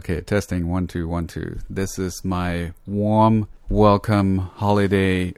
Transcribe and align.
Okay, 0.00 0.22
testing 0.22 0.66
one, 0.68 0.86
two, 0.86 1.06
one, 1.06 1.26
two. 1.26 1.58
This 1.68 1.98
is 1.98 2.24
my 2.24 2.72
warm 2.86 3.48
welcome 3.68 4.38
holiday 4.38 5.34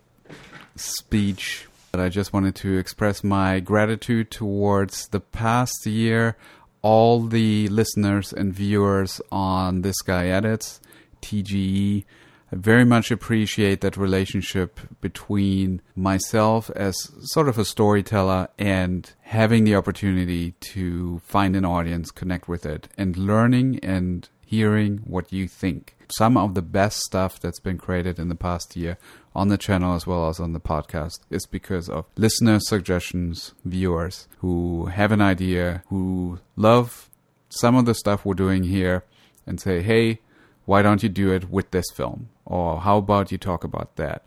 speech. 0.77 1.67
But 1.91 1.99
I 1.99 2.08
just 2.08 2.33
wanted 2.33 2.54
to 2.54 2.78
express 2.78 3.25
my 3.25 3.58
gratitude 3.58 4.30
towards 4.30 5.08
the 5.08 5.18
past 5.18 5.84
year, 5.84 6.36
all 6.80 7.22
the 7.22 7.67
listeners 7.70 8.32
and 8.32 8.54
viewers 8.54 9.20
on 9.32 9.82
This 9.82 10.00
Guy 10.00 10.29
Edits, 10.29 10.80
TGE. 11.22 12.04
I 12.52 12.56
very 12.56 12.84
much 12.84 13.10
appreciate 13.10 13.80
that 13.80 13.96
relationship 13.96 14.79
between 15.00 15.82
myself 15.96 16.70
as 16.76 17.10
sort 17.22 17.48
of 17.48 17.58
a 17.58 17.64
storyteller 17.64 18.46
and 18.60 19.10
having 19.22 19.64
the 19.64 19.74
opportunity 19.74 20.52
to 20.60 21.18
find 21.24 21.56
an 21.56 21.64
audience, 21.64 22.12
connect 22.12 22.46
with 22.46 22.64
it, 22.64 22.86
and 22.96 23.16
learning 23.16 23.80
and 23.82 24.29
hearing 24.53 25.00
what 25.07 25.32
you 25.32 25.48
think. 25.48 25.96
Some 26.11 26.37
of 26.37 26.52
the 26.52 26.60
best 26.60 26.98
stuff 26.98 27.41
that's 27.41 27.59
been 27.59 27.79
created 27.79 28.19
in 28.19 28.29
the 28.29 28.34
past 28.34 28.77
year 28.77 28.98
on 29.34 29.48
the 29.48 29.56
channel 29.56 29.95
as 29.95 30.06
well 30.06 30.29
as 30.29 30.38
on 30.38 30.52
the 30.52 30.60
podcast 30.60 31.20
is 31.30 31.47
because 31.47 31.88
of 31.88 32.05
listener 32.19 32.60
suggestions, 32.60 33.55
viewers 33.65 34.29
who 34.41 34.87
have 34.93 35.10
an 35.10 35.23
idea, 35.23 35.83
who 35.88 36.38
love 36.55 37.09
some 37.48 37.74
of 37.74 37.87
the 37.87 37.95
stuff 37.95 38.27
we're 38.27 38.34
doing 38.34 38.65
here 38.65 39.05
and 39.46 39.59
say, 39.59 39.80
hey, 39.80 40.19
why 40.66 40.82
don't 40.82 41.02
you 41.02 41.09
do 41.09 41.32
it 41.32 41.48
with 41.48 41.71
this 41.71 41.87
film? 41.95 42.29
Or 42.45 42.79
how 42.82 42.98
about 42.98 43.32
you 43.32 43.38
talk 43.38 43.65
about 43.65 43.96
that? 43.96 44.23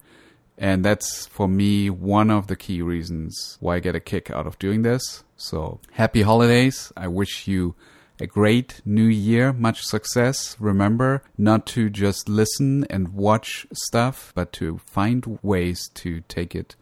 And 0.58 0.84
that's 0.84 1.28
for 1.28 1.48
me 1.48 1.92
one 1.92 2.32
of 2.32 2.48
the 2.48 2.56
key 2.56 2.82
reasons 2.82 3.58
why 3.60 3.76
I 3.76 3.80
get 3.80 3.94
a 3.94 4.00
kick 4.00 4.32
out 4.32 4.48
of 4.48 4.58
doing 4.58 4.82
this. 4.82 5.24
So 5.38 5.82
happy 5.92 6.24
holidays. 6.24 6.92
I 6.98 7.10
wish 7.10 7.48
you 7.48 7.76
a 8.20 8.28
great 8.28 8.82
new 8.86 9.06
year, 9.06 9.52
much 9.52 9.84
success. 9.84 10.56
Remember 10.60 11.24
not 11.38 11.66
to 11.68 11.90
just 11.90 12.30
listen 12.30 12.86
and 12.90 13.14
watch 13.14 13.68
stuff, 13.74 14.32
but 14.36 14.52
to 14.54 14.80
find 14.86 15.40
ways 15.42 15.90
to 15.96 16.22
take 16.28 16.56
it 16.56 16.76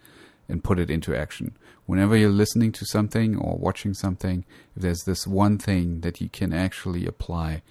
and 0.47 0.63
put 0.63 0.79
it 0.79 0.89
into 0.89 1.15
action. 1.15 1.57
Whenever 1.85 2.15
you're 2.15 2.29
listening 2.29 2.71
to 2.73 2.85
something 2.85 3.35
or 3.37 3.57
watching 3.57 3.93
something, 3.93 4.45
if 4.75 4.83
there's 4.83 5.03
this 5.03 5.27
one 5.27 5.57
thing 5.57 6.01
that 6.01 6.21
you 6.21 6.29
can 6.29 6.53
actually 6.53 7.05
apply 7.05 7.61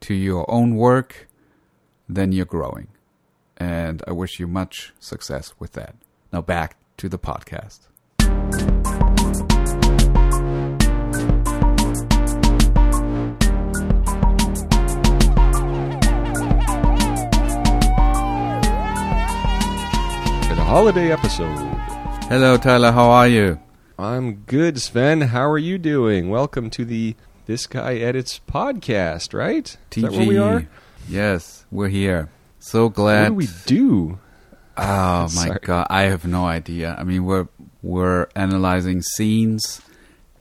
to 0.00 0.14
your 0.14 0.50
own 0.50 0.74
work, 0.74 1.28
then 2.08 2.32
you're 2.32 2.44
growing. 2.44 2.88
And 3.56 4.02
I 4.06 4.12
wish 4.12 4.38
you 4.38 4.46
much 4.46 4.92
success 4.98 5.54
with 5.58 5.72
that. 5.72 5.94
Now 6.32 6.42
back 6.42 6.76
to 6.98 7.08
the 7.08 7.18
podcast. 7.18 7.80
Holiday 20.74 21.12
episode. 21.12 21.56
Hello, 22.28 22.56
Tyler. 22.56 22.90
How 22.90 23.08
are 23.08 23.28
you? 23.28 23.60
I'm 23.96 24.42
good, 24.46 24.80
Sven. 24.80 25.20
How 25.20 25.48
are 25.48 25.56
you 25.56 25.78
doing? 25.78 26.30
Welcome 26.30 26.68
to 26.70 26.84
the 26.84 27.14
This 27.46 27.68
Guy 27.68 27.94
Edits 27.94 28.40
podcast, 28.50 29.32
right? 29.32 29.76
Is 29.94 30.02
that 30.02 30.10
where 30.10 30.26
we 30.26 30.36
are? 30.36 30.68
Yes, 31.08 31.64
we're 31.70 31.86
here. 31.86 32.28
So 32.58 32.88
glad. 32.88 33.22
What 33.22 33.28
do 33.28 33.34
we 33.34 33.48
do? 33.66 34.18
Oh 34.76 35.28
my 35.36 35.58
god, 35.62 35.86
I 35.90 36.02
have 36.10 36.24
no 36.24 36.44
idea. 36.44 36.96
I 36.98 37.04
mean, 37.04 37.24
we're 37.24 37.46
we're 37.80 38.26
analyzing 38.34 39.00
scenes 39.00 39.80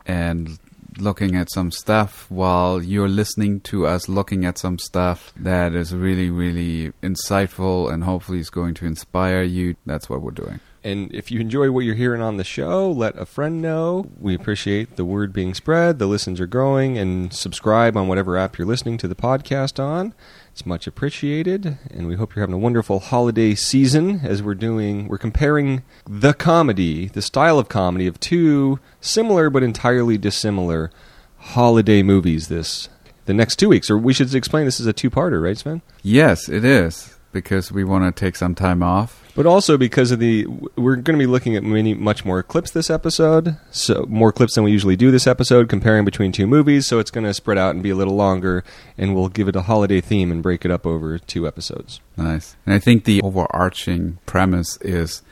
and 0.07 0.57
looking 0.97 1.35
at 1.35 1.51
some 1.51 1.71
stuff 1.71 2.29
while 2.29 2.81
you're 2.81 3.09
listening 3.09 3.59
to 3.61 3.85
us 3.85 4.07
looking 4.07 4.45
at 4.45 4.57
some 4.57 4.77
stuff 4.77 5.33
that 5.35 5.73
is 5.73 5.93
really, 5.93 6.29
really 6.29 6.91
insightful 7.01 7.91
and 7.91 8.03
hopefully 8.03 8.39
is 8.39 8.49
going 8.49 8.73
to 8.75 8.85
inspire 8.85 9.43
you. 9.43 9.75
That's 9.85 10.09
what 10.09 10.21
we're 10.21 10.31
doing. 10.31 10.59
And 10.83 11.13
if 11.15 11.31
you 11.31 11.39
enjoy 11.39 11.71
what 11.71 11.85
you're 11.85 11.95
hearing 11.95 12.21
on 12.21 12.35
the 12.35 12.43
show, 12.43 12.91
let 12.91 13.17
a 13.17 13.25
friend 13.25 13.61
know. 13.61 14.11
We 14.19 14.35
appreciate 14.35 14.97
the 14.97 15.05
word 15.05 15.31
being 15.31 15.53
spread, 15.53 15.97
the 15.97 16.07
listens 16.07 16.41
are 16.41 16.47
growing, 16.47 16.97
and 16.97 17.33
subscribe 17.33 17.95
on 17.95 18.09
whatever 18.09 18.37
app 18.37 18.57
you're 18.57 18.67
listening 18.67 18.97
to 18.97 19.07
the 19.07 19.15
podcast 19.15 19.81
on. 19.81 20.13
It's 20.53 20.67
much 20.67 20.85
appreciated, 20.85 21.79
and 21.89 22.05
we 22.05 22.13
hope 22.13 22.35
you're 22.35 22.43
having 22.43 22.53
a 22.53 22.59
wonderful 22.59 22.99
holiday 22.99 23.55
season 23.55 24.19
as 24.23 24.43
we're 24.43 24.53
doing, 24.53 25.07
we're 25.07 25.17
comparing 25.17 25.81
the 26.07 26.35
comedy, 26.35 27.07
the 27.07 27.23
style 27.23 27.57
of 27.57 27.69
comedy 27.69 28.05
of 28.05 28.19
two 28.19 28.79
similar 29.01 29.49
but 29.49 29.63
entirely 29.63 30.15
dissimilar 30.15 30.91
holiday 31.39 32.03
movies 32.03 32.49
this 32.49 32.87
the 33.25 33.33
next 33.33 33.55
two 33.55 33.67
weeks. 33.67 33.89
Or 33.89 33.97
we 33.97 34.13
should 34.13 34.35
explain 34.35 34.65
this 34.65 34.79
is 34.79 34.85
a 34.85 34.93
two-parter, 34.93 35.41
right, 35.41 35.57
Sven? 35.57 35.81
Yes, 36.03 36.47
it 36.47 36.63
is 36.63 37.12
because 37.33 37.71
we 37.71 37.83
want 37.83 38.15
to 38.15 38.19
take 38.19 38.35
some 38.35 38.55
time 38.55 38.81
off. 38.81 39.21
But 39.35 39.45
also 39.45 39.77
because 39.77 40.11
of 40.11 40.19
the 40.19 40.45
we're 40.75 40.95
going 40.95 41.17
to 41.17 41.23
be 41.23 41.25
looking 41.25 41.55
at 41.55 41.63
many 41.63 41.93
much 41.95 42.23
more 42.23 42.43
clips 42.43 42.69
this 42.71 42.91
episode 42.91 43.57
so 43.71 44.05
more 44.07 44.31
clips 44.31 44.53
than 44.53 44.63
we 44.63 44.71
usually 44.71 44.95
do 44.95 45.09
this 45.09 45.25
episode 45.25 45.69
comparing 45.69 46.05
between 46.05 46.31
two 46.31 46.45
movies 46.45 46.85
so 46.85 46.99
it's 46.99 47.09
going 47.09 47.23
to 47.23 47.33
spread 47.33 47.57
out 47.57 47.73
and 47.73 47.81
be 47.81 47.89
a 47.89 47.95
little 47.95 48.15
longer 48.15 48.63
and 48.95 49.15
we'll 49.15 49.29
give 49.29 49.47
it 49.47 49.55
a 49.55 49.63
holiday 49.63 49.99
theme 49.99 50.31
and 50.31 50.43
break 50.43 50.63
it 50.63 50.69
up 50.69 50.85
over 50.85 51.17
two 51.17 51.47
episodes. 51.47 51.99
Nice. 52.15 52.55
And 52.65 52.75
i 52.75 52.79
think 52.79 53.05
the 53.05 53.21
overarching 53.23 54.19
premise 54.27 54.77
is 54.81 55.23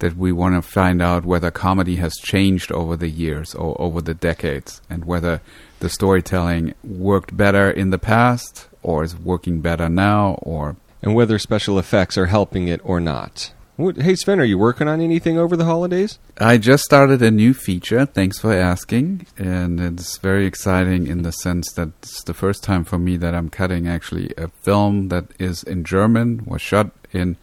that 0.00 0.16
we 0.16 0.32
want 0.32 0.54
to 0.54 0.62
find 0.62 1.00
out 1.00 1.24
whether 1.24 1.50
comedy 1.50 1.96
has 1.96 2.14
changed 2.16 2.72
over 2.72 2.96
the 2.96 3.08
years 3.08 3.54
or 3.54 3.80
over 3.80 4.00
the 4.00 4.14
decades 4.14 4.82
and 4.90 5.04
whether 5.04 5.40
the 5.78 5.88
storytelling 5.88 6.74
worked 6.82 7.36
better 7.36 7.70
in 7.70 7.90
the 7.90 7.98
past 7.98 8.68
or 8.82 9.04
is 9.04 9.16
working 9.16 9.60
better 9.60 9.88
now 9.88 10.32
or 10.42 10.76
and 11.04 11.14
whether 11.14 11.38
special 11.38 11.78
effects 11.78 12.16
are 12.16 12.26
helping 12.26 12.66
it 12.66 12.80
or 12.82 12.98
not. 12.98 13.52
What, 13.76 13.98
hey 13.98 14.14
Sven, 14.14 14.40
are 14.40 14.44
you 14.44 14.56
working 14.56 14.88
on 14.88 15.00
anything 15.00 15.36
over 15.36 15.56
the 15.56 15.64
holidays? 15.64 16.18
I 16.38 16.58
just 16.58 16.84
started 16.84 17.20
a 17.22 17.30
new 17.30 17.52
feature. 17.52 18.06
Thanks 18.06 18.38
for 18.38 18.52
asking, 18.52 19.26
and 19.36 19.80
it's 19.80 20.16
very 20.18 20.46
exciting 20.46 21.08
in 21.08 21.22
the 21.22 21.32
sense 21.32 21.72
that 21.72 21.88
it's 21.98 22.22
the 22.22 22.34
first 22.34 22.62
time 22.62 22.84
for 22.84 22.98
me 22.98 23.16
that 23.18 23.34
I'm 23.34 23.50
cutting 23.50 23.86
actually 23.86 24.32
a 24.38 24.48
film 24.48 25.08
that 25.08 25.26
is 25.38 25.62
in 25.62 25.84
German, 25.84 26.44
was 26.46 26.62
shot 26.62 26.92
in 27.12 27.36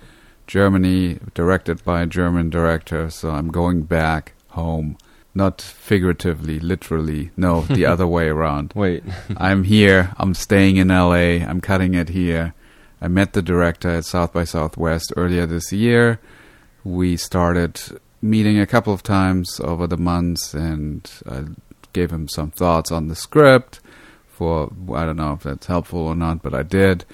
Germany, 0.48 1.20
directed 1.34 1.84
by 1.84 2.02
a 2.02 2.08
German 2.08 2.50
director. 2.50 3.10
So 3.10 3.32
I'm 3.32 3.50
going 3.50 3.84
back 3.84 4.34
home, 4.52 4.98
not 5.36 5.62
figuratively, 5.62 6.60
literally. 6.62 7.32
No, 7.36 7.62
the 7.62 7.86
other 7.94 8.08
way 8.08 8.30
around. 8.30 8.72
Wait, 8.74 9.04
I'm 9.36 9.66
here. 9.66 10.14
I'm 10.18 10.34
staying 10.34 10.78
in 10.78 10.88
LA. 10.88 11.46
I'm 11.46 11.60
cutting 11.60 11.94
it 11.94 12.10
here 12.10 12.54
I 13.04 13.08
met 13.08 13.34
the 13.34 13.42
director 13.42 13.90
at 13.90 14.06
South 14.06 14.32
by 14.32 14.44
Southwest 14.44 15.12
earlier 15.18 15.48
this 15.48 15.74
year. 15.74 16.20
We 16.84 17.18
started 17.18 17.82
meeting 18.22 18.60
a 18.60 18.68
couple 18.68 18.94
of 18.94 19.02
times 19.02 19.60
over 19.60 19.88
the 19.88 19.98
months, 19.98 20.54
and 20.54 21.12
I 21.28 21.46
gave 21.94 22.12
him 22.12 22.28
some 22.28 22.52
thoughts 22.52 22.92
on 22.92 23.08
the 23.08 23.16
script. 23.16 23.80
For 24.30 24.72
I 24.94 25.06
don't 25.06 25.18
know 25.18 25.34
if 25.34 25.42
that's 25.42 25.66
helpful 25.66 26.02
or 26.02 26.16
not, 26.16 26.44
but 26.44 26.54
I 26.54 26.62
did. 26.62 27.06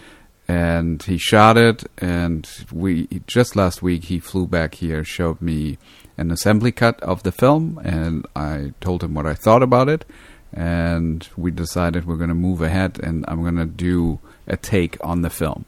And 0.45 1.01
he 1.03 1.17
shot 1.17 1.57
it, 1.57 1.85
and 1.97 2.49
we 2.69 3.07
just 3.25 3.55
last 3.55 3.81
week 3.81 4.05
he 4.05 4.19
flew 4.19 4.45
back 4.45 4.75
here, 4.75 5.05
showed 5.05 5.41
me 5.41 5.77
an 6.17 6.31
assembly 6.31 6.73
cut 6.73 7.01
of 7.01 7.23
the 7.23 7.31
film, 7.31 7.79
and 7.83 8.25
I 8.35 8.73
told 8.81 9.05
him 9.05 9.13
what 9.13 9.25
I 9.25 9.35
thought 9.35 9.63
about 9.63 9.87
it. 9.87 10.03
And 10.51 11.27
we 11.37 11.51
decided 11.51 12.05
we're 12.05 12.15
going 12.17 12.27
to 12.27 12.35
move 12.35 12.61
ahead, 12.61 12.99
and 13.01 13.23
I'm 13.27 13.41
going 13.41 13.55
to 13.55 13.65
do 13.65 14.19
a 14.47 14.57
take 14.57 14.97
on 15.01 15.21
the 15.21 15.29
film 15.29 15.63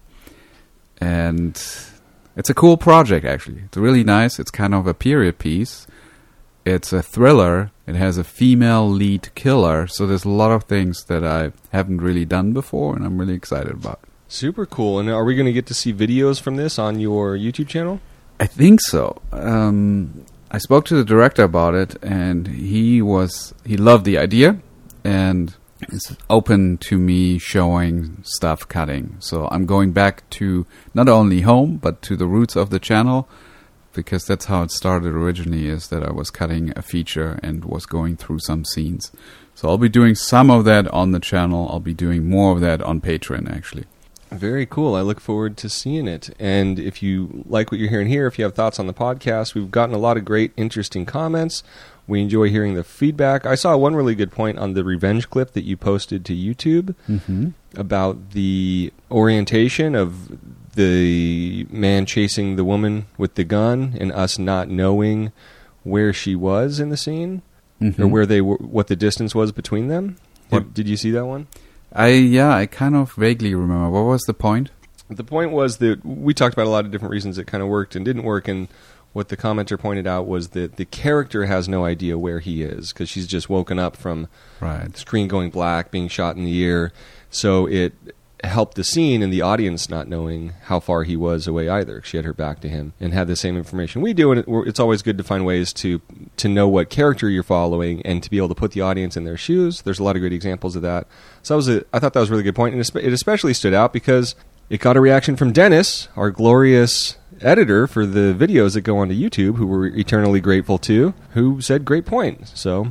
and 0.99 1.55
it's 2.35 2.49
a 2.49 2.53
cool 2.53 2.77
project 2.77 3.25
actually. 3.25 3.63
It's 3.65 3.77
really 3.77 4.03
nice. 4.03 4.39
It's 4.39 4.51
kind 4.51 4.73
of 4.73 4.87
a 4.87 4.93
period 4.93 5.39
piece. 5.39 5.87
It's 6.65 6.93
a 6.93 7.01
thriller. 7.01 7.71
It 7.87 7.95
has 7.95 8.17
a 8.17 8.23
female 8.23 8.87
lead 8.87 9.33
killer, 9.33 9.87
so 9.87 10.05
there's 10.05 10.25
a 10.25 10.29
lot 10.29 10.51
of 10.51 10.65
things 10.65 11.05
that 11.05 11.23
I 11.23 11.51
haven't 11.71 12.01
really 12.01 12.25
done 12.25 12.53
before, 12.53 12.95
and 12.95 13.03
I'm 13.05 13.17
really 13.17 13.33
excited 13.33 13.71
about. 13.71 13.99
Super 14.27 14.67
cool. 14.67 14.99
And 14.99 15.09
are 15.09 15.23
we 15.23 15.35
going 15.35 15.47
to 15.47 15.53
get 15.53 15.65
to 15.67 15.73
see 15.73 15.91
videos 15.91 16.39
from 16.39 16.55
this 16.57 16.77
on 16.77 16.99
your 16.99 17.35
YouTube 17.35 17.67
channel? 17.67 17.99
I 18.39 18.45
think 18.45 18.81
so. 18.81 19.19
Um, 19.31 20.25
I 20.51 20.59
spoke 20.59 20.85
to 20.85 20.95
the 20.95 21.03
director 21.03 21.43
about 21.43 21.73
it, 21.73 21.95
and 22.03 22.47
he 22.47 23.01
was 23.01 23.53
he 23.65 23.75
loved 23.75 24.05
the 24.05 24.17
idea, 24.17 24.59
and 25.03 25.55
is 25.87 26.15
open 26.29 26.77
to 26.77 26.97
me 26.97 27.37
showing 27.37 28.21
stuff 28.23 28.67
cutting. 28.67 29.15
So 29.19 29.47
I'm 29.51 29.65
going 29.65 29.91
back 29.91 30.29
to 30.31 30.65
not 30.93 31.09
only 31.09 31.41
home 31.41 31.77
but 31.77 32.01
to 32.03 32.15
the 32.15 32.27
roots 32.27 32.55
of 32.55 32.69
the 32.69 32.79
channel 32.79 33.27
because 33.93 34.25
that's 34.25 34.45
how 34.45 34.63
it 34.63 34.71
started 34.71 35.13
originally 35.13 35.67
is 35.67 35.87
that 35.87 36.03
I 36.03 36.11
was 36.11 36.29
cutting 36.29 36.71
a 36.75 36.81
feature 36.81 37.39
and 37.41 37.65
was 37.65 37.85
going 37.85 38.17
through 38.17 38.39
some 38.39 38.63
scenes. 38.63 39.11
So 39.55 39.67
I'll 39.67 39.77
be 39.77 39.89
doing 39.89 40.15
some 40.15 40.49
of 40.49 40.63
that 40.65 40.87
on 40.89 41.11
the 41.11 41.19
channel. 41.19 41.67
I'll 41.69 41.79
be 41.79 41.93
doing 41.93 42.29
more 42.29 42.53
of 42.53 42.61
that 42.61 42.81
on 42.81 43.01
Patreon 43.01 43.51
actually. 43.51 43.85
Very 44.31 44.67
cool. 44.67 44.93
I 44.93 45.01
look 45.01 45.19
forward 45.19 45.57
to 45.57 45.69
seeing 45.69 46.07
it. 46.07 46.29
And 46.37 46.77
if 46.77 47.01
you 47.01 47.43
like 47.47 47.71
what 47.71 47.79
you're 47.79 47.89
hearing 47.89 48.07
here, 48.07 48.27
if 48.27 48.37
you 48.37 48.45
have 48.45 48.53
thoughts 48.53 48.79
on 48.79 48.85
the 48.85 48.93
podcast, 48.93 49.55
we've 49.55 49.71
gotten 49.71 49.95
a 49.95 49.99
lot 49.99 50.17
of 50.17 50.25
great, 50.25 50.51
interesting 50.55 51.05
comments 51.05 51.63
We 52.09 52.21
enjoy 52.21 52.49
hearing 52.49 52.73
the 52.73 52.83
feedback. 52.83 53.45
I 53.45 53.55
saw 53.55 53.77
one 53.77 53.95
really 53.95 54.15
good 54.15 54.31
point 54.31 54.57
on 54.59 54.73
the 54.73 54.83
revenge 54.83 55.29
clip 55.29 55.51
that 55.53 55.63
you 55.63 55.77
posted 55.77 56.25
to 56.25 56.33
YouTube 56.33 56.95
Mm-hmm. 57.07 57.49
about 57.79 58.31
the 58.31 58.91
orientation 59.11 59.95
of 59.95 60.37
the 60.75 61.67
man 61.69 62.05
chasing 62.05 62.55
the 62.55 62.63
woman 62.63 63.05
with 63.17 63.35
the 63.35 63.43
gun 63.43 63.95
and 63.99 64.11
us 64.11 64.39
not 64.39 64.69
knowing 64.69 65.31
where 65.83 66.11
she 66.13 66.35
was 66.35 66.79
in 66.79 66.89
the 66.89 66.97
scene 66.97 67.41
or 67.97 68.07
where 68.07 68.25
they 68.25 68.41
were, 68.41 68.57
what 68.57 68.87
the 68.87 68.95
distance 68.95 69.33
was 69.33 69.51
between 69.51 69.87
them. 69.87 70.17
What- 70.49 70.65
Did, 70.65 70.73
did 70.73 70.87
you 70.89 70.97
see 70.97 71.11
that 71.11 71.25
one? 71.25 71.47
I 71.93 72.09
yeah, 72.09 72.53
I 72.55 72.65
kind 72.65 72.95
of 72.95 73.13
vaguely 73.13 73.55
remember. 73.55 73.89
What 73.89 74.01
was 74.05 74.23
the 74.23 74.33
point? 74.33 74.69
The 75.09 75.23
point 75.23 75.51
was 75.51 75.77
that 75.77 76.05
we 76.05 76.33
talked 76.35 76.53
about 76.53 76.67
a 76.67 76.69
lot 76.69 76.85
of 76.85 76.91
different 76.91 77.11
reasons 77.11 77.37
it 77.39 77.47
kind 77.47 77.63
of 77.63 77.69
worked 77.69 77.95
and 77.95 78.05
didn't 78.05 78.23
work, 78.23 78.47
and 78.47 78.67
what 79.13 79.29
the 79.29 79.37
commenter 79.37 79.77
pointed 79.79 80.05
out 80.07 80.27
was 80.27 80.49
that 80.49 80.75
the 80.77 80.85
character 80.85 81.45
has 81.45 81.67
no 81.67 81.83
idea 81.85 82.17
where 82.17 82.39
he 82.39 82.61
is 82.63 82.93
because 82.93 83.09
she's 83.09 83.27
just 83.27 83.49
woken 83.49 83.79
up 83.79 83.95
from 83.97 84.27
Right. 84.59 84.91
the 84.91 84.99
screen 84.99 85.27
going 85.27 85.49
black, 85.49 85.89
being 85.91 86.07
shot 86.07 86.35
in 86.35 86.43
the 86.45 86.55
ear. 86.59 86.91
So 87.31 87.65
it 87.67 87.93
helped 88.43 88.75
the 88.75 88.83
scene 88.85 89.21
and 89.21 89.33
the 89.33 89.41
audience 89.41 89.89
not 89.89 90.07
knowing 90.07 90.53
how 90.63 90.79
far 90.79 91.03
he 91.03 91.17
was 91.17 91.45
away 91.45 91.67
either. 91.67 92.01
She 92.05 92.15
had 92.15 92.25
her 92.25 92.33
back 92.33 92.61
to 92.61 92.69
him 92.69 92.93
and 92.99 93.13
had 93.13 93.27
the 93.27 93.35
same 93.35 93.57
information 93.57 94.01
we 94.01 94.13
do. 94.13 94.31
And 94.31 94.45
it's 94.65 94.79
always 94.79 95.01
good 95.01 95.17
to 95.17 95.23
find 95.25 95.45
ways 95.45 95.73
to 95.73 95.99
to 96.37 96.47
know 96.47 96.67
what 96.67 96.89
character 96.89 97.27
you're 97.29 97.43
following 97.43 98.01
and 98.03 98.23
to 98.23 98.29
be 98.29 98.37
able 98.37 98.47
to 98.47 98.55
put 98.55 98.71
the 98.71 98.79
audience 98.81 99.17
in 99.17 99.25
their 99.25 99.35
shoes. 99.35 99.81
There's 99.81 99.99
a 99.99 100.03
lot 100.03 100.15
of 100.15 100.21
great 100.21 100.31
examples 100.31 100.77
of 100.77 100.81
that. 100.83 101.05
So 101.43 101.53
that 101.53 101.57
was 101.57 101.67
a, 101.69 101.85
I 101.91 101.99
thought 101.99 102.13
that 102.13 102.19
was 102.21 102.29
a 102.29 102.31
really 102.31 102.43
good 102.43 102.55
point, 102.55 102.73
and 102.75 102.81
it 103.03 103.11
especially 103.13 103.53
stood 103.53 103.73
out 103.73 103.91
because 103.91 104.35
it 104.69 104.79
got 104.79 104.97
a 104.97 105.01
reaction 105.01 105.35
from 105.35 105.51
Dennis, 105.51 106.07
our 106.15 106.31
glorious 106.31 107.17
editor 107.41 107.87
for 107.87 108.05
the 108.05 108.33
videos 108.37 108.73
that 108.73 108.81
go 108.81 108.97
onto 108.97 109.15
YouTube, 109.15 109.55
who 109.55 109.65
we're 109.65 109.87
eternally 109.87 110.41
grateful 110.41 110.77
to, 110.79 111.13
who 111.31 111.61
said 111.61 111.85
great 111.85 112.05
point. 112.05 112.47
So 112.49 112.89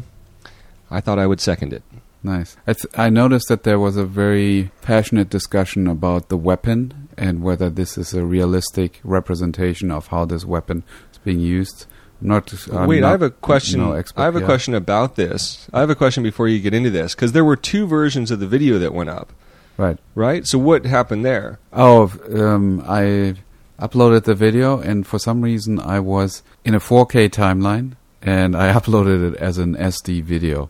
I 0.90 1.00
thought 1.00 1.18
I 1.18 1.26
would 1.26 1.40
second 1.40 1.72
it. 1.72 1.82
Nice. 2.22 2.56
I, 2.66 2.72
th- 2.72 2.86
I 2.96 3.10
noticed 3.10 3.48
that 3.48 3.62
there 3.62 3.78
was 3.78 3.96
a 3.96 4.04
very 4.04 4.70
passionate 4.82 5.30
discussion 5.30 5.86
about 5.86 6.28
the 6.28 6.36
weapon 6.36 7.08
and 7.16 7.42
whether 7.42 7.70
this 7.70 7.96
is 7.96 8.12
a 8.12 8.24
realistic 8.24 9.00
representation 9.04 9.90
of 9.90 10.08
how 10.08 10.24
this 10.24 10.44
weapon 10.44 10.82
is 11.12 11.18
being 11.18 11.40
used. 11.40 11.86
Not. 12.20 12.52
I'm 12.72 12.88
Wait, 12.88 13.00
not- 13.00 13.08
I 13.08 13.10
have 13.12 13.22
a 13.22 13.30
question. 13.30 13.78
No 13.80 13.92
expert, 13.92 14.20
I 14.20 14.24
have 14.24 14.34
a 14.34 14.40
yeah. 14.40 14.46
question 14.46 14.74
about 14.74 15.14
this. 15.14 15.68
I 15.72 15.78
have 15.80 15.90
a 15.90 15.94
question 15.94 16.24
before 16.24 16.48
you 16.48 16.58
get 16.58 16.74
into 16.74 16.90
this 16.90 17.14
because 17.14 17.30
there 17.32 17.44
were 17.44 17.54
two 17.54 17.86
versions 17.86 18.32
of 18.32 18.40
the 18.40 18.48
video 18.48 18.78
that 18.80 18.92
went 18.92 19.10
up, 19.10 19.32
Right. 19.78 19.96
right? 20.16 20.44
So 20.46 20.58
what 20.58 20.84
happened 20.84 21.24
there? 21.24 21.58
Oh, 21.72 22.12
um, 22.34 22.82
I 22.86 23.36
uploaded 23.80 24.24
the 24.24 24.34
video, 24.34 24.78
and 24.80 25.06
for 25.06 25.18
some 25.20 25.40
reason, 25.40 25.78
I 25.78 26.00
was 26.00 26.42
in 26.64 26.74
a 26.74 26.80
4K 26.80 27.28
timeline, 27.30 27.92
and 28.20 28.56
I 28.56 28.72
uploaded 28.78 29.32
it 29.32 29.36
as 29.36 29.56
an 29.56 29.76
SD 29.76 30.22
video 30.24 30.68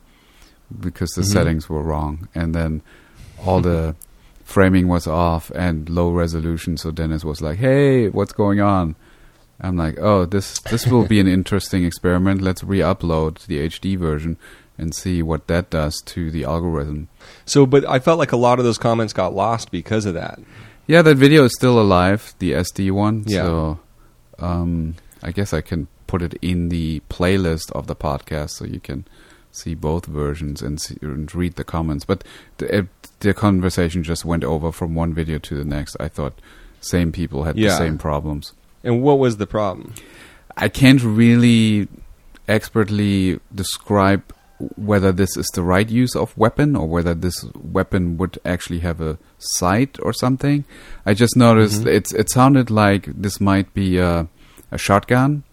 because 0.79 1.11
the 1.13 1.23
Mhm. 1.23 1.33
settings 1.33 1.69
were 1.71 1.83
wrong, 1.83 2.29
and 2.35 2.55
then 2.55 2.83
all 3.45 3.61
the 3.63 3.95
framing 4.45 4.89
was 4.89 5.07
off 5.07 5.51
and 5.55 5.89
low 5.89 6.11
resolution. 6.11 6.77
So 6.77 6.91
Dennis 6.91 7.25
was 7.25 7.41
like, 7.41 7.59
"Hey, 7.59 8.09
what's 8.11 8.33
going 8.35 8.61
on?" 8.61 8.95
I'm 9.61 9.77
like, 9.79 9.99
"Oh, 9.99 10.27
this 10.27 10.59
this 10.71 10.87
will 10.87 11.07
be 11.07 11.19
an 11.19 11.27
interesting 11.39 11.85
experiment. 11.85 12.43
Let's 12.43 12.63
re-upload 12.63 13.47
the 13.47 13.59
HD 13.61 13.97
version." 13.97 14.37
And 14.81 14.95
see 14.95 15.23
what 15.23 15.49
that 15.49 15.71
does 15.71 16.01
to 16.07 16.31
the 16.31 16.45
algorithm. 16.45 17.09
So, 17.45 17.67
but 17.67 17.85
I 17.89 17.99
felt 17.99 18.21
like 18.21 18.31
a 18.31 18.37
lot 18.37 18.61
of 18.61 18.65
those 18.65 18.79
comments 18.79 19.13
got 19.13 19.35
lost 19.35 19.73
because 19.73 20.07
of 20.07 20.15
that. 20.15 20.39
Yeah, 20.87 21.03
that 21.03 21.17
video 21.17 21.45
is 21.45 21.53
still 21.57 21.81
alive, 21.81 22.33
the 22.39 22.53
SD 22.53 22.93
one. 22.93 23.25
Yeah. 23.27 23.43
So 23.43 23.81
um, 24.39 24.95
I 25.23 25.33
guess 25.33 25.53
I 25.53 25.61
can 25.61 25.89
put 26.07 26.23
it 26.23 26.35
in 26.41 26.69
the 26.69 27.03
playlist 27.11 27.71
of 27.73 27.87
the 27.89 27.97
podcast 27.97 28.51
so 28.51 28.65
you 28.65 28.81
can 28.81 29.05
see 29.51 29.75
both 29.75 30.07
versions 30.07 30.63
and, 30.63 30.81
see, 30.81 30.97
and 31.03 31.33
read 31.35 31.57
the 31.57 31.65
comments. 31.65 32.05
But 32.05 32.25
the, 32.59 32.89
the 33.21 33.35
conversation 33.35 34.03
just 34.03 34.25
went 34.25 34.45
over 34.45 34.73
from 34.73 34.95
one 34.95 35.13
video 35.13 35.39
to 35.39 35.55
the 35.55 35.65
next. 35.65 35.97
I 36.01 36.09
thought 36.09 36.41
same 36.81 37.13
people 37.13 37.45
had 37.45 37.57
the 37.57 37.71
same 37.71 37.99
problems. 37.99 38.53
And 38.85 39.03
what 39.03 39.19
was 39.19 39.37
the 39.39 39.47
problem? 39.47 39.95
I 40.57 40.69
can't 40.69 41.03
really 41.03 41.89
expertly 42.47 43.41
describe 43.55 44.23
whether 44.77 45.13
this 45.13 45.37
is 45.37 45.47
the 45.55 45.63
right 45.63 45.89
use 45.89 46.17
of 46.17 46.37
weapon 46.37 46.75
or 46.75 46.89
whether 46.89 47.15
this 47.15 47.45
weapon 47.55 48.17
would 48.19 48.39
actually 48.45 48.81
have 48.81 49.01
a 49.01 49.19
sight 49.39 49.99
or 50.03 50.13
something. 50.13 50.65
I 51.07 51.15
just 51.15 51.37
noticed 51.37 51.83
Mhm. 51.83 51.87
it's 51.95 52.13
it 52.13 52.31
sounded 52.31 52.71
like 52.71 53.07
this 53.15 53.41
might 53.41 53.73
be 53.75 53.99
a, 53.99 54.27
a 54.73 54.79
shotgun, 54.79 55.45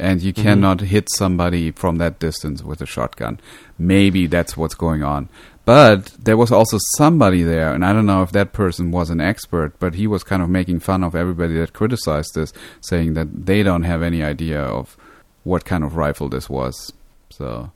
and 0.00 0.20
you 0.22 0.32
Mhm. 0.32 0.42
cannot 0.42 0.80
hit 0.80 1.08
somebody 1.10 1.70
from 1.70 1.98
that 1.98 2.18
distance 2.18 2.64
with 2.64 2.80
a 2.80 2.86
shotgun. 2.86 3.38
Maybe 3.78 4.26
that's 4.26 4.56
what's 4.56 4.74
going 4.74 5.02
on. 5.04 5.28
But 5.64 6.12
there 6.18 6.36
was 6.38 6.50
also 6.50 6.78
somebody 6.96 7.42
there, 7.42 7.72
and 7.74 7.84
I 7.84 7.92
don't 7.92 8.06
know 8.06 8.22
if 8.22 8.32
that 8.32 8.52
person 8.54 8.90
was 8.90 9.10
an 9.10 9.20
expert, 9.20 9.74
but 9.78 9.94
he 9.94 10.06
was 10.06 10.24
kind 10.24 10.42
of 10.42 10.48
making 10.48 10.80
fun 10.80 11.04
of 11.04 11.14
everybody 11.14 11.54
that 11.58 11.74
criticized 11.74 12.34
this, 12.34 12.52
saying 12.80 13.14
that 13.14 13.46
they 13.46 13.62
don't 13.62 13.82
have 13.84 14.02
any 14.02 14.22
idea 14.22 14.60
of 14.62 14.96
what 15.44 15.64
kind 15.66 15.84
of 15.84 15.94
rifle 15.96 16.28
this 16.30 16.48
was. 16.48 16.92
So, 17.30 17.70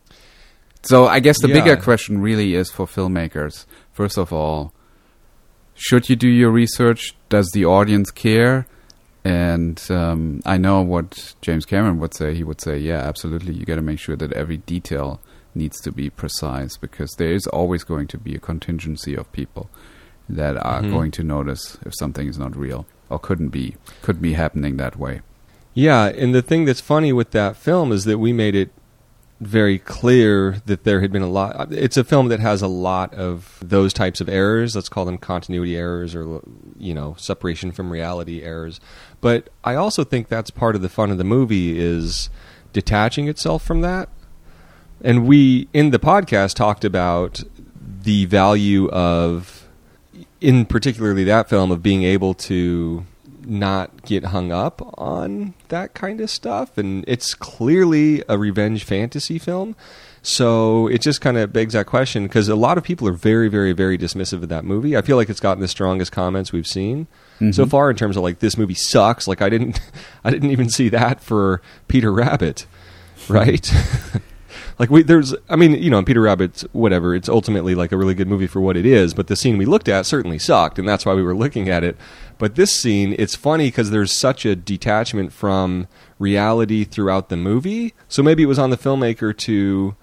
so 0.83 1.07
I 1.07 1.21
guess 1.21 1.41
the 1.41 1.49
Yeah. 1.49 1.55
bigger 1.55 1.77
question 1.77 2.21
really 2.21 2.55
is 2.55 2.71
for 2.71 2.87
filmmakers. 2.87 3.67
First 3.93 4.19
of 4.19 4.33
all, 4.33 4.73
should 5.75 6.09
you 6.09 6.17
do 6.17 6.29
your 6.29 6.51
research? 6.51 7.15
Does 7.29 7.51
the 7.53 7.65
audience 7.65 8.11
care? 8.11 8.67
And 9.25 9.81
um, 9.91 10.41
I 10.45 10.57
know 10.59 10.81
what 10.83 11.35
James 11.43 11.65
Cameron 11.65 11.99
would 12.01 12.15
say. 12.15 12.35
He 12.35 12.43
would 12.45 12.61
say, 12.61 12.77
"Yeah, 12.79 12.99
absolutely. 12.99 13.55
You 13.55 13.65
got 13.65 13.77
to 13.77 13.83
make 13.83 14.01
sure 14.01 14.17
that 14.17 14.33
every 14.33 14.57
detail 14.59 15.21
needs 15.55 15.81
to 15.83 15.93
be 15.93 16.11
precise 16.11 16.77
because 16.77 17.11
there 17.19 17.33
is 17.33 17.47
always 17.49 17.85
going 17.85 18.09
to 18.09 18.19
be 18.19 18.35
a 18.35 18.39
contingency 18.41 19.15
of 19.15 19.31
people 19.33 19.71
that 20.29 20.57
are 20.57 20.81
Mhm. 20.83 20.91
going 20.91 21.11
to 21.13 21.23
notice 21.23 21.79
if 21.87 21.93
something 21.97 22.27
is 22.27 22.39
not 22.39 22.57
real 22.57 22.87
or 23.11 23.19
couldn't 23.19 23.51
be 23.51 23.77
could 24.03 24.21
be 24.21 24.33
happening 24.33 24.77
that 24.79 24.99
way." 24.99 25.21
Yeah, 25.75 26.07
and 26.07 26.35
the 26.35 26.43
thing 26.43 26.65
that's 26.65 26.81
funny 26.81 27.13
with 27.13 27.31
that 27.31 27.57
film 27.57 27.93
is 27.93 28.05
that 28.05 28.19
we 28.19 28.33
made 28.33 28.55
it 28.57 28.71
very 29.43 29.79
clear 29.79 30.63
that 30.67 30.85
there 30.85 31.01
had 31.01 31.11
been 31.11 31.23
a 31.23 31.29
lot. 31.29 31.73
It's 31.73 31.97
a 31.97 32.05
film 32.05 32.29
that 32.29 32.39
has 32.39 32.63
a 32.63 32.69
lot 32.69 33.13
of 33.15 33.59
those 33.61 33.93
types 33.93 34.21
of 34.21 34.29
errors. 34.29 34.77
Let's 34.77 34.89
call 34.89 35.05
them 35.05 35.19
continuity 35.19 35.77
errors 35.77 36.15
or, 36.15 36.41
you 36.79 36.95
know, 36.95 37.17
separation 37.19 37.73
from 37.73 37.91
reality 37.91 38.43
errors. 38.43 38.81
But 39.21 39.49
I 39.65 39.75
also 39.75 40.05
think 40.05 40.29
that's 40.29 40.51
part 40.51 40.77
of 40.77 40.83
the 40.83 40.89
fun 40.89 41.11
of 41.11 41.19
the 41.19 41.25
movie 41.25 41.79
is 41.79 42.31
detaching 42.73 43.29
itself 43.29 43.65
from 43.65 43.81
that. 43.81 44.09
And 45.01 45.27
we, 45.27 45.69
in 45.73 45.91
the 45.91 45.99
podcast, 45.99 46.55
talked 46.55 46.85
about 46.85 47.43
the 48.03 48.27
value 48.27 48.89
of, 48.91 49.69
in 50.41 50.67
particularly 50.67 51.25
that 51.25 51.49
film, 51.49 51.73
of 51.73 51.83
being 51.83 52.05
able 52.05 52.35
to 52.35 53.05
not 53.49 54.03
get 54.05 54.27
hung 54.27 54.53
up 54.53 54.83
on 54.99 55.55
that 55.69 55.95
kind 55.95 56.21
of 56.21 56.31
stuff. 56.31 56.77
And 56.79 57.05
it's 57.07 57.35
clearly 57.35 58.23
a 58.29 58.39
revenge 58.39 58.85
fantasy 58.85 59.39
film. 59.39 59.77
So 60.25 60.87
it 60.87 61.01
just 61.03 61.21
kind 61.21 61.37
of 61.37 61.53
begs 61.53 61.73
that 61.73 61.87
question 61.87 62.25
because 62.25 62.49
a 62.49 62.55
lot 62.55 62.79
of 62.79 62.85
people 62.85 63.09
are 63.09 63.13
very, 63.13 63.49
very, 63.49 63.73
very 63.73 63.99
dismissive 63.99 64.43
of 64.45 64.49
that 64.51 64.65
movie. 64.65 64.97
I 64.97 65.03
feel 65.03 65.17
like 65.17 65.29
it's 65.29 65.41
gotten 65.41 65.61
the 65.61 65.67
strongest 65.69 66.13
comments 66.13 66.53
we've 66.53 66.67
seen 66.67 67.09
so 67.51 67.65
Mhm. 67.65 67.71
far 67.71 67.91
in 67.91 67.97
terms 67.97 68.17
of 68.17 68.23
like 68.23 68.39
this 68.39 68.57
movie 68.57 68.75
sucks. 68.75 69.27
Like 69.27 69.43
I 69.43 69.49
didn't, 69.49 69.81
I 70.25 70.31
didn't 70.31 70.51
even 70.53 70.69
see 70.69 70.89
that 70.91 71.21
for 71.21 71.61
Peter 71.89 72.13
Rabbit, 72.13 72.67
right? 73.29 73.69
like 74.79 74.91
we 74.91 75.03
there's, 75.03 75.35
I 75.51 75.57
mean, 75.57 75.73
you 75.75 75.91
know, 75.91 76.01
Peter 76.05 76.21
Rabbit's 76.21 76.63
whatever. 76.71 77.17
It's 77.17 77.29
ultimately 77.29 77.75
like 77.75 77.91
a 77.91 77.97
really 77.97 78.15
good 78.15 78.29
movie 78.29 78.47
for 78.47 78.61
what 78.61 78.77
it 78.77 78.87
is. 78.87 79.15
But 79.15 79.27
the 79.27 79.35
scene 79.35 79.59
we 79.59 79.65
looked 79.67 79.89
at 79.89 80.07
certainly 80.07 80.39
sucked, 80.39 80.79
and 80.79 80.89
that's 80.89 81.05
why 81.05 81.15
we 81.15 81.23
were 81.25 81.35
looking 81.35 81.69
at 81.69 81.83
it. 81.83 81.97
But 82.43 82.57
this 82.57 82.75
scene, 82.75 83.15
it's 83.21 83.37
funny 83.37 83.69
because 83.69 83.93
there's 83.93 84.19
such 84.19 84.45
a 84.45 84.57
detachment 84.57 85.33
from 85.33 85.87
reality 86.19 86.83
throughout 86.83 87.29
the 87.29 87.37
movie. 87.37 87.95
So 88.09 88.21
maybe 88.21 88.43
it 88.43 88.47
was 88.47 88.59
on 88.59 88.71
the 88.71 88.77
filmmaker 88.77 89.37
to 89.39 89.95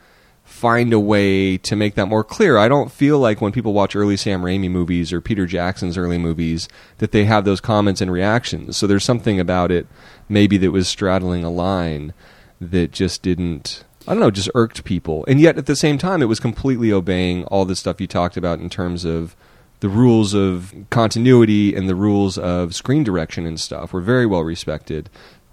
find 0.46 0.93
a 0.93 1.01
way 1.01 1.58
to 1.58 1.75
make 1.75 1.96
that 1.96 2.05
more 2.05 2.24
clear. 2.24 2.58
I 2.58 2.69
don't 2.69 2.93
feel 2.93 3.19
like 3.19 3.41
when 3.41 3.51
people 3.51 3.74
watch 3.74 3.93
early 3.93 4.15
Sam 4.15 4.41
Raimi 4.41 4.72
movies 4.72 5.12
or 5.12 5.19
Peter 5.19 5.46
Jackson's 5.46 5.98
early 5.98 6.17
movies 6.17 6.69
that 7.00 7.12
they 7.12 7.25
have 7.25 7.43
those 7.43 7.60
comments 7.60 8.00
and 8.00 8.10
reactions. 8.10 8.77
So 8.77 8.88
there's 8.88 9.03
something 9.03 9.38
about 9.38 9.69
it 9.69 9.86
maybe 10.29 10.58
that 10.60 10.72
was 10.72 10.88
straddling 10.88 11.43
a 11.43 11.50
line 11.50 12.13
that 12.62 12.93
just 12.93 13.22
didn't 13.22 13.84
I 14.08 14.13
don't 14.13 14.22
know, 14.22 14.31
just 14.31 14.50
irked 14.55 14.86
people. 14.86 15.25
And 15.27 15.41
yet 15.41 15.58
at 15.58 15.65
the 15.65 15.75
same 15.75 15.98
time 15.98 16.22
it 16.22 16.27
was 16.27 16.39
completely 16.39 16.93
obeying 16.93 17.43
all 17.48 17.65
the 17.65 17.75
stuff 17.75 18.00
you 18.00 18.08
talked 18.08 18.38
about 18.38 18.60
in 18.60 18.69
terms 18.69 19.03
of 19.03 19.36
the 19.79 19.89
rules 19.89 20.33
of 20.33 20.74
continuity 20.89 21.75
and 21.75 21.88
the 21.88 21.95
rules 21.95 22.38
of 22.38 22.75
screen 22.75 23.03
direction 23.03 23.45
and 23.45 23.59
stuff 23.59 23.93
were 23.93 24.01
very 24.01 24.25
well 24.25 24.41
respected 24.41 25.09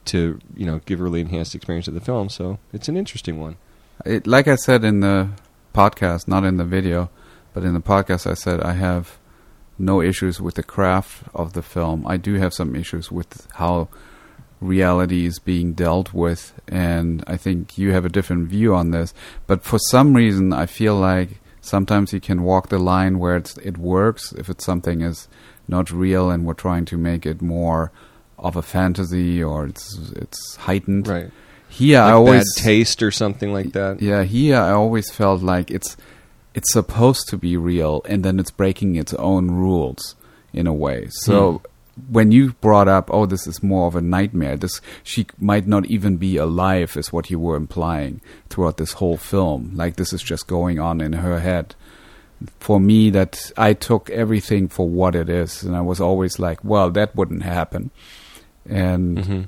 to, 0.06 0.38
you 0.56 0.66
know, 0.66 0.80
give 0.87 1.00
a 1.00 1.02
really 1.02 1.21
enhanced 1.21 1.54
experience 1.54 1.88
of 1.88 1.95
the 1.95 2.00
film. 2.00 2.28
So 2.28 2.59
it's 2.73 2.88
an 2.88 2.97
interesting 2.97 3.40
one. 3.40 3.56
It, 4.04 4.26
like 4.26 4.49
I 4.49 4.56
said 4.56 4.85
in 4.85 5.00
the 5.00 5.30
podcast, 5.75 6.28
not 6.28 6.45
in 6.45 6.56
the 6.56 6.64
video, 6.64 7.11
but 7.54 7.62
in 7.62 7.75
the 7.75 7.80
podcast, 7.80 8.28
I 8.28 8.35
said 8.35 8.61
I 8.61 8.75
have 8.75 9.18
no 9.78 10.00
issues 10.00 10.40
with 10.40 10.54
the 10.54 10.62
craft 10.62 11.25
of 11.35 11.52
the 11.52 11.62
film. 11.62 12.06
I 12.06 12.16
do 12.16 12.35
have 12.35 12.54
some 12.54 12.75
issues 12.75 13.12
with 13.12 13.47
how 13.54 13.88
reality 14.61 15.26
is 15.26 15.38
being 15.38 15.73
dealt 15.73 16.12
with. 16.12 16.59
And 16.66 17.23
I 17.26 17.37
think 17.37 17.78
you 17.78 17.92
have 17.92 18.04
a 18.04 18.11
different 18.11 18.49
view 18.49 18.75
on 18.75 18.90
this. 18.90 19.14
But 19.47 19.62
for 19.62 19.78
some 19.78 20.14
reason, 20.14 20.52
I 20.52 20.66
feel 20.66 20.97
like 20.97 21.40
sometimes 21.66 22.12
you 22.12 22.20
can 22.20 22.42
walk 22.42 22.68
the 22.68 22.78
line 22.78 23.18
where 23.18 23.37
it's, 23.37 23.56
it 23.58 23.76
works 23.78 24.32
if 24.32 24.49
it's 24.49 24.64
something 24.64 25.00
is 25.00 25.28
not 25.68 25.90
real 25.90 26.30
and 26.30 26.44
we're 26.46 26.54
trying 26.54 26.85
to 26.87 26.96
make 26.96 27.26
it 27.26 27.42
more 27.42 27.90
of 28.38 28.56
a 28.56 28.62
fantasy 28.62 29.42
or 29.42 29.66
it's 29.66 29.99
it's 30.14 30.56
heightened. 30.56 31.08
Right. 31.08 31.30
Here, 31.68 32.00
Like 32.00 32.08
I 32.08 32.12
always 32.12 32.54
bad 32.54 32.62
taste 32.62 33.02
or 33.02 33.11
something 33.11 33.52
like 33.52 33.73
that. 33.73 34.00
yeah, 34.00 34.23
here 34.23 34.56
I 34.56 34.70
always 34.73 35.11
felt 35.11 35.42
like 35.42 35.70
it's 35.70 35.96
it's 36.54 36.73
supposed 36.73 37.28
to 37.28 37.37
be 37.37 37.56
real 37.56 38.02
and 38.08 38.25
then 38.25 38.38
it's 38.38 38.50
breaking 38.50 38.96
its 38.96 39.12
own 39.14 39.50
rules 39.50 40.14
in 40.52 40.66
a 40.66 40.73
way. 40.75 41.08
So 41.11 41.52
hmm. 41.52 41.66
When 42.11 42.31
you 42.33 42.53
brought 42.55 42.88
up, 42.88 43.09
oh, 43.12 43.26
this 43.26 43.47
is 43.47 43.62
more 43.62 43.87
of 43.87 43.97
a 43.97 44.00
nightmare. 44.00 44.57
This 44.57 44.81
she 45.03 45.26
might 45.38 45.67
not 45.67 45.87
even 45.87 46.17
be 46.17 46.37
alive, 46.37 46.97
is 46.97 47.12
what 47.12 47.31
you 47.31 47.38
were 47.38 47.57
implying 47.57 48.21
throughout 48.49 48.76
this 48.76 48.93
whole 48.93 49.17
film. 49.17 49.73
Like 49.75 49.97
this 49.97 50.12
is 50.12 50.23
just 50.23 50.47
going 50.47 50.79
on 50.79 51.00
in 51.00 51.15
her 51.15 51.41
head. 51.41 51.75
For 52.61 52.79
me, 52.79 53.09
that 53.11 53.50
I 53.57 53.73
took 53.73 54.11
everything 54.11 54.69
for 54.69 54.87
what 54.87 55.15
it 55.15 55.31
is, 55.31 55.62
and 55.62 55.75
I 55.75 55.81
was 55.81 56.00
always 56.00 56.38
like, 56.38 56.62
well, 56.62 56.91
that 56.91 57.17
wouldn't 57.17 57.43
happen. 57.43 57.91
And 58.69 59.25
hmm 59.25 59.43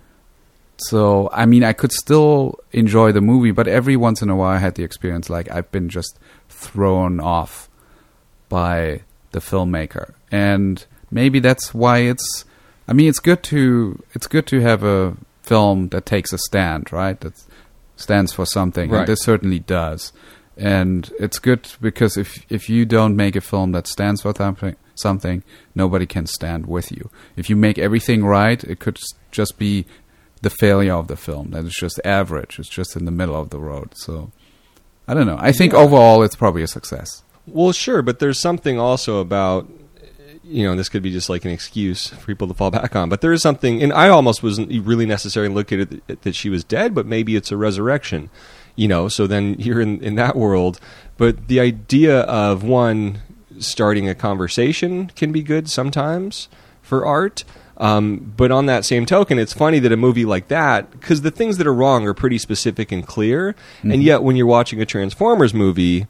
so, 0.80 1.28
I 1.32 1.44
mean, 1.46 1.64
I 1.64 1.72
could 1.72 1.92
still 1.92 2.60
enjoy 2.70 3.10
the 3.10 3.20
movie, 3.20 3.50
but 3.50 3.66
every 3.66 3.96
once 3.96 4.22
in 4.22 4.30
a 4.30 4.36
while 4.36 4.50
I 4.50 4.58
had 4.58 4.76
the 4.76 4.84
experience 4.84 5.28
like 5.28 5.50
I've 5.50 5.70
been 5.72 5.88
just 5.88 6.18
thrown 6.48 7.18
off 7.18 7.68
by 8.48 9.02
the 9.32 9.40
filmmaker. 9.40 10.14
And 10.30 10.84
maybe 11.10 11.40
that's 11.40 11.72
why 11.74 11.98
it's 11.98 12.44
I 12.86 12.92
mean, 12.94 13.08
it's 13.08 13.18
good 13.20 13.42
to 13.44 14.02
it's 14.14 14.26
good 14.26 14.46
to 14.48 14.60
have 14.60 14.82
a 14.82 15.16
film 15.42 15.88
that 15.88 16.06
takes 16.06 16.32
a 16.32 16.38
stand, 16.38 16.92
right? 16.92 17.18
That 17.20 17.34
stands 17.96 18.32
for 18.32 18.46
something. 18.46 18.90
Right. 18.90 19.00
And 19.00 19.08
this 19.08 19.22
certainly 19.22 19.58
does. 19.58 20.12
And 20.56 21.10
it's 21.20 21.38
good 21.38 21.68
because 21.80 22.16
if 22.16 22.44
if 22.50 22.68
you 22.68 22.84
don't 22.84 23.14
make 23.16 23.36
a 23.36 23.40
film 23.40 23.72
that 23.72 23.86
stands 23.86 24.22
for 24.22 24.34
something, 24.34 24.74
something, 24.94 25.42
nobody 25.74 26.06
can 26.06 26.26
stand 26.26 26.66
with 26.66 26.90
you. 26.90 27.10
If 27.36 27.48
you 27.50 27.56
make 27.56 27.78
everything 27.78 28.24
right, 28.24 28.62
it 28.64 28.80
could 28.80 28.98
just 29.30 29.58
be 29.58 29.86
the 30.42 30.50
failure 30.50 30.94
of 30.94 31.08
the 31.08 31.16
film. 31.16 31.50
That 31.50 31.64
it's 31.64 31.78
just 31.78 32.00
average. 32.04 32.58
It's 32.58 32.68
just 32.68 32.96
in 32.96 33.04
the 33.04 33.10
middle 33.12 33.36
of 33.36 33.50
the 33.50 33.58
road. 33.60 33.90
So 33.96 34.30
I 35.06 35.14
don't 35.14 35.26
know. 35.26 35.38
I 35.38 35.52
think 35.52 35.72
Yeah. 35.72 35.80
overall 35.80 36.22
it's 36.22 36.36
probably 36.36 36.62
a 36.62 36.66
success. 36.68 37.22
Well, 37.46 37.72
sure, 37.72 38.02
but 38.02 38.18
there's 38.18 38.40
something 38.40 38.78
also 38.78 39.20
about 39.20 39.68
you 40.48 40.64
know, 40.64 40.74
this 40.74 40.88
could 40.88 41.02
be 41.02 41.12
just 41.12 41.28
like 41.28 41.44
an 41.44 41.50
excuse 41.50 42.08
for 42.08 42.26
people 42.26 42.48
to 42.48 42.54
fall 42.54 42.70
back 42.70 42.96
on, 42.96 43.08
but 43.08 43.20
there 43.20 43.32
is 43.32 43.42
something, 43.42 43.82
and 43.82 43.92
I 43.92 44.08
almost 44.08 44.42
wasn't 44.42 44.70
really 44.86 45.06
necessarily 45.06 45.52
looking 45.52 45.80
at 45.80 45.92
it 46.08 46.22
that 46.22 46.34
she 46.34 46.48
was 46.48 46.64
dead, 46.64 46.94
but 46.94 47.06
maybe 47.06 47.36
it's 47.36 47.52
a 47.52 47.56
resurrection, 47.56 48.30
you 48.74 48.88
know. 48.88 49.08
So 49.08 49.26
then 49.26 49.54
you're 49.58 49.80
in 49.80 50.00
in 50.02 50.14
that 50.14 50.36
world, 50.36 50.80
but 51.16 51.48
the 51.48 51.60
idea 51.60 52.20
of 52.20 52.64
one 52.64 53.20
starting 53.58 54.08
a 54.08 54.14
conversation 54.14 55.08
can 55.16 55.32
be 55.32 55.42
good 55.42 55.68
sometimes 55.68 56.48
for 56.80 57.04
art. 57.04 57.44
Um, 57.76 58.32
but 58.36 58.50
on 58.50 58.66
that 58.66 58.84
same 58.84 59.06
token, 59.06 59.38
it's 59.38 59.52
funny 59.52 59.78
that 59.78 59.92
a 59.92 59.96
movie 59.96 60.24
like 60.24 60.48
that, 60.48 60.90
because 60.90 61.20
the 61.22 61.30
things 61.30 61.58
that 61.58 61.66
are 61.66 61.74
wrong 61.74 62.08
are 62.08 62.14
pretty 62.14 62.38
specific 62.38 62.90
and 62.90 63.06
clear, 63.06 63.54
and 63.82 64.02
yet 64.02 64.24
when 64.24 64.34
you're 64.34 64.46
watching 64.46 64.80
a 64.80 64.86
Transformers 64.86 65.54
movie, 65.54 66.08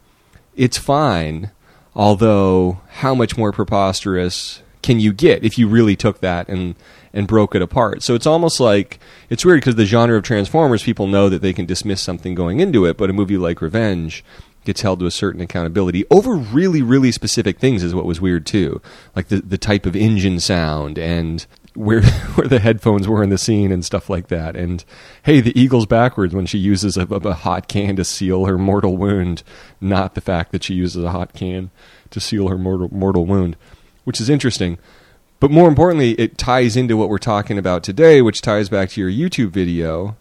it's 0.55 0.79
fine. 0.79 1.51
Although, 1.99 2.79
how 2.87 3.13
much 3.13 3.37
more 3.37 3.51
preposterous 3.51 4.61
can 4.81 5.01
you 5.01 5.11
get 5.11 5.43
if 5.43 5.57
you 5.57 5.67
really 5.67 5.97
took 5.97 6.21
that 6.21 6.47
and 6.47 6.75
and 7.11 7.27
broke 7.27 7.55
it 7.55 7.61
apart? 7.61 8.03
So 8.03 8.15
it's 8.15 8.25
almost 8.25 8.61
like 8.61 9.01
it's 9.29 9.43
weird 9.43 9.59
because 9.59 9.75
the 9.75 9.83
genre 9.83 10.15
of 10.15 10.23
Transformers, 10.23 10.81
people 10.81 11.07
know 11.07 11.27
that 11.27 11.41
they 11.41 11.51
can 11.51 11.65
dismiss 11.65 11.99
something 12.01 12.35
going 12.35 12.61
into 12.61 12.85
it, 12.85 12.95
but 12.95 13.09
a 13.09 13.13
movie 13.13 13.35
like 13.35 13.61
Revenge 13.61 14.23
gets 14.63 14.79
held 14.79 15.01
to 15.01 15.07
a 15.07 15.11
certain 15.11 15.41
accountability 15.41 16.05
over 16.09 16.35
really, 16.35 16.81
really 16.81 17.11
specific 17.11 17.59
things. 17.59 17.83
Is 17.83 17.93
what 17.93 18.05
was 18.05 18.21
weird 18.21 18.45
too, 18.45 18.81
like 19.13 19.27
the 19.27 19.41
the 19.41 19.57
type 19.57 19.85
of 19.85 19.93
engine 19.93 20.39
sound 20.39 20.97
and 20.97 21.45
where 21.79 22.03
where 22.35 22.47
the 22.47 22.59
headphones 22.59 23.07
were 23.07 23.23
in 23.23 23.29
the 23.29 23.37
scene 23.37 23.71
and 23.71 23.85
stuff 23.85 24.09
like 24.09 24.27
that. 24.27 24.55
And 24.55 24.83
hey, 25.23 25.39
the 25.39 25.57
eagle's 25.59 25.85
backwards 25.85 26.35
when 26.35 26.45
she 26.45 26.57
uses 26.57 26.97
a, 26.97 27.03
a 27.03 27.33
hot 27.33 27.69
can 27.69 27.95
to 27.95 28.03
seal 28.03 28.45
her 28.45 28.57
mortal 28.57 28.97
wound, 28.97 29.43
not 29.79 30.13
the 30.13 30.21
fact 30.21 30.51
that 30.51 30.63
she 30.63 30.73
uses 30.73 31.03
a 31.03 31.11
hot 31.11 31.33
can 31.33 31.71
to 32.09 32.19
seal 32.19 32.49
her 32.49 32.57
mortal 32.57 32.89
mortal 32.91 33.25
wound, 33.25 33.55
which 34.03 34.19
is 34.19 34.29
interesting. 34.29 34.77
But 35.39 35.51
more 35.51 35.69
importantly, 35.69 36.11
it 36.11 36.37
ties 36.37 36.75
into 36.75 36.97
what 36.97 37.07
we're 37.07 37.17
talking 37.17 37.57
about 37.57 37.81
today, 37.81 38.21
which 38.21 38.41
ties 38.41 38.67
back 38.67 38.89
to 38.89 39.01
your 39.01 39.09
YouTube 39.09 39.51
video, 39.51 40.17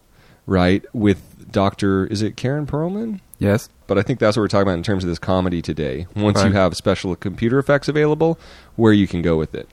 right? 0.47 0.85
With 0.93 1.51
Doctor, 1.51 2.07
is 2.07 2.23
it 2.23 2.37
Karen 2.37 2.67
Perlman? 2.67 3.19
Yes. 3.41 3.69
But 3.89 3.99
I 3.99 4.03
think 4.03 4.21
that's 4.21 4.37
what 4.37 4.43
we're 4.43 4.49
talking 4.49 4.69
about 4.69 4.77
in 4.77 4.85
terms 4.85 5.03
of 5.03 5.09
this 5.09 5.19
comedy 5.19 5.61
today. 5.61 6.07
Once 6.15 6.45
you 6.45 6.53
have 6.53 6.77
special 6.77 7.17
computer 7.17 7.59
effects 7.59 7.89
available, 7.89 8.39
where 8.77 8.93
you 8.93 9.09
can 9.09 9.23
go 9.23 9.37
with 9.37 9.57
it. 9.57 9.69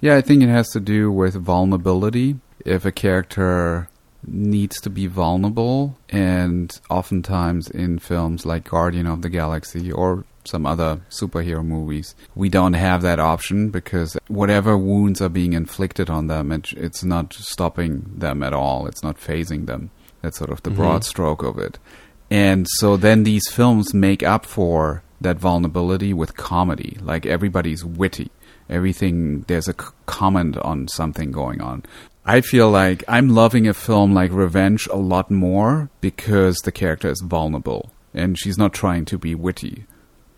Yeah, 0.00 0.16
I 0.16 0.20
think 0.20 0.42
it 0.42 0.48
has 0.48 0.68
to 0.70 0.80
do 0.80 1.10
with 1.10 1.34
vulnerability. 1.34 2.36
If 2.64 2.84
a 2.84 2.92
character 2.92 3.88
needs 4.26 4.80
to 4.82 4.90
be 4.90 5.06
vulnerable, 5.06 5.96
and 6.08 6.78
oftentimes 6.90 7.68
in 7.70 7.98
films 7.98 8.44
like 8.44 8.68
Guardian 8.70 9.06
of 9.06 9.22
the 9.22 9.28
Galaxy 9.28 9.90
or 9.90 10.24
some 10.44 10.66
other 10.66 11.00
superhero 11.10 11.64
movies, 11.64 12.14
we 12.34 12.48
don't 12.48 12.72
have 12.74 13.02
that 13.02 13.18
option 13.20 13.70
because 13.70 14.16
whatever 14.28 14.76
wounds 14.78 15.20
are 15.20 15.28
being 15.28 15.52
inflicted 15.52 16.08
on 16.10 16.26
them, 16.26 16.52
it, 16.52 16.72
it's 16.72 17.04
not 17.04 17.32
stopping 17.34 18.10
them 18.16 18.42
at 18.42 18.52
all. 18.52 18.86
It's 18.86 19.02
not 19.02 19.18
phasing 19.18 19.66
them. 19.66 19.90
That's 20.22 20.38
sort 20.38 20.50
of 20.50 20.62
the 20.62 20.70
Mhm. 20.70 20.76
broad 20.76 21.04
stroke 21.04 21.42
of 21.42 21.58
it. 21.58 21.78
And 22.30 22.66
so 22.78 22.96
then 22.96 23.24
these 23.24 23.48
films 23.48 23.94
make 23.94 24.22
up 24.22 24.44
for 24.46 25.02
that 25.20 25.38
vulnerability 25.38 26.12
with 26.12 26.36
comedy. 26.36 26.96
Like 27.02 27.26
everybody's 27.26 27.84
witty. 27.84 28.30
Everything, 28.68 29.42
there's 29.48 29.68
a 29.68 29.72
c- 29.72 29.88
comment 30.06 30.56
on 30.58 30.88
something 30.88 31.32
going 31.32 31.60
on. 31.60 31.84
I 32.24 32.42
feel 32.42 32.70
like 32.70 33.02
I'm 33.08 33.30
loving 33.30 33.66
a 33.66 33.72
film 33.74 34.12
like 34.12 34.30
Revenge 34.32 34.86
a 34.88 34.96
lot 34.96 35.30
more 35.30 35.88
because 36.02 36.56
the 36.58 36.72
character 36.72 37.08
is 37.08 37.22
vulnerable 37.22 37.90
and 38.12 38.38
she's 38.38 38.58
not 38.58 38.74
trying 38.74 39.06
to 39.06 39.18
be 39.18 39.34
witty. 39.34 39.84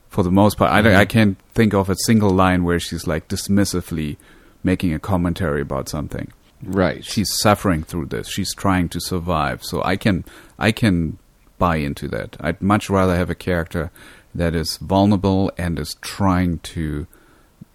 For 0.08 0.22
the 0.22 0.30
most 0.30 0.56
part, 0.56 0.70
I, 0.70 0.82
don't- 0.82 0.94
I 0.94 1.04
mm-hmm. 1.04 1.10
can't 1.10 1.38
think 1.54 1.75
of 1.75 1.90
a 1.90 1.96
single 2.06 2.30
line 2.30 2.62
where 2.64 2.78
she's 2.78 3.06
like 3.06 3.28
dismissively 3.28 4.16
making 4.62 4.92
a 4.94 4.99
commentary 4.99 5.62
about 5.62 5.88
something 5.88 6.32
Right. 6.62 7.04
she's 7.04 7.32
suffering 7.40 7.82
through 7.82 8.06
this. 8.06 8.28
She's 8.28 8.54
trying 8.54 8.88
to 8.90 9.00
survive. 9.00 9.64
So 9.64 9.82
I 9.82 9.96
can 9.96 10.25
I 10.58 10.72
can 10.72 11.18
buy 11.58 11.76
into 11.76 12.06
that. 12.08 12.37
I'd 12.40 12.60
much 12.60 12.90
rather 12.90 13.16
have 13.16 13.30
a 13.30 13.34
character 13.34 13.90
that 14.34 14.54
is 14.54 14.76
vulnerable 14.76 15.50
and 15.58 15.78
is 15.78 15.96
trying 16.00 16.58
to 16.58 17.06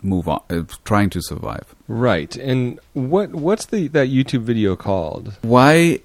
move 0.05 0.27
on, 0.27 0.41
uh, 0.50 0.63
trying 0.83 1.09
to 1.12 1.21
survive. 1.21 1.75
Right. 1.88 2.35
And 2.35 2.79
what 2.93 3.35
what's 3.35 3.65
the 3.65 3.88
that 3.89 4.09
YouTube 4.09 4.41
video 4.41 4.75
called? 4.75 5.38
Why 5.41 6.01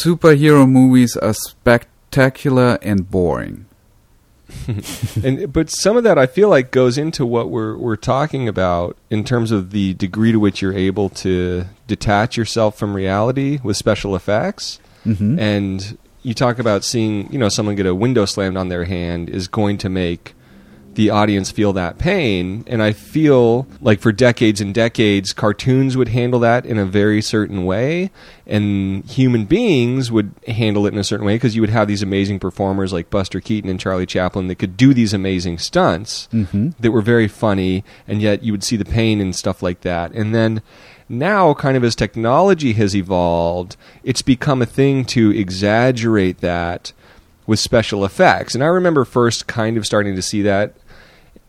superhero 0.00 0.68
movies 0.68 1.16
are 1.16 1.34
spectacular 1.34 2.78
and 2.82 3.10
boring? 3.10 3.66
and 5.22 5.52
but 5.52 5.68
some 5.68 5.96
of 5.96 6.04
that 6.04 6.18
I 6.18 6.26
feel 6.26 6.48
like 6.48 6.70
goes 6.70 6.96
into 6.96 7.26
what 7.26 7.50
we're 7.50 7.76
we're 7.76 7.96
talking 7.96 8.48
about 8.48 8.96
in 9.10 9.22
terms 9.22 9.52
of 9.52 9.72
the 9.72 9.92
degree 9.94 10.32
to 10.32 10.40
which 10.40 10.62
you're 10.62 10.72
able 10.72 11.10
to 11.10 11.66
detach 11.86 12.36
yourself 12.36 12.78
from 12.78 12.94
reality 12.94 13.60
with 13.62 13.76
special 13.76 14.16
effects. 14.16 14.80
Mm-hmm. 15.04 15.38
And 15.38 15.98
you 16.22 16.34
talk 16.34 16.58
about 16.58 16.82
seeing, 16.82 17.30
you 17.32 17.38
know, 17.38 17.48
someone 17.48 17.74
get 17.74 17.86
a 17.86 17.94
window 17.94 18.24
slammed 18.24 18.56
on 18.56 18.68
their 18.68 18.84
hand 18.84 19.28
is 19.28 19.48
going 19.48 19.78
to 19.78 19.88
make 19.88 20.34
the 20.98 21.10
audience 21.10 21.52
feel 21.52 21.72
that 21.74 21.96
pain. 21.96 22.64
And 22.66 22.82
I 22.82 22.92
feel 22.92 23.68
like 23.80 24.00
for 24.00 24.10
decades 24.10 24.60
and 24.60 24.74
decades, 24.74 25.32
cartoons 25.32 25.96
would 25.96 26.08
handle 26.08 26.40
that 26.40 26.66
in 26.66 26.76
a 26.76 26.84
very 26.84 27.22
certain 27.22 27.64
way, 27.64 28.10
and 28.48 29.04
human 29.04 29.44
beings 29.44 30.10
would 30.10 30.32
handle 30.48 30.86
it 30.86 30.92
in 30.92 30.98
a 30.98 31.04
certain 31.04 31.24
way 31.24 31.36
because 31.36 31.54
you 31.54 31.60
would 31.62 31.70
have 31.70 31.86
these 31.86 32.02
amazing 32.02 32.40
performers 32.40 32.92
like 32.92 33.10
Buster 33.10 33.40
Keaton 33.40 33.70
and 33.70 33.78
Charlie 33.78 34.06
Chaplin 34.06 34.48
that 34.48 34.56
could 34.56 34.76
do 34.76 34.92
these 34.92 35.14
amazing 35.14 35.58
stunts 35.58 36.28
Mm-hmm. 36.32 36.70
that 36.80 36.90
were 36.90 37.00
very 37.00 37.28
funny, 37.28 37.84
and 38.08 38.20
yet 38.20 38.42
you 38.42 38.52
would 38.52 38.64
see 38.64 38.76
the 38.76 38.84
pain 38.84 39.20
and 39.20 39.36
stuff 39.36 39.62
like 39.62 39.82
that. 39.82 40.10
And 40.12 40.34
then 40.34 40.62
now, 41.08 41.54
kind 41.54 41.76
of 41.76 41.84
as 41.84 41.94
technology 41.94 42.72
has 42.72 42.96
evolved, 42.96 43.76
it's 44.02 44.20
become 44.22 44.60
a 44.60 44.66
thing 44.66 45.04
to 45.06 45.30
exaggerate 45.30 46.38
that 46.40 46.92
with 47.46 47.60
special 47.60 48.04
effects. 48.04 48.56
And 48.56 48.64
I 48.64 48.66
remember 48.66 49.04
first 49.04 49.46
kind 49.46 49.76
of 49.76 49.86
starting 49.86 50.16
to 50.16 50.22
see 50.22 50.42
that. 50.42 50.74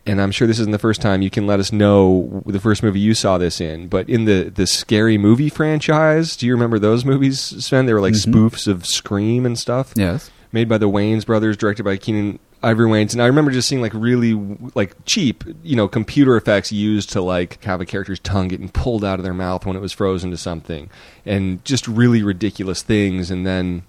And 0.06 0.20
I'm 0.20 0.30
sure 0.30 0.46
this 0.48 0.58
isn't 0.58 0.72
the 0.72 0.78
first 0.78 1.00
time. 1.02 1.20
You 1.22 1.30
can 1.30 1.46
let 1.46 1.60
us 1.60 1.72
know 1.72 2.42
the 2.46 2.58
first 2.58 2.82
movie 2.82 3.00
you 3.00 3.14
saw 3.14 3.36
this 3.38 3.60
in. 3.60 3.86
But 3.88 4.08
in 4.08 4.24
the, 4.24 4.44
the 4.52 4.66
scary 4.66 5.18
movie 5.18 5.50
franchise, 5.50 6.36
do 6.36 6.46
you 6.46 6.52
remember 6.52 6.78
those 6.78 7.04
movies, 7.04 7.38
Sven? 7.38 7.84
They 7.86 7.92
were 7.92 8.00
like 8.00 8.14
Mhm. 8.14 8.32
spoofs 8.32 8.66
of 8.66 8.86
Scream 8.86 9.44
and 9.44 9.58
stuff 9.58 9.92
Yes. 9.94 10.30
made 10.52 10.68
by 10.68 10.78
the 10.78 10.88
Wayans 10.88 11.26
brothers, 11.26 11.56
directed 11.56 11.82
by 11.84 11.96
Keenen 11.98 12.38
Ivory 12.62 12.88
Wayans, 12.88 13.12
and 13.14 13.22
I 13.22 13.26
remember 13.26 13.50
just 13.50 13.68
seeing 13.68 13.80
like 13.80 13.92
really 13.94 14.38
like 14.74 14.94
cheap, 15.06 15.44
you 15.62 15.76
know, 15.76 15.86
computer 15.88 16.36
effects 16.36 16.70
used 16.72 17.10
to 17.12 17.20
like 17.22 17.62
have 17.64 17.80
a 17.80 17.86
character's 17.86 18.18
tongue 18.20 18.48
getting 18.48 18.68
pulled 18.68 19.02
out 19.04 19.18
of 19.18 19.24
their 19.24 19.32
mouth 19.34 19.64
when 19.64 19.76
it 19.76 19.80
was 19.80 19.92
frozen 19.92 20.30
to 20.30 20.36
something, 20.36 20.90
and 21.24 21.64
just 21.64 21.86
really 21.88 22.22
ridiculous 22.22 22.82
things. 22.82 23.30
And 23.30 23.46
then, 23.46 23.82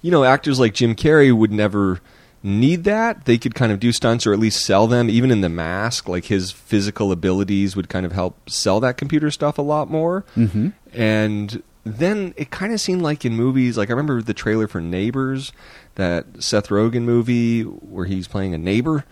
you 0.00 0.10
know, 0.10 0.24
actors 0.24 0.58
like 0.58 0.74
Jim 0.74 0.94
Carrey 0.96 1.32
would 1.32 1.52
never 1.52 2.00
need 2.42 2.84
that. 2.84 3.24
They 3.24 3.38
could 3.38 3.54
kind 3.54 3.72
of 3.72 3.80
do 3.80 3.92
stunts 3.92 4.26
or 4.26 4.32
at 4.32 4.38
least 4.38 4.64
sell 4.64 4.86
them, 4.86 5.08
even 5.08 5.30
in 5.30 5.40
the 5.40 5.48
mask. 5.48 6.08
Like 6.08 6.26
his 6.26 6.50
physical 6.50 7.12
abilities 7.12 7.76
would 7.76 7.88
kind 7.88 8.04
of 8.04 8.12
help 8.12 8.50
sell 8.50 8.80
that 8.80 8.96
computer 8.96 9.30
stuff 9.30 9.58
a 9.58 9.62
lot 9.62 9.90
more. 9.90 10.24
Mm-hmm. 10.36 10.70
And 10.92 11.62
then 11.84 12.34
it 12.36 12.50
kind 12.50 12.72
of 12.72 12.80
seemed 12.80 13.02
like 13.02 13.24
in 13.24 13.34
movies, 13.34 13.76
like 13.76 13.90
I 13.90 13.92
remember 13.92 14.22
the 14.22 14.34
trailer 14.34 14.68
for 14.68 14.80
Neighbors, 14.80 15.52
that 15.96 16.26
Seth 16.42 16.68
Rogen 16.68 17.02
movie 17.02 17.62
where 17.62 18.06
he's 18.06 18.28
playing 18.28 18.54
a 18.54 18.58
neighbor. 18.58 19.04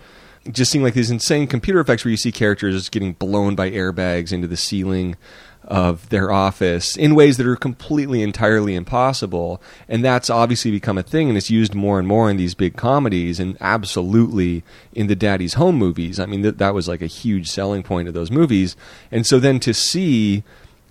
It 0.44 0.54
just 0.54 0.70
seemed 0.70 0.84
like 0.84 0.94
these 0.94 1.10
insane 1.10 1.46
computer 1.46 1.80
effects 1.80 2.04
where 2.04 2.10
you 2.10 2.16
see 2.16 2.32
characters 2.32 2.88
getting 2.88 3.12
blown 3.12 3.54
by 3.54 3.70
airbags 3.70 4.32
into 4.32 4.46
the 4.46 4.56
ceiling 4.56 5.16
of 5.64 6.08
their 6.08 6.32
office 6.32 6.96
in 6.96 7.14
ways 7.14 7.36
that 7.36 7.46
are 7.46 7.56
completely 7.56 8.22
entirely 8.22 8.74
impossible. 8.74 9.62
And 9.88 10.04
that's 10.04 10.30
obviously 10.30 10.70
become 10.70 10.98
a 10.98 11.02
thing 11.02 11.28
and 11.28 11.38
it's 11.38 11.50
used 11.50 11.74
more 11.74 11.98
and 11.98 12.08
more 12.08 12.30
in 12.30 12.36
these 12.36 12.54
big 12.54 12.76
comedies 12.76 13.38
and 13.38 13.56
absolutely 13.60 14.64
in 14.92 15.06
the 15.06 15.14
daddy's 15.14 15.54
home 15.54 15.76
movies. 15.76 16.18
I 16.18 16.26
mean 16.26 16.42
that 16.42 16.58
that 16.58 16.74
was 16.74 16.88
like 16.88 17.02
a 17.02 17.06
huge 17.06 17.48
selling 17.48 17.82
point 17.82 18.08
of 18.08 18.14
those 18.14 18.30
movies. 18.30 18.74
And 19.12 19.26
so 19.26 19.38
then 19.38 19.60
to 19.60 19.74
see 19.74 20.42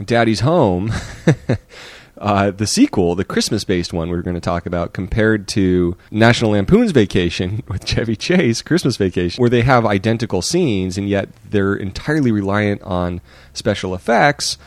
daddy's 0.03 0.41
home 0.41 0.91
uh, 2.19 2.51
the 2.51 2.67
sequel, 2.67 3.15
the 3.15 3.23
Christmas 3.23 3.63
based 3.63 3.93
one 3.93 4.09
we 4.09 4.17
are 4.17 4.21
going 4.21 4.35
to 4.35 4.41
talk 4.41 4.65
about, 4.65 4.93
compared 4.93 5.47
to 5.49 5.95
National 6.11 6.51
Lampoon's 6.51 6.91
Vacation 6.91 7.63
with 7.67 7.85
Chevy 7.85 8.15
Chase, 8.15 8.61
Christmas 8.61 8.97
Vacation, 8.97 9.41
where 9.41 9.49
they 9.49 9.61
have 9.61 9.85
identical 9.85 10.41
scenes 10.41 10.97
and 10.97 11.09
yet 11.09 11.29
they're 11.49 11.75
entirely 11.75 12.31
reliant 12.31 12.81
on 12.83 13.21
special 13.53 13.95
effects. 13.95 14.57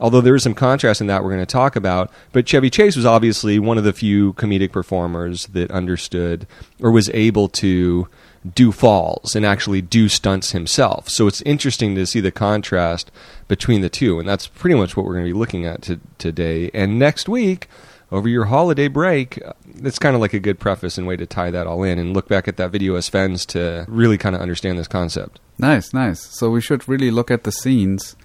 Although 0.00 0.22
there 0.22 0.34
is 0.34 0.42
some 0.42 0.54
contrast 0.54 1.00
in 1.00 1.06
that 1.06 1.22
we're 1.22 1.30
going 1.30 1.42
to 1.42 1.46
talk 1.46 1.76
about, 1.76 2.10
but 2.32 2.48
Chevy 2.48 2.70
Chase 2.70 2.96
was 2.96 3.06
obviously 3.06 3.58
one 3.58 3.78
of 3.78 3.84
the 3.84 3.92
few 3.92 4.32
comedic 4.32 4.72
performers 4.72 5.46
that 5.48 5.70
understood 5.70 6.46
or 6.80 6.90
was 6.90 7.08
able 7.10 7.48
to 7.50 8.08
do 8.54 8.72
falls 8.72 9.36
and 9.36 9.46
actually 9.46 9.80
do 9.80 10.08
stunts 10.08 10.52
himself. 10.52 11.08
So 11.08 11.26
it's 11.26 11.42
interesting 11.42 11.94
to 11.94 12.06
see 12.06 12.20
the 12.20 12.32
contrast 12.32 13.10
between 13.48 13.80
the 13.80 13.88
two, 13.88 14.18
and 14.18 14.28
that's 14.28 14.46
pretty 14.46 14.74
much 14.74 14.96
what 14.96 15.06
we're 15.06 15.14
going 15.14 15.26
to 15.26 15.32
be 15.32 15.38
looking 15.38 15.64
at 15.64 15.82
to, 15.82 16.00
today. 16.18 16.70
And 16.74 16.98
next 16.98 17.28
week, 17.28 17.68
over 18.10 18.28
your 18.28 18.44
holiday 18.44 18.88
break, 18.88 19.42
uh, 19.44 19.52
it's 19.82 19.98
kind 19.98 20.14
of 20.14 20.20
like 20.20 20.34
a 20.34 20.38
good 20.38 20.60
preface 20.60 20.98
and 20.98 21.06
way 21.06 21.16
to 21.16 21.26
tie 21.26 21.50
that 21.50 21.66
all 21.66 21.82
in 21.82 21.98
and 21.98 22.14
look 22.14 22.28
back 22.28 22.46
at 22.46 22.58
that 22.58 22.70
video 22.70 22.94
as 22.94 23.08
fans 23.08 23.46
to 23.46 23.84
really 23.88 24.18
kind 24.18 24.36
of 24.36 24.42
understand 24.42 24.78
this 24.78 24.88
concept. 24.88 25.40
Nice, 25.58 25.94
nice. 25.94 26.20
So 26.20 26.50
we 26.50 26.60
should 26.60 26.88
really 26.88 27.10
look 27.10 27.30
at 27.30 27.44
the 27.44 27.52
scenes 27.52 28.16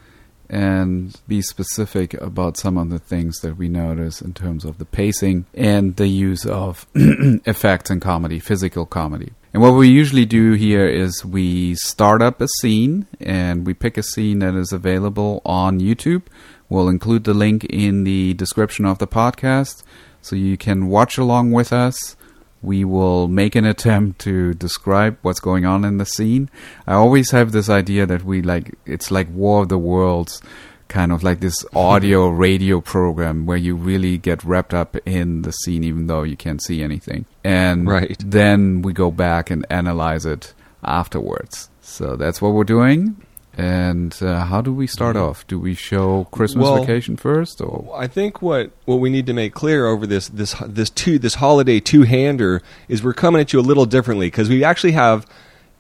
and 0.50 1.20
be 1.28 1.42
specific 1.42 2.14
about 2.16 2.58
some 2.58 2.78
of 2.78 2.90
the 2.90 3.00
things 3.00 3.40
that 3.40 3.58
we 3.58 3.68
notice 3.68 4.22
in 4.22 4.34
terms 4.34 4.64
of 4.66 4.78
the 4.78 4.86
pacing 4.86 5.46
and 5.54 5.96
the 5.98 6.08
use 6.08 6.46
of 6.46 6.86
effects 6.96 7.90
and 7.90 8.02
comedy, 8.02 8.40
physical 8.40 8.86
comedy. 8.86 9.34
And 9.58 9.64
what 9.64 9.74
we 9.74 9.90
usually 9.90 10.28
do 10.28 10.52
here 10.52 10.86
is 10.86 11.26
we 11.26 11.74
start 11.74 12.22
up 12.22 12.42
a 12.42 12.48
scene 12.62 13.08
and 13.20 13.66
we 13.66 13.74
pick 13.74 13.98
a 13.98 14.04
scene 14.04 14.38
that 14.38 14.54
is 14.54 14.72
available 14.72 15.42
on 15.48 15.80
YouTube. 15.80 16.22
We'll 16.70 16.90
include 16.90 17.24
the 17.24 17.34
link 17.34 17.64
in 17.64 18.04
the 18.04 18.36
description 18.36 18.86
of 18.86 19.00
the 19.00 19.08
podcast 19.08 19.82
so 20.22 20.36
you 20.36 20.58
can 20.58 20.90
watch 20.90 21.18
along 21.18 21.54
with 21.54 21.74
us. 21.74 22.16
We 22.62 22.86
will 22.86 23.28
make 23.28 23.56
an 23.56 23.66
attempt 23.66 24.20
to 24.20 24.54
describe 24.54 25.18
what's 25.24 25.40
going 25.40 25.66
on 25.66 25.84
in 25.84 25.98
the 25.98 26.06
scene. 26.06 26.52
I 26.86 26.94
always 26.94 27.32
have 27.32 27.52
this 27.52 27.68
idea 27.68 28.06
that 28.06 28.24
we 28.24 28.44
like 28.44 28.76
it's 28.86 29.10
like 29.10 29.28
War 29.32 29.64
of 29.64 29.70
the 29.70 29.80
Worlds 29.80 30.40
kind 30.88 31.12
of 31.12 31.24
like 31.24 31.40
this 31.40 31.66
audio 31.76 32.30
radio 32.30 32.82
program 32.82 33.46
where 33.46 33.58
you 33.58 33.76
really 33.76 34.18
get 34.18 34.44
wrapped 34.44 34.74
up 34.74 34.96
in 35.06 35.44
the 35.44 35.52
scene 35.52 35.84
even 35.84 36.08
though 36.08 36.24
you 36.24 36.38
can't 36.38 36.62
see 36.62 36.82
anything. 36.82 37.26
And 37.44 37.88
right. 37.88 38.18
then 38.26 38.82
we 38.82 38.94
go 38.94 39.12
back 39.12 39.50
and 39.50 39.66
analyze 39.70 40.26
it 40.26 40.54
afterwards. 40.84 41.70
So 41.82 42.16
that's 42.16 42.42
what 42.42 42.54
we're 42.54 42.64
doing. 42.64 43.22
And 43.58 44.16
uh, 44.22 44.46
how 44.46 44.62
do 44.62 44.72
we 44.72 44.86
start 44.86 45.16
mm-hmm. 45.16 45.26
off? 45.26 45.48
Do 45.48 45.60
we 45.60 45.74
show 45.74 46.26
Christmas 46.26 46.64
well, 46.64 46.80
vacation 46.80 47.18
first, 47.18 47.60
or 47.60 47.92
I 47.98 48.06
think 48.06 48.40
what, 48.40 48.72
what 48.86 48.98
we 48.98 49.10
need 49.10 49.26
to 49.26 49.34
make 49.34 49.56
clear 49.56 49.88
over 49.88 50.06
this 50.06 50.28
this 50.28 50.54
this 50.64 50.92
two 50.92 51.18
this 51.18 51.34
holiday 51.36 51.80
two 51.80 52.04
hander 52.04 52.62
is 52.88 53.04
we're 53.04 53.14
coming 53.14 53.42
at 53.42 53.54
you 53.54 53.60
a 53.60 53.62
little 53.62 53.88
differently 53.88 54.28
because 54.28 54.48
we 54.48 54.64
actually 54.64 54.92
have 54.92 55.26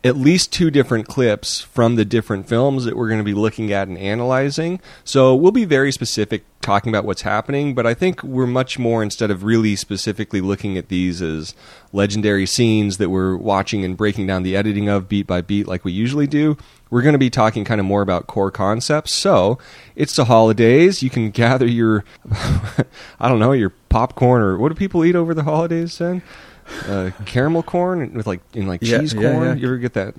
at 0.08 0.16
least 0.16 0.54
two 0.54 0.72
different 0.72 1.08
clips 1.08 1.60
from 1.60 1.96
the 1.96 2.06
different 2.06 2.48
films 2.48 2.86
that 2.86 2.96
we're 2.96 3.10
going 3.10 3.20
to 3.20 3.26
be 3.26 3.34
looking 3.34 3.74
at 3.74 3.88
and 3.88 3.98
analyzing. 3.98 4.80
So 5.04 5.36
we'll 5.36 5.52
be 5.52 5.66
very 5.66 5.92
specific 5.92 6.46
talking 6.62 6.90
about 6.90 7.06
what's 7.06 7.22
happening, 7.22 7.76
but 7.76 7.86
I 7.86 7.94
think 7.94 8.24
we're 8.24 8.48
much 8.48 8.80
more 8.80 9.04
instead 9.04 9.32
of 9.32 9.44
really 9.44 9.76
specifically 9.76 10.42
looking 10.42 10.78
at 10.78 10.88
these 10.88 11.22
as 11.22 11.56
legendary 11.94 12.46
scenes 12.46 12.98
that 12.98 13.10
we're 13.10 13.36
watching 13.36 13.84
and 13.86 13.96
breaking 13.96 14.28
down 14.28 14.44
the 14.44 14.56
editing 14.56 14.90
of 14.90 15.08
beat 15.08 15.28
by 15.28 15.42
beat 15.42 15.68
like 15.68 15.86
we 15.86 15.92
usually 15.92 16.28
do. 16.28 16.58
We're 16.90 17.02
going 17.02 17.14
to 17.14 17.20
be 17.20 17.30
talking 17.30 17.66
kind 17.66 17.80
of 17.80 17.86
more 17.86 18.02
about 18.02 18.28
core 18.28 18.52
concepts. 18.52 19.14
So 19.14 19.58
it's 19.96 20.16
the 20.16 20.26
holidays. 20.26 21.04
You 21.04 21.10
can 21.10 21.32
gather 21.44 21.68
your, 21.68 22.06
I 23.20 23.28
don't 23.28 23.40
know, 23.40 23.52
your 23.52 23.72
popcorn 23.90 24.42
or 24.42 24.58
what 24.58 24.70
do 24.70 24.76
people 24.76 25.04
eat 25.04 25.16
over 25.16 25.34
the 25.34 25.44
holidays 25.44 25.98
then? 25.98 26.22
Uh, 26.88 27.12
caramel 27.26 27.64
corn 27.64 28.14
with 28.14 28.28
like 28.28 28.42
in 28.54 28.68
like 28.68 28.82
yeah, 28.82 29.00
cheese 29.00 29.14
yeah, 29.14 29.32
corn. 29.32 29.48
yeah. 29.48 29.56
You 29.56 29.68
ever 29.68 29.78
get 29.78 29.94
that? 29.94 30.16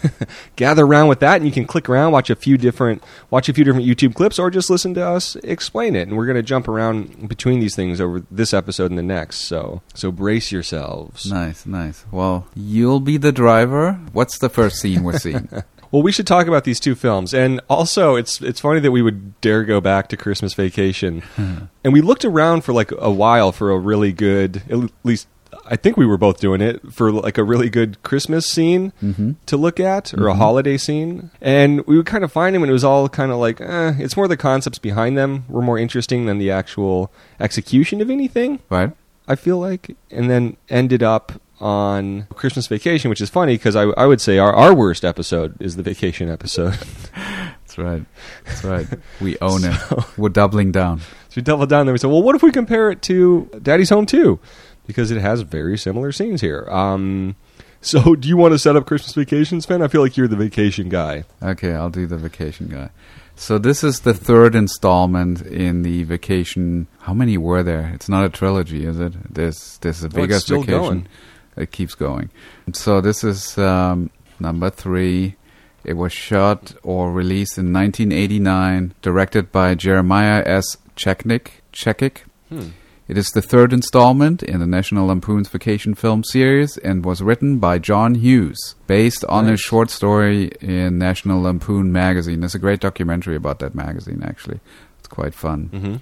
Gather 0.56 0.84
around 0.84 1.08
with 1.08 1.20
that, 1.20 1.36
and 1.36 1.46
you 1.46 1.52
can 1.52 1.66
click 1.66 1.88
around, 1.88 2.12
watch 2.12 2.30
a 2.30 2.36
few 2.36 2.56
different 2.56 3.02
watch 3.30 3.48
a 3.48 3.52
few 3.52 3.64
different 3.64 3.86
YouTube 3.86 4.14
clips, 4.14 4.38
or 4.38 4.50
just 4.50 4.70
listen 4.70 4.94
to 4.94 5.06
us 5.06 5.36
explain 5.36 5.96
it. 5.96 6.08
And 6.08 6.16
we're 6.16 6.26
going 6.26 6.36
to 6.36 6.42
jump 6.42 6.68
around 6.68 7.28
between 7.28 7.60
these 7.60 7.74
things 7.74 8.00
over 8.00 8.22
this 8.30 8.54
episode 8.54 8.90
and 8.90 8.98
the 8.98 9.02
next. 9.02 9.40
So 9.40 9.82
so 9.94 10.12
brace 10.12 10.52
yourselves. 10.52 11.30
nice, 11.30 11.66
nice. 11.66 12.04
Well, 12.10 12.46
you'll 12.54 13.00
be 13.00 13.16
the 13.16 13.32
driver. 13.32 13.94
What's 14.12 14.38
the 14.38 14.48
first 14.48 14.76
scene 14.76 15.02
we're 15.02 15.18
seeing? 15.18 15.48
Well, 15.92 16.02
we 16.02 16.10
should 16.10 16.26
talk 16.26 16.46
about 16.46 16.64
these 16.64 16.80
two 16.80 16.94
films, 16.94 17.34
and 17.34 17.60
also 17.68 18.16
it's 18.16 18.40
it's 18.40 18.60
funny 18.60 18.80
that 18.80 18.92
we 18.92 19.02
would 19.02 19.38
dare 19.42 19.62
go 19.62 19.78
back 19.78 20.08
to 20.08 20.16
Christmas 20.16 20.54
Vacation, 20.54 21.22
and 21.84 21.92
we 21.92 22.00
looked 22.00 22.24
around 22.24 22.62
for 22.62 22.72
like 22.72 22.90
a 22.96 23.10
while 23.10 23.52
for 23.52 23.70
a 23.70 23.78
really 23.78 24.10
good, 24.10 24.62
at 24.70 24.90
least 25.04 25.28
I 25.66 25.76
think 25.76 25.96
we 25.96 26.06
were 26.06 26.16
both 26.18 26.40
doing 26.40 26.60
it 26.60 26.80
for 26.92 27.12
like 27.12 27.38
a 27.38 27.44
really 27.44 27.70
good 27.70 28.02
Christmas 28.02 28.46
scene 28.46 28.92
mm-hmm. 29.02 29.32
to 29.46 29.56
look 29.56 29.78
at 29.80 30.12
or 30.14 30.18
Mm-hmm. 30.18 30.28
a 30.28 30.34
holiday 30.34 30.76
scene. 30.76 31.30
And 31.40 31.86
we 31.86 31.96
would 31.96 32.06
kind 32.06 32.24
of 32.24 32.32
find 32.32 32.54
them 32.54 32.62
and 32.62 32.70
it 32.70 32.72
was 32.72 32.84
all 32.84 33.08
kind 33.08 33.30
of 33.32 33.38
like, 33.38 33.60
eh, 33.60 33.94
it's 33.98 34.16
more 34.16 34.28
the 34.28 34.36
concepts 34.36 34.78
behind 34.78 35.16
them 35.16 35.44
were 35.48 35.62
more 35.62 35.78
interesting 35.78 36.26
than 36.26 36.38
the 36.38 36.50
actual 36.50 37.12
execution 37.40 38.00
of 38.00 38.10
anything, 38.10 38.60
right? 38.70 38.92
I 39.28 39.34
feel 39.36 39.58
like. 39.58 39.96
And 40.10 40.28
then 40.30 40.56
ended 40.68 41.02
up 41.02 41.32
on 41.60 42.26
Christmas 42.34 42.66
Vacation, 42.66 43.08
which 43.08 43.20
is 43.20 43.30
funny 43.30 43.54
because 43.54 43.76
I, 43.76 43.82
I 43.84 44.06
would 44.06 44.20
say 44.20 44.38
our, 44.38 44.52
our 44.52 44.74
worst 44.74 45.04
episode 45.04 45.60
is 45.62 45.76
the 45.76 45.82
vacation 45.82 46.28
episode. 46.28 46.76
That's 47.14 47.78
right. 47.78 48.04
That's 48.44 48.64
right. 48.64 48.86
We 49.20 49.38
own 49.40 49.62
it. 49.64 50.18
We're 50.18 50.28
doubling 50.28 50.72
down. 50.72 50.98
So 51.00 51.36
we 51.36 51.42
doubled 51.42 51.68
down 51.70 51.86
there. 51.86 51.92
We 51.92 51.98
said, 51.98 52.10
well, 52.10 52.22
what 52.22 52.34
if 52.34 52.42
we 52.42 52.50
compare 52.50 52.90
it 52.90 53.00
to 53.02 53.48
Daddy's 53.62 53.90
Home 53.90 54.06
2? 54.06 54.38
Because 54.86 55.10
it 55.10 55.20
has 55.20 55.42
very 55.42 55.78
similar 55.78 56.12
scenes 56.12 56.40
here. 56.40 56.66
Um, 56.68 57.36
so 57.80 58.14
do 58.16 58.28
you 58.28 58.36
want 58.36 58.52
to 58.52 58.58
set 58.58 58.76
up 58.76 58.86
Christmas 58.86 59.14
vacations, 59.14 59.64
Sven? 59.64 59.82
I 59.82 59.88
feel 59.88 60.02
like 60.02 60.16
you're 60.16 60.28
the 60.28 60.36
vacation 60.36 60.88
guy. 60.88 61.24
Okay, 61.42 61.72
I'll 61.72 61.90
do 61.90 62.06
the 62.06 62.16
vacation 62.16 62.68
guy. 62.68 62.90
So 63.34 63.58
this 63.58 63.82
is 63.82 64.00
the 64.00 64.14
third 64.14 64.54
installment 64.54 65.42
in 65.42 65.82
the 65.82 66.04
vacation. 66.04 66.86
How 67.00 67.14
many 67.14 67.38
were 67.38 67.62
there? 67.62 67.90
It's 67.94 68.08
not 68.08 68.24
a 68.24 68.28
trilogy, 68.28 68.84
is 68.84 69.00
it? 69.00 69.14
There's 69.34 69.78
there's 69.78 70.04
a 70.04 70.08
biggest 70.08 70.46
still 70.46 70.62
vacation. 70.62 70.80
going. 70.80 71.08
It 71.56 71.72
keeps 71.72 71.94
going. 71.94 72.30
So 72.72 73.00
this 73.00 73.24
is 73.24 73.58
um, 73.58 74.10
number 74.38 74.70
three. 74.70 75.36
It 75.84 75.94
was 75.94 76.12
shot 76.12 76.74
or 76.82 77.10
released 77.10 77.58
in 77.58 77.72
1989, 77.72 78.94
directed 79.02 79.50
by 79.50 79.74
Jeremiah 79.74 80.42
S. 80.46 80.76
Chechik. 80.96 81.48
Chekik. 81.72 82.18
Hmm. 82.48 82.68
It 83.12 83.18
is 83.18 83.28
the 83.28 83.42
third 83.42 83.74
installment 83.74 84.42
in 84.42 84.60
the 84.60 84.66
National 84.66 85.08
Lampoon's 85.08 85.46
Vacation 85.50 85.94
film 85.94 86.24
series 86.24 86.78
and 86.78 87.04
was 87.04 87.20
written 87.20 87.58
by 87.58 87.78
John 87.78 88.14
Hughes, 88.14 88.74
based 88.86 89.22
on 89.26 89.44
Nice. 89.44 89.50
his 89.50 89.60
short 89.60 89.90
story 89.90 90.50
in 90.62 90.96
National 90.96 91.42
Lampoon 91.42 91.92
magazine. 91.92 92.40
There's 92.40 92.54
a 92.54 92.58
great 92.58 92.80
documentary 92.80 93.36
about 93.36 93.58
that 93.58 93.74
magazine, 93.74 94.22
actually. 94.24 94.60
It's 95.00 95.08
quite 95.08 95.34
fun. 95.34 95.68
Mm-hmm. 95.74 95.94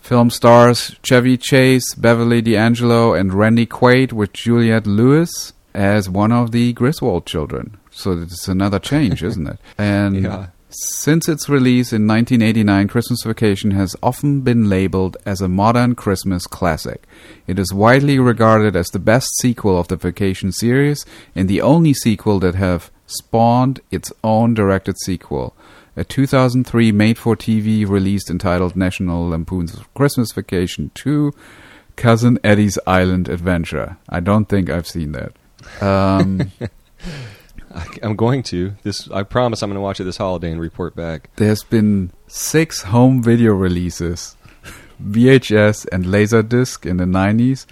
Film 0.00 0.30
stars 0.30 0.96
Chevy 1.02 1.36
Chase, 1.36 1.94
Beverly 1.96 2.40
D'Angelo, 2.40 3.12
and 3.12 3.34
Randy 3.34 3.66
Quaid 3.66 4.14
with 4.14 4.32
Juliette 4.32 4.86
Lewis 4.86 5.52
as 5.74 6.08
one 6.08 6.32
of 6.32 6.52
the 6.52 6.72
Griswold 6.72 7.26
children. 7.26 7.76
So 7.90 8.12
it's 8.22 8.48
another 8.48 8.78
change, 8.78 9.22
isn't 9.30 9.46
it? 9.46 9.58
And 9.76 10.22
Yeah. 10.22 10.46
Since 10.76 11.28
its 11.28 11.48
release 11.48 11.92
in 11.92 12.08
1989, 12.08 12.88
Christmas 12.88 13.22
Vacation 13.22 13.70
has 13.70 13.94
often 14.02 14.40
been 14.40 14.68
labeled 14.68 15.16
as 15.24 15.40
a 15.40 15.48
modern 15.48 15.94
Christmas 15.94 16.48
classic. 16.48 17.06
It 17.46 17.60
is 17.60 17.72
widely 17.72 18.18
regarded 18.18 18.74
as 18.74 18.88
the 18.88 18.98
best 18.98 19.28
sequel 19.40 19.78
of 19.78 19.86
the 19.86 19.94
Vacation 19.94 20.50
series 20.50 21.06
and 21.32 21.48
the 21.48 21.60
only 21.60 21.94
sequel 21.94 22.40
that 22.40 22.56
have 22.56 22.90
spawned 23.06 23.82
its 23.92 24.12
own 24.24 24.54
directed 24.54 24.96
sequel. 25.04 25.54
A 25.96 26.02
2003 26.02 26.90
made-for-TV 26.90 27.88
release 27.88 28.28
entitled 28.28 28.74
National 28.74 29.28
Lampoon's 29.28 29.78
Christmas 29.94 30.32
Vacation 30.32 30.90
2 30.94 31.32
Cousin 31.94 32.36
Eddie's 32.42 32.80
Island 32.84 33.28
Adventure. 33.28 33.96
I 34.08 34.18
don't 34.18 34.46
think 34.46 34.68
I've 34.68 34.88
seen 34.88 35.12
that. 35.12 35.34
Um, 35.80 36.50
I, 37.74 37.86
I'm 38.02 38.16
going 38.16 38.42
to. 38.44 38.74
This 38.82 39.10
I 39.10 39.22
promise 39.22 39.62
I'm 39.62 39.70
going 39.70 39.76
to 39.76 39.80
watch 39.82 40.00
it 40.00 40.04
this 40.04 40.16
holiday 40.16 40.50
and 40.50 40.60
report 40.60 40.94
back. 40.94 41.30
there's 41.36 41.64
been 41.64 42.12
six 42.28 42.82
home 42.82 43.22
video 43.22 43.52
releases 43.52 44.36
VHS 45.02 45.86
and 45.90 46.04
Laserdisc 46.04 46.86
in 46.86 46.98
the 46.98 47.04
90s, 47.04 47.66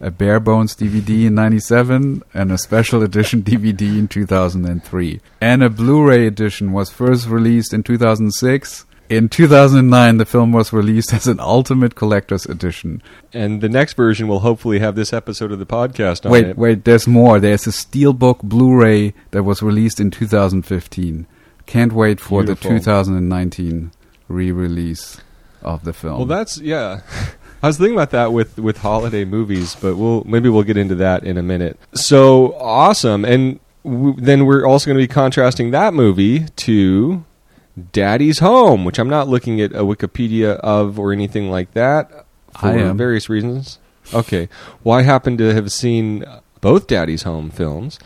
a 0.00 0.10
bare 0.10 0.40
bones 0.40 0.76
DVD 0.76 1.26
in 1.26 1.34
97, 1.34 2.22
and 2.32 2.52
a 2.52 2.58
special 2.58 3.02
edition 3.02 3.42
DVD 3.50 3.98
in 3.98 4.08
2003. 4.08 5.20
And 5.40 5.62
a 5.62 5.70
Blu 5.70 6.06
ray 6.06 6.26
edition 6.26 6.72
was 6.72 6.90
first 6.90 7.26
released 7.26 7.74
in 7.74 7.82
2006. 7.82 8.84
In 9.08 9.28
2009, 9.30 10.18
the 10.18 10.26
film 10.26 10.52
was 10.52 10.72
released 10.72 11.14
as 11.14 11.26
an 11.26 11.40
Ultimate 11.40 11.94
Collector's 11.94 12.44
Edition. 12.44 13.02
And 13.32 13.60
the 13.62 13.68
next 13.68 13.94
version 13.94 14.28
will 14.28 14.40
hopefully 14.40 14.80
have 14.80 14.96
this 14.96 15.12
episode 15.14 15.50
of 15.50 15.58
the 15.58 15.66
podcast 15.66 16.26
on 16.26 16.32
Wait, 16.32 16.44
it. 16.44 16.58
wait, 16.58 16.76
wait, 16.76 16.84
there's 16.84 17.06
more. 17.08 17.40
There's 17.40 17.66
a 17.66 17.70
Steelbook 17.70 18.42
Blu 18.42 18.74
ray 18.76 19.14
that 19.30 19.44
was 19.44 19.62
released 19.62 19.98
in 19.98 20.10
2015. 20.10 21.26
Can't 21.64 21.92
wait 21.92 22.20
for 22.20 22.42
Beautiful. 22.42 22.70
the 22.70 22.76
2019 22.80 23.92
re 24.28 24.52
release 24.52 25.20
of 25.62 25.84
the 25.84 25.92
film. 25.94 26.18
Well, 26.18 26.26
that's 26.26 26.58
yeah. 26.58 27.00
I 27.62 27.66
was 27.66 27.76
thinking 27.78 27.94
about 27.94 28.10
that 28.10 28.32
with 28.32 28.58
with 28.58 28.78
holiday 28.78 29.24
movies, 29.24 29.74
but 29.74 29.96
we'll 29.96 30.22
maybe 30.24 30.48
we'll 30.48 30.62
get 30.62 30.76
into 30.76 30.94
that 30.96 31.24
in 31.24 31.36
a 31.36 31.42
minute. 31.42 31.78
So 31.92 32.54
awesome, 32.54 33.24
and 33.24 33.58
w- 33.84 34.14
then 34.16 34.46
we're 34.46 34.64
also 34.66 34.86
going 34.86 34.96
to 34.96 35.02
be 35.02 35.08
contrasting 35.12 35.72
that 35.72 35.92
movie 35.92 36.46
to 36.56 37.24
Daddy's 37.92 38.38
Home, 38.40 38.84
which 38.84 38.98
I'm 38.98 39.08
not 39.08 39.28
looking 39.28 39.60
at 39.60 39.72
a 39.72 39.82
Wikipedia 39.82 40.56
of 40.56 40.98
or 40.98 41.12
anything 41.12 41.50
like 41.50 41.72
that 41.72 42.26
for 42.58 42.92
various 42.94 43.28
reasons. 43.28 43.78
Okay, 44.12 44.48
well, 44.84 44.98
I 44.98 45.02
happen 45.02 45.36
to 45.38 45.54
have 45.54 45.70
seen 45.70 46.24
both 46.60 46.86
Daddy's 46.86 47.22
Home 47.22 47.50
films. 47.50 47.98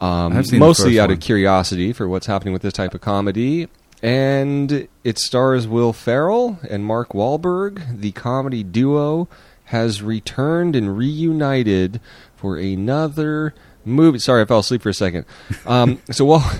Um, 0.00 0.36
I've 0.36 0.46
seen 0.46 0.58
mostly 0.58 1.00
out 1.00 1.08
one. 1.08 1.18
of 1.18 1.20
curiosity 1.20 1.92
for 1.92 2.08
what's 2.08 2.26
happening 2.26 2.52
with 2.52 2.62
this 2.62 2.72
type 2.72 2.94
of 2.94 3.00
comedy. 3.00 3.68
And 4.02 4.88
it 5.02 5.18
stars 5.18 5.66
Will 5.66 5.94
Ferrell 5.94 6.58
and 6.68 6.84
Mark 6.84 7.10
Wahlberg. 7.10 8.00
The 8.00 8.12
comedy 8.12 8.62
duo 8.62 9.28
has 9.66 10.02
returned 10.02 10.76
and 10.76 10.96
reunited 10.96 12.00
for 12.36 12.58
another 12.58 13.54
movie. 13.84 14.18
Sorry, 14.18 14.42
I 14.42 14.44
fell 14.44 14.58
asleep 14.58 14.82
for 14.82 14.90
a 14.90 14.94
second. 14.94 15.24
Um, 15.64 16.02
so, 16.10 16.26
Wal- 16.26 16.52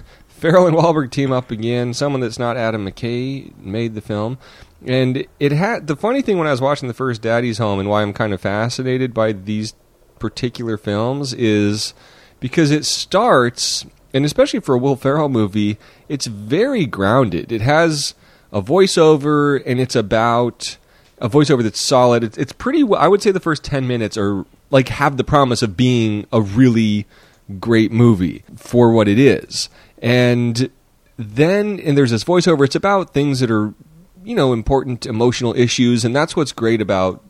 Ferrell 0.44 0.66
and 0.66 0.76
Wahlberg 0.76 1.10
team 1.10 1.32
up 1.32 1.50
again. 1.50 1.94
Someone 1.94 2.20
that's 2.20 2.38
not 2.38 2.58
Adam 2.58 2.86
McKay 2.86 3.56
made 3.56 3.94
the 3.94 4.02
film. 4.02 4.36
And 4.84 5.26
it 5.40 5.52
had 5.52 5.86
the 5.86 5.96
funny 5.96 6.20
thing 6.20 6.36
when 6.36 6.46
I 6.46 6.50
was 6.50 6.60
watching 6.60 6.86
the 6.86 6.92
first 6.92 7.22
Daddy's 7.22 7.56
Home 7.56 7.80
and 7.80 7.88
why 7.88 8.02
I'm 8.02 8.12
kind 8.12 8.34
of 8.34 8.42
fascinated 8.42 9.14
by 9.14 9.32
these 9.32 9.72
particular 10.18 10.76
films 10.76 11.32
is 11.32 11.94
because 12.40 12.70
it 12.70 12.84
starts, 12.84 13.86
and 14.12 14.26
especially 14.26 14.60
for 14.60 14.74
a 14.74 14.78
Will 14.78 14.96
Ferrell 14.96 15.30
movie, 15.30 15.78
it's 16.10 16.26
very 16.26 16.84
grounded. 16.84 17.50
It 17.50 17.62
has 17.62 18.14
a 18.52 18.60
voiceover, 18.60 19.62
and 19.64 19.80
it's 19.80 19.96
about 19.96 20.76
a 21.20 21.30
voiceover 21.30 21.62
that's 21.62 21.80
solid. 21.80 22.22
It's, 22.22 22.36
it's 22.36 22.52
pretty. 22.52 22.84
I 22.94 23.08
would 23.08 23.22
say 23.22 23.30
the 23.30 23.40
first 23.40 23.64
ten 23.64 23.88
minutes 23.88 24.18
are 24.18 24.44
like 24.68 24.90
have 24.90 25.16
the 25.16 25.24
promise 25.24 25.62
of 25.62 25.74
being 25.74 26.26
a 26.30 26.42
really 26.42 27.06
great 27.60 27.92
movie 27.92 28.44
for 28.56 28.92
what 28.92 29.08
it 29.08 29.18
is, 29.18 29.70
and 30.04 30.70
then 31.16 31.80
and 31.80 31.96
there's 31.96 32.10
this 32.10 32.24
voiceover. 32.24 32.64
It's 32.64 32.74
about 32.74 33.14
things 33.14 33.40
that 33.40 33.50
are 33.50 33.72
you 34.22 34.34
know 34.36 34.52
important 34.52 35.06
emotional 35.06 35.56
issues, 35.56 36.04
and 36.04 36.14
that's 36.14 36.36
what's 36.36 36.52
great 36.52 36.80
about 36.80 37.22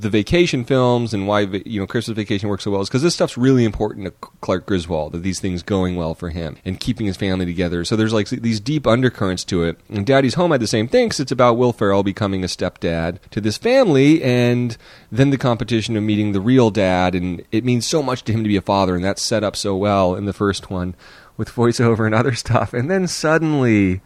the 0.00 0.08
vacation 0.08 0.64
films 0.64 1.12
and 1.12 1.26
why 1.26 1.40
you 1.40 1.80
know 1.80 1.86
Christmas 1.86 2.14
Vacation 2.14 2.48
works 2.48 2.62
so 2.62 2.70
well 2.70 2.80
is 2.80 2.88
because 2.88 3.02
this 3.02 3.14
stuff's 3.14 3.36
really 3.36 3.64
important 3.64 4.06
to 4.06 4.12
Clark 4.40 4.64
Griswold 4.64 5.12
that 5.12 5.24
these 5.24 5.40
things 5.40 5.64
going 5.64 5.96
well 5.96 6.14
for 6.14 6.30
him 6.30 6.56
and 6.64 6.78
keeping 6.78 7.06
his 7.06 7.16
family 7.16 7.44
together. 7.44 7.84
So 7.84 7.96
there's 7.96 8.12
like 8.12 8.28
these 8.28 8.60
deep 8.60 8.86
undercurrents 8.86 9.42
to 9.44 9.64
it. 9.64 9.78
And 9.88 10.06
Daddy's 10.06 10.34
Home 10.34 10.52
had 10.52 10.60
the 10.60 10.68
same 10.68 10.86
thing 10.86 11.08
'cause 11.08 11.18
it's 11.18 11.32
about 11.32 11.56
Will 11.56 11.72
Ferrell 11.72 12.04
becoming 12.04 12.44
a 12.44 12.46
stepdad 12.46 13.18
to 13.30 13.40
this 13.40 13.56
family 13.58 14.22
and 14.22 14.76
then 15.10 15.30
the 15.30 15.36
competition 15.36 15.96
of 15.96 16.04
meeting 16.04 16.30
the 16.30 16.40
real 16.40 16.70
dad 16.70 17.16
and 17.16 17.42
it 17.50 17.64
means 17.64 17.84
so 17.84 18.00
much 18.00 18.22
to 18.24 18.32
him 18.32 18.44
to 18.44 18.48
be 18.48 18.56
a 18.56 18.62
father 18.62 18.94
and 18.94 19.04
that's 19.04 19.22
set 19.22 19.42
up 19.42 19.56
so 19.56 19.76
well 19.76 20.14
in 20.14 20.26
the 20.26 20.32
first 20.32 20.70
one 20.70 20.94
with 21.38 21.48
voiceover 21.48 22.04
and 22.04 22.14
other 22.14 22.34
stuff. 22.34 22.74
And 22.74 22.90
then 22.90 23.06
suddenly 23.06 24.02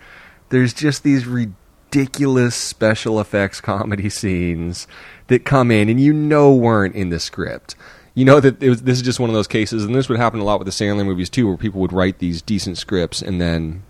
there's 0.51 0.73
just 0.73 1.03
these 1.03 1.27
ridiculous 1.27 2.55
special 2.55 3.19
effects 3.19 3.61
comedy 3.61 4.09
scenes 4.09 4.87
that 5.27 5.45
come 5.45 5.73
in 5.73 5.89
and 5.89 6.01
you 6.01 6.13
know 6.13 6.55
weren't 6.55 6.95
in 6.95 7.09
the 7.09 7.19
script. 7.19 7.75
You 8.15 8.25
know 8.27 8.39
that 8.39 8.61
was, 8.61 8.83
this 8.83 8.99
is 8.99 9.03
just 9.03 9.19
one 9.19 9.31
of 9.31 9.35
those 9.35 9.49
cases, 9.49 9.85
and 9.85 9.95
this 9.95 10.11
would 10.11 10.19
happen 10.19 10.39
a 10.39 10.45
lot 10.45 10.61
with 10.61 10.67
the 10.67 10.71
Sandler 10.71 11.07
movies 11.07 11.31
too, 11.31 11.49
where 11.49 11.57
people 11.57 11.81
would 11.81 11.95
write 11.95 12.19
these 12.19 12.43
decent 12.43 12.77
scripts 12.77 13.23
and 13.23 13.41
then 13.41 13.83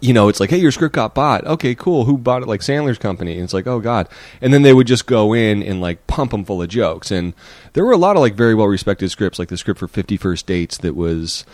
you 0.00 0.12
know, 0.12 0.28
it's 0.28 0.40
like, 0.40 0.50
hey, 0.50 0.58
your 0.58 0.72
script 0.72 0.94
got 0.94 1.14
bought. 1.14 1.46
Okay, 1.46 1.74
cool. 1.74 2.04
Who 2.04 2.16
bought 2.16 2.42
it? 2.42 2.48
Like 2.48 2.60
Sandler's 2.60 2.98
company. 2.98 3.34
And 3.34 3.42
it's 3.42 3.52
like, 3.52 3.66
oh 3.66 3.80
god. 3.80 4.08
And 4.40 4.52
then 4.52 4.62
they 4.62 4.72
would 4.72 4.86
just 4.86 5.06
go 5.06 5.34
in 5.34 5.62
and 5.62 5.80
like 5.80 6.06
pump 6.06 6.30
them 6.30 6.44
full 6.44 6.62
of 6.62 6.68
jokes. 6.68 7.10
And 7.10 7.34
there 7.74 7.84
were 7.84 7.92
a 7.92 7.98
lot 7.98 8.16
of 8.16 8.20
like 8.20 8.34
very 8.34 8.54
well 8.54 8.66
respected 8.66 9.10
scripts, 9.10 9.38
like 9.38 9.48
the 9.48 9.56
script 9.56 9.80
for 9.80 9.88
Fifty 9.88 10.16
First 10.16 10.46
Dates 10.46 10.78
that 10.78 10.96
was 10.96 11.44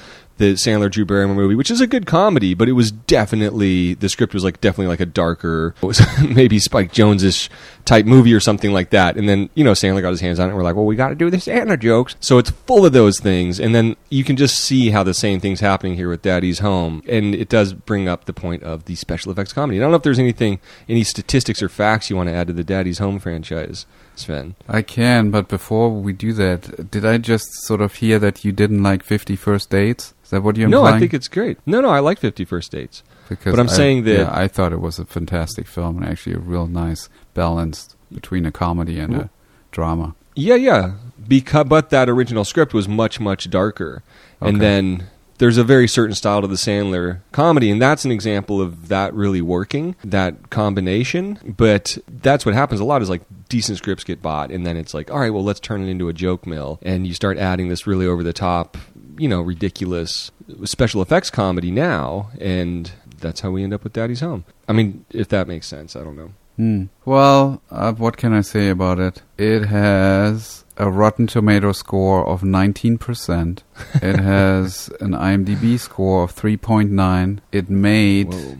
the 0.40 0.54
Sandler 0.54 0.90
Drew 0.90 1.04
Barrymore 1.04 1.36
movie, 1.36 1.54
which 1.54 1.70
is 1.70 1.82
a 1.82 1.86
good 1.86 2.06
comedy, 2.06 2.54
but 2.54 2.66
it 2.66 2.72
was 2.72 2.90
definitely 2.90 3.92
the 3.92 4.08
script 4.08 4.32
was 4.32 4.42
like 4.42 4.58
definitely 4.62 4.86
like 4.86 5.00
a 5.00 5.06
darker, 5.06 5.74
it 5.82 5.86
was 5.86 6.00
maybe 6.34 6.58
Spike 6.58 6.92
Jonze-ish 6.94 7.50
type 7.90 8.06
movie 8.06 8.32
or 8.32 8.40
something 8.40 8.72
like 8.72 8.90
that. 8.90 9.16
And 9.16 9.28
then 9.28 9.50
you 9.54 9.64
know 9.64 9.72
Sandler 9.72 10.00
got 10.00 10.10
his 10.10 10.20
hands 10.20 10.38
on 10.38 10.46
it. 10.46 10.50
and 10.50 10.56
We're 10.56 10.62
like, 10.62 10.76
well, 10.76 10.84
we 10.86 10.94
got 10.96 11.08
to 11.08 11.14
do 11.16 11.28
the 11.28 11.38
Sandler 11.38 11.78
jokes. 11.78 12.14
So 12.20 12.38
it's 12.38 12.50
full 12.50 12.86
of 12.86 12.92
those 12.92 13.18
things, 13.20 13.58
and 13.60 13.74
then 13.74 13.96
you 14.10 14.22
can 14.24 14.36
just 14.36 14.56
see 14.58 14.90
how 14.90 15.02
the 15.02 15.14
same 15.14 15.40
thing's 15.40 15.60
happening 15.60 15.94
here 15.96 16.08
with 16.08 16.22
Daddy's 16.22 16.60
Home, 16.60 17.02
and 17.08 17.34
it 17.34 17.48
does 17.48 17.72
bring 17.74 18.08
up 18.08 18.24
the 18.26 18.32
point 18.32 18.62
of 18.62 18.84
the 18.84 18.94
special 18.94 19.32
effects 19.32 19.52
comedy. 19.52 19.78
I 19.78 19.82
don't 19.82 19.90
know 19.90 19.96
if 19.96 20.02
there's 20.02 20.18
anything, 20.18 20.60
any 20.88 21.02
statistics 21.04 21.62
or 21.62 21.68
facts 21.68 22.08
you 22.10 22.16
want 22.16 22.28
to 22.28 22.34
add 22.34 22.46
to 22.46 22.52
the 22.52 22.64
Daddy's 22.64 22.98
Home 22.98 23.18
franchise, 23.18 23.86
Sven. 24.14 24.54
I 24.68 24.82
can, 24.82 25.30
but 25.30 25.48
before 25.48 25.90
we 25.90 26.12
do 26.12 26.32
that, 26.34 26.90
did 26.90 27.04
I 27.04 27.18
just 27.18 27.46
sort 27.64 27.80
of 27.80 27.94
hear 27.96 28.18
that 28.20 28.44
you 28.44 28.52
didn't 28.52 28.82
like 28.82 29.02
Fifty 29.02 29.34
First 29.36 29.68
Dates? 29.70 30.14
Is 30.24 30.30
that 30.30 30.42
what 30.44 30.56
you're 30.56 30.68
No, 30.68 30.78
implying? 30.80 30.96
I 30.96 31.00
think 31.00 31.14
it's 31.14 31.26
great. 31.28 31.58
No, 31.66 31.80
no, 31.80 31.88
I 31.88 31.98
like 31.98 32.18
Fifty 32.20 32.44
First 32.44 32.70
Dates. 32.70 33.02
Because 33.28 33.52
but 33.54 33.60
I'm 33.60 33.68
I- 33.68 33.72
saying 33.72 34.04
that- 34.04 34.18
yeah, 34.18 34.30
I 34.32 34.46
thought 34.48 34.72
it 34.72 34.80
was 34.80 34.98
a 34.98 35.04
fantastic 35.04 35.66
film 35.66 35.96
and 35.98 36.06
actually 36.06 36.34
a 36.34 36.38
real 36.40 36.66
nice 36.66 37.08
balance 37.34 37.96
between 38.12 38.46
a 38.46 38.52
comedy 38.52 38.98
and 38.98 39.14
a 39.14 39.30
drama. 39.70 40.14
Yeah, 40.34 40.56
yeah. 40.56 40.92
Because 41.26 41.66
but 41.66 41.90
that 41.90 42.08
original 42.08 42.44
script 42.44 42.74
was 42.74 42.88
much 42.88 43.20
much 43.20 43.50
darker, 43.50 44.02
okay. 44.40 44.48
and 44.48 44.60
then 44.60 45.08
there's 45.38 45.56
a 45.56 45.64
very 45.64 45.88
certain 45.88 46.14
style 46.14 46.42
to 46.42 46.46
the 46.46 46.56
Sandler 46.56 47.20
comedy, 47.32 47.70
and 47.70 47.80
that's 47.80 48.04
an 48.04 48.10
example 48.10 48.60
of 48.60 48.88
that 48.88 49.14
really 49.14 49.40
working 49.40 49.96
that 50.04 50.50
combination. 50.50 51.38
But 51.44 51.96
that's 52.08 52.44
what 52.44 52.54
happens 52.54 52.80
a 52.80 52.84
lot 52.84 53.00
is 53.00 53.08
like 53.08 53.22
decent 53.48 53.78
scripts 53.78 54.04
get 54.04 54.20
bought, 54.20 54.50
and 54.50 54.66
then 54.66 54.76
it's 54.76 54.92
like, 54.92 55.10
all 55.10 55.18
right, 55.18 55.30
well, 55.30 55.44
let's 55.44 55.60
turn 55.60 55.82
it 55.82 55.88
into 55.88 56.08
a 56.08 56.12
joke 56.12 56.46
mill, 56.46 56.78
and 56.82 57.06
you 57.06 57.14
start 57.14 57.38
adding 57.38 57.68
this 57.68 57.86
really 57.86 58.06
over 58.06 58.22
the 58.22 58.32
top, 58.32 58.76
you 59.16 59.28
know, 59.28 59.40
ridiculous 59.40 60.30
special 60.64 61.00
effects 61.00 61.30
comedy 61.30 61.70
now, 61.70 62.30
and 62.38 62.92
that's 63.18 63.40
how 63.40 63.50
we 63.50 63.62
end 63.62 63.72
up 63.72 63.82
with 63.82 63.92
Daddy's 63.92 64.20
Home. 64.20 64.44
I 64.68 64.72
mean, 64.72 65.04
if 65.10 65.28
that 65.28 65.48
makes 65.48 65.66
sense, 65.66 65.96
I 65.96 66.04
don't 66.04 66.16
know. 66.16 66.32
Hmm. 66.60 66.84
Well, 67.06 67.62
uh, 67.70 67.94
what 67.94 68.18
can 68.18 68.34
I 68.34 68.42
say 68.42 68.68
about 68.68 68.98
it? 68.98 69.22
It 69.38 69.64
has 69.68 70.66
a 70.76 70.90
Rotten 70.90 71.26
Tomato 71.26 71.72
score 71.72 72.22
of 72.28 72.42
19%. 72.42 73.62
it 73.94 74.20
has 74.20 74.90
an 75.00 75.12
IMDb 75.12 75.80
score 75.80 76.22
of 76.22 76.36
3.9. 76.36 77.38
It 77.50 77.70
made 77.70 78.34
Whoa. 78.34 78.58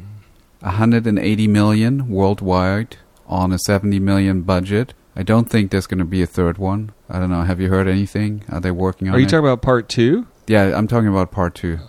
180 0.60 1.46
million 1.48 2.08
worldwide 2.08 2.96
on 3.26 3.52
a 3.52 3.58
70 3.58 3.98
million 3.98 4.42
budget. 4.44 4.94
I 5.14 5.22
don't 5.22 5.50
think 5.50 5.70
there's 5.70 5.86
going 5.86 5.98
to 5.98 6.06
be 6.06 6.22
a 6.22 6.26
third 6.26 6.56
one. 6.56 6.92
I 7.10 7.18
don't 7.18 7.28
know. 7.28 7.42
Have 7.42 7.60
you 7.60 7.68
heard 7.68 7.86
anything? 7.86 8.44
Are 8.48 8.60
they 8.60 8.70
working 8.70 9.08
on 9.08 9.14
Are 9.14 9.18
you 9.18 9.26
it? 9.26 9.28
talking 9.28 9.44
about 9.44 9.60
part 9.60 9.90
two? 9.90 10.26
yeah, 10.46 10.74
I'm 10.74 10.88
talking 10.88 11.08
about 11.08 11.32
part 11.32 11.54
two. 11.54 11.80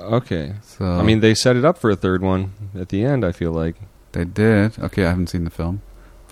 Okay. 0.00 0.54
So 0.62 0.86
I 0.86 1.02
mean, 1.02 1.20
they 1.20 1.34
set 1.34 1.56
it 1.56 1.64
up 1.66 1.76
for 1.76 1.90
a 1.90 1.96
third 1.96 2.22
one 2.22 2.70
at 2.74 2.88
the 2.88 3.04
end. 3.04 3.22
I 3.22 3.32
feel 3.32 3.52
like. 3.52 3.76
They 4.12 4.24
did. 4.24 4.78
Okay, 4.78 5.04
I 5.04 5.10
haven't 5.10 5.28
seen 5.28 5.44
the 5.44 5.50
film, 5.50 5.82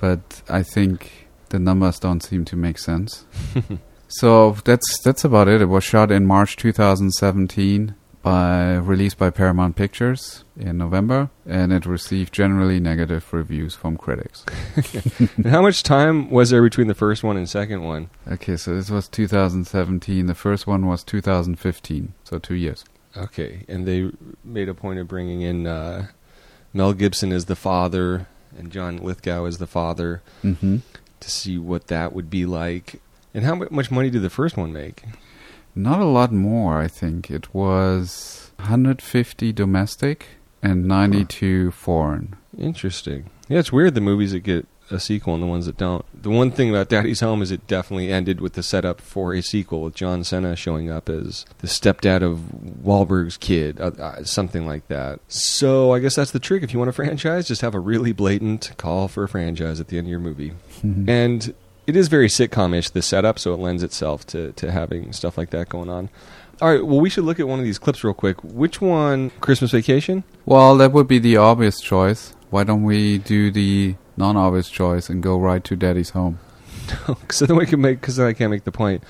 but 0.00 0.42
I 0.48 0.62
think 0.62 1.28
the 1.50 1.58
numbers 1.58 1.98
don't 1.98 2.22
seem 2.22 2.44
to 2.46 2.56
make 2.56 2.78
sense. 2.78 3.24
so 4.08 4.52
that's 4.64 5.00
that's 5.02 5.24
about 5.24 5.48
it. 5.48 5.60
It 5.60 5.66
was 5.66 5.84
shot 5.84 6.10
in 6.10 6.26
March 6.26 6.56
2017 6.56 7.94
by 8.26 8.74
released 8.74 9.18
by 9.18 9.30
Paramount 9.30 9.76
Pictures 9.76 10.42
in 10.58 10.78
November, 10.78 11.30
and 11.46 11.72
it 11.72 11.86
received 11.86 12.34
generally 12.34 12.80
negative 12.80 13.32
reviews 13.32 13.76
from 13.76 13.96
critics. 13.96 14.44
and 15.36 15.46
how 15.46 15.62
much 15.62 15.84
time 15.84 16.28
was 16.28 16.50
there 16.50 16.60
between 16.60 16.88
the 16.88 16.94
first 16.94 17.22
one 17.22 17.36
and 17.36 17.48
second 17.48 17.84
one? 17.84 18.10
Okay, 18.28 18.56
so 18.56 18.74
this 18.74 18.90
was 18.90 19.06
2017. 19.06 20.26
The 20.26 20.34
first 20.34 20.66
one 20.66 20.86
was 20.86 21.04
2015, 21.04 22.14
so 22.24 22.40
two 22.40 22.56
years. 22.56 22.84
Okay, 23.16 23.64
and 23.68 23.86
they 23.86 24.10
made 24.42 24.68
a 24.68 24.74
point 24.74 24.98
of 24.98 25.06
bringing 25.06 25.42
in 25.42 25.68
uh, 25.68 26.08
Mel 26.76 26.92
Gibson 26.92 27.32
is 27.32 27.46
the 27.46 27.56
father 27.56 28.26
and 28.58 28.70
John 28.70 28.98
Lithgow 28.98 29.44
is 29.46 29.58
the 29.58 29.66
father 29.66 30.22
Mm-hmm. 30.44 30.78
to 31.20 31.30
see 31.30 31.56
what 31.58 31.86
that 31.88 32.12
would 32.12 32.28
be 32.30 32.44
like. 32.46 33.00
And 33.34 33.44
how 33.44 33.54
much 33.54 33.90
money 33.90 34.10
did 34.10 34.22
the 34.22 34.30
first 34.30 34.56
one 34.56 34.72
make? 34.72 35.02
Not 35.74 36.00
a 36.00 36.04
lot 36.06 36.32
more, 36.32 36.78
I 36.78 36.88
think. 36.88 37.30
It 37.30 37.54
was 37.54 38.50
150 38.56 39.52
domestic 39.52 40.26
and 40.62 40.86
92 40.86 41.70
foreign. 41.72 42.36
Interesting. 42.58 43.30
Yeah, 43.48 43.58
it's 43.58 43.72
weird 43.72 43.94
the 43.94 44.00
movies 44.00 44.32
that 44.32 44.40
get 44.40 44.66
a 44.90 45.01
sequel 45.01 45.35
and 45.35 45.42
the 45.42 45.46
ones 45.46 45.66
that 45.66 45.77
don't. 45.77 46.05
The 46.22 46.31
one 46.31 46.51
thing 46.51 46.70
about 46.70 46.88
Daddy's 46.88 47.20
Home 47.20 47.42
is 47.42 47.51
it 47.51 47.66
definitely 47.66 48.11
ended 48.12 48.40
with 48.40 48.53
the 48.55 48.62
setup 48.62 49.01
for 49.01 49.35
a 49.35 49.42
sequel 49.42 49.83
with 49.83 49.94
John 49.94 50.25
Cena 50.25 50.57
showing 50.57 50.90
up 50.90 51.09
as 51.09 51.44
the 51.59 51.66
stepdad 51.66 52.22
of 52.22 52.38
Wahlberg's 52.85 53.37
kid, 53.37 53.81
uh, 53.81 53.90
uh, 53.99 54.25
something 54.25 54.66
like 54.66 54.87
that. 54.88 55.20
So 55.29 55.92
I 55.92 55.99
guess 55.99 56.14
that's 56.14 56.31
the 56.31 56.38
trick. 56.38 56.62
If 56.62 56.72
you 56.72 56.79
want 56.79 56.88
a 56.88 56.92
franchise, 56.94 57.49
just 57.49 57.62
have 57.62 57.75
a 57.75 57.81
really 57.81 58.12
blatant 58.12 58.72
call 58.77 59.09
for 59.09 59.25
a 59.25 59.29
franchise 59.29 59.81
at 59.81 59.88
the 59.88 59.99
end 59.99 60.07
of 60.07 60.11
your 60.11 60.20
movie. 60.20 60.53
Mhm. 60.83 61.09
And 61.09 61.55
it 61.87 61.94
is 61.96 62.09
very 62.09 62.29
sitcom-ish, 62.29 62.90
the 62.90 63.03
setup, 63.03 63.38
so 63.38 63.55
it 63.55 63.61
lends 63.61 63.83
itself 63.83 64.27
to, 64.29 64.53
to 64.53 64.72
having 64.72 65.12
stuff 65.12 65.38
like 65.38 65.51
that 65.51 65.68
going 65.68 65.88
on. 65.88 66.11
All 66.61 66.70
right, 66.70 66.85
well, 66.85 67.01
we 67.01 67.11
should 67.11 67.25
look 67.25 67.38
at 67.38 67.46
one 67.46 67.59
of 67.59 67.64
these 67.64 67.79
clips 67.79 68.03
real 68.03 68.14
quick. 68.14 68.42
Which 68.42 68.81
one? 68.81 69.31
Christmas 69.40 69.72
Vacation? 69.72 70.25
Well, 70.46 70.77
that 70.79 70.90
would 70.92 71.07
be 71.07 71.18
the 71.18 71.37
obvious 71.37 71.81
choice. 71.81 72.35
Why 72.49 72.64
don't 72.64 72.83
we 72.83 73.18
do 73.18 73.51
the 73.51 73.96
non-obvious 74.16 74.70
choice 74.70 75.09
and 75.09 75.22
go 75.22 75.38
right 75.38 75.62
to 75.64 75.76
Daddy's 75.76 76.11
home? 76.11 76.38
so 77.31 77.46
then 77.46 77.57
we 77.57 77.66
can 77.66 77.81
make 77.81 78.00
because 78.00 78.18
I 78.18 78.33
can't 78.33 78.50
make 78.50 78.64
the 78.64 78.72
point. 78.72 79.02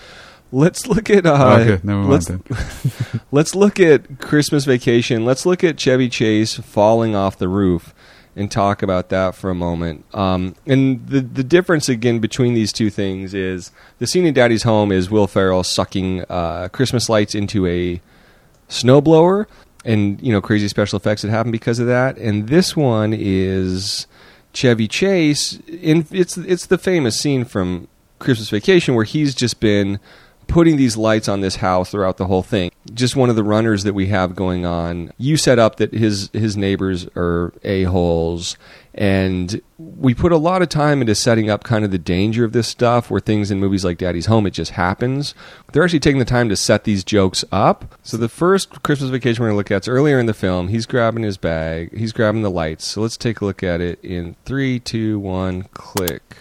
Let's 0.53 0.87
look 0.87 1.11
at 1.11 1.27
uh, 1.27 1.59
okay, 1.61 1.81
never 1.83 2.01
mind 2.01 2.11
let's, 2.11 2.27
then. 2.27 3.21
let's 3.33 3.55
look 3.55 3.81
at 3.81 4.21
Christmas 4.21 4.65
Vacation. 4.65 5.25
Let's 5.25 5.45
look 5.45 5.65
at 5.65 5.77
Chevy 5.77 6.09
Chase 6.09 6.55
falling 6.55 7.17
off 7.17 7.37
the 7.37 7.49
roof 7.49 7.93
and 8.37 8.51
talk 8.51 8.83
about 8.83 9.09
that 9.09 9.35
for 9.35 9.51
a 9.51 9.55
moment. 9.55 10.05
Um, 10.15 10.55
and 10.67 11.07
the 11.09 11.21
the 11.21 11.43
difference 11.43 11.89
again 11.89 12.21
between 12.21 12.55
these 12.55 12.73
two 12.73 12.91
things 12.91 13.35
is 13.35 13.73
the 13.99 14.07
scene 14.07 14.27
in 14.27 14.35
Daddy's 14.35 14.63
home 14.63 14.93
is 14.93 15.11
Will 15.11 15.27
Ferrell 15.27 15.65
sucking 15.65 16.25
uh, 16.29 16.69
Christmas 16.69 17.09
lights 17.09 17.35
into 17.35 17.67
a 17.67 18.01
snowblower, 18.69 19.47
and 19.85 20.23
you 20.23 20.33
know 20.33 20.41
crazy 20.41 20.69
special 20.69 20.99
effects 20.99 21.23
that 21.23 21.31
happen 21.31 21.51
because 21.51 21.81
of 21.81 21.87
that. 21.87 22.19
And 22.19 22.49
this 22.49 22.77
one 22.77 23.13
is 23.13 24.07
Chevy 24.57 24.89
Chase. 24.89 25.61
In 25.69 26.07
it's 26.11 26.37
it's 26.39 26.67
the 26.67 26.79
famous 26.79 27.21
scene 27.21 27.45
from 27.45 27.89
Christmas 28.19 28.49
Vacation 28.49 28.95
where 28.95 29.05
he's 29.05 29.35
just 29.35 29.61
been 29.61 30.01
putting 30.47 30.77
these 30.77 30.97
lights 30.97 31.29
on 31.29 31.41
this 31.41 31.57
house 31.57 31.91
throughout 31.91 32.17
the 32.17 32.27
whole 32.27 32.43
thing. 32.43 32.71
Just 32.93 33.17
one 33.17 33.31
of 33.31 33.37
the 33.37 33.45
runners 33.45 33.85
that 33.85 33.95
we 33.95 34.07
have 34.07 34.35
going 34.35 34.65
on. 34.65 35.13
You 35.19 35.37
set 35.37 35.59
up 35.59 35.77
that 35.77 35.93
his 35.93 36.31
his 36.33 36.57
neighbors 36.57 37.07
are 37.17 37.53
a 37.65 37.85
holes, 37.85 38.57
and 38.95 39.61
we 39.79 40.15
put 40.15 40.33
a 40.33 40.37
lot 40.37 40.63
of 40.63 40.69
time 40.69 41.01
into 41.01 41.15
setting 41.15 41.51
up 41.51 41.65
kind 41.65 41.85
of 41.85 41.91
the 41.91 41.99
danger 41.99 42.45
of 42.45 42.53
this 42.53 42.69
stuff. 42.69 43.11
Where 43.11 43.21
things 43.21 43.51
in 43.51 43.61
movies 43.61 43.85
like 43.85 43.99
Daddy's 43.99 44.27
Home, 44.27 44.47
it 44.47 44.53
just 44.53 44.73
happens. 44.73 45.35
They're 45.73 45.85
actually 45.85 46.01
taking 46.01 46.19
the 46.19 46.25
time 46.25 46.49
to 46.49 46.57
set 46.57 46.85
these 46.85 47.05
jokes 47.05 47.45
up. 47.53 47.97
So 48.03 48.17
the 48.17 48.29
first 48.29 48.83
Christmas 48.83 49.11
Vacation 49.11 49.43
we're 49.43 49.49
going 49.49 49.55
to 49.55 49.59
look 49.59 49.71
at 49.71 49.85
is 49.85 49.89
earlier 49.89 50.19
in 50.19 50.27
the 50.27 50.35
film. 50.35 50.69
He's 50.69 50.87
grabbing 50.87 51.23
his 51.23 51.37
bag. 51.37 51.97
He's 51.97 52.13
grabbing 52.13 52.43
the 52.43 52.51
lights. 52.51 52.87
So 52.87 53.01
let's 53.03 53.17
take 53.17 53.41
a 53.41 53.45
look 53.45 53.63
at 53.63 53.81
it 53.81 54.03
in 54.03 54.37
three, 54.45 54.79
two, 54.79 55.19
one, 55.19 55.65
click. 55.75 56.37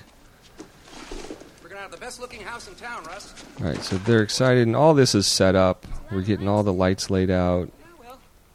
We're 1.61 1.69
gonna 1.69 1.81
have 1.81 1.91
the 1.91 1.94
best 2.05 2.21
looking 2.21 2.41
house 2.41 2.67
in 2.67 2.75
town, 2.75 3.03
Russ. 3.05 3.33
All 3.59 3.65
right, 3.65 3.81
so 3.81 3.97
they're 3.97 4.21
excited, 4.21 4.67
and 4.67 4.75
all 4.75 4.93
this 4.93 5.15
is 5.15 5.25
set 5.25 5.55
up. 5.55 5.87
We're 6.11 6.21
getting 6.21 6.47
all 6.47 6.61
the 6.61 6.71
lights 6.71 7.09
laid 7.09 7.31
out, 7.31 7.71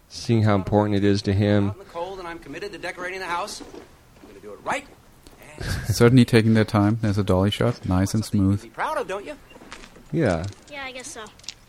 seeing 0.07 0.43
how 0.43 0.55
important 0.55 0.95
it 0.95 1.03
is 1.03 1.21
to 1.23 1.31
out 1.31 1.37
him. 1.37 1.69
in 1.71 1.77
the 1.77 1.83
cold, 1.83 2.19
and 2.19 2.27
I'm 2.29 2.39
committed 2.39 2.71
to 2.71 2.77
decorating 2.77 3.19
the 3.19 3.25
house. 3.25 3.61
I'm 3.61 4.29
gonna 4.29 4.39
do 4.39 4.53
it 4.53 4.59
right. 4.63 4.87
And 5.57 5.65
Certainly 5.93 6.23
taking 6.23 6.53
their 6.53 6.63
time. 6.63 6.99
There's 7.01 7.17
a 7.17 7.25
dolly 7.25 7.51
shot, 7.51 7.85
nice 7.85 8.13
and 8.13 8.23
something 8.23 8.39
you 8.39 8.47
smooth. 8.51 8.63
Be 8.63 8.69
proud 8.69 8.97
of, 8.97 9.09
don't 9.09 9.25
you? 9.25 9.35
Yeah, 10.13 10.45
Yeah, 10.71 10.85
I 10.85 10.93
guess 10.93 11.09
so. 11.09 11.25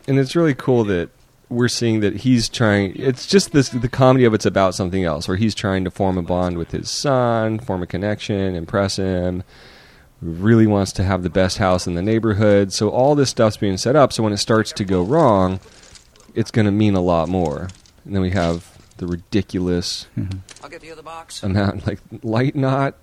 and 0.07 0.21
it's 0.21 0.37
really 0.37 0.55
cool 0.55 0.85
that 0.85 1.11
we're 1.49 1.67
seeing 1.67 1.99
that 1.99 2.19
he's 2.19 2.49
trying. 2.49 2.95
It's 2.95 3.27
just 3.27 3.51
this 3.51 3.71
the 3.71 3.89
comedy 3.89 4.25
of 4.25 4.35
it's 4.35 4.47
about 4.47 4.77
something 4.77 5.03
else, 5.03 5.27
where 5.27 5.37
he's 5.37 5.57
trying 5.57 5.83
to 5.83 5.91
form 5.91 6.17
a 6.17 6.23
bond 6.23 6.59
with 6.59 6.71
his 6.71 6.89
son, 6.89 7.59
form 7.59 7.83
a 7.83 7.89
connection, 7.89 8.55
impress 8.55 8.95
him. 8.95 9.43
Really 10.23 10.67
wants 10.69 10.93
to 10.93 11.05
have 11.05 11.25
the 11.25 11.31
best 11.31 11.59
house 11.59 11.87
in 11.87 11.95
the 11.95 12.03
neighborhood. 12.03 12.73
So 12.73 12.89
all 12.89 13.15
this 13.15 13.31
stuff's 13.31 13.57
being 13.57 13.77
set 13.77 13.97
up. 13.97 14.13
So 14.13 14.23
when 14.23 14.33
it 14.33 14.39
starts 14.39 14.71
to 14.73 14.85
go 14.85 15.03
wrong, 15.03 15.59
it's 16.35 16.51
going 16.53 16.67
to 16.67 16.71
mean 16.73 16.95
a 16.95 17.01
lot 17.01 17.29
more. 17.29 17.69
And 18.05 18.15
then 18.15 18.23
we 18.23 18.31
have 18.31 18.73
the 18.99 19.07
ridiculous 19.09 20.07
I'll 20.63 20.69
get 20.69 20.81
the 20.81 20.93
other 20.93 21.03
box. 21.03 21.43
amount 21.43 21.87
like 21.89 21.99
light 22.23 22.55
knot 22.55 22.95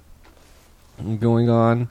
going 1.20 1.50
on 1.50 1.90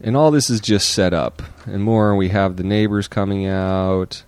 and 0.00 0.16
all 0.16 0.32
this 0.32 0.50
is 0.50 0.60
just 0.60 0.90
set 0.90 1.14
up 1.14 1.42
and 1.64 1.82
more 1.84 2.16
we 2.16 2.30
have 2.30 2.56
the 2.56 2.64
neighbors 2.64 3.06
coming 3.06 3.46
out 3.46 4.24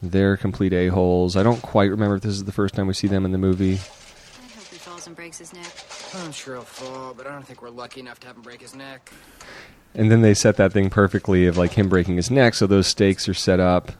they're 0.00 0.36
complete 0.36 0.72
a-holes 0.72 1.34
i 1.34 1.42
don't 1.42 1.60
quite 1.62 1.90
remember 1.90 2.14
if 2.16 2.22
this 2.22 2.34
is 2.34 2.44
the 2.44 2.52
first 2.52 2.74
time 2.74 2.86
we 2.86 2.94
see 2.94 3.08
them 3.08 3.24
in 3.24 3.32
the 3.32 3.38
movie 3.38 3.74
I 3.74 4.58
hope 4.58 4.68
he 4.70 4.76
falls 4.76 5.06
and 5.08 5.16
breaks 5.16 5.38
his 5.38 5.52
neck. 5.52 5.66
I'm 6.14 6.30
sure 6.32 6.54
he'll 6.54 6.62
fall, 6.62 7.14
but 7.14 7.26
I 7.26 7.32
don't 7.32 7.44
think 7.46 7.62
we're 7.62 7.70
lucky 7.70 8.00
enough 8.00 8.20
to 8.20 8.26
have 8.28 8.36
him 8.36 8.42
break 8.42 8.60
his 8.60 8.74
neck. 8.74 9.12
And 9.96 10.12
then 10.12 10.20
they 10.22 10.34
set 10.34 10.56
that 10.58 10.72
thing 10.72 10.90
perfectly 10.90 11.46
of 11.46 11.56
like 11.56 11.72
him 11.72 11.88
breaking 11.88 12.16
his 12.16 12.30
neck 12.30 12.54
so 12.54 12.66
those 12.66 12.86
stakes 12.86 13.28
are 13.28 13.34
set 13.34 13.58
up. 13.58 13.92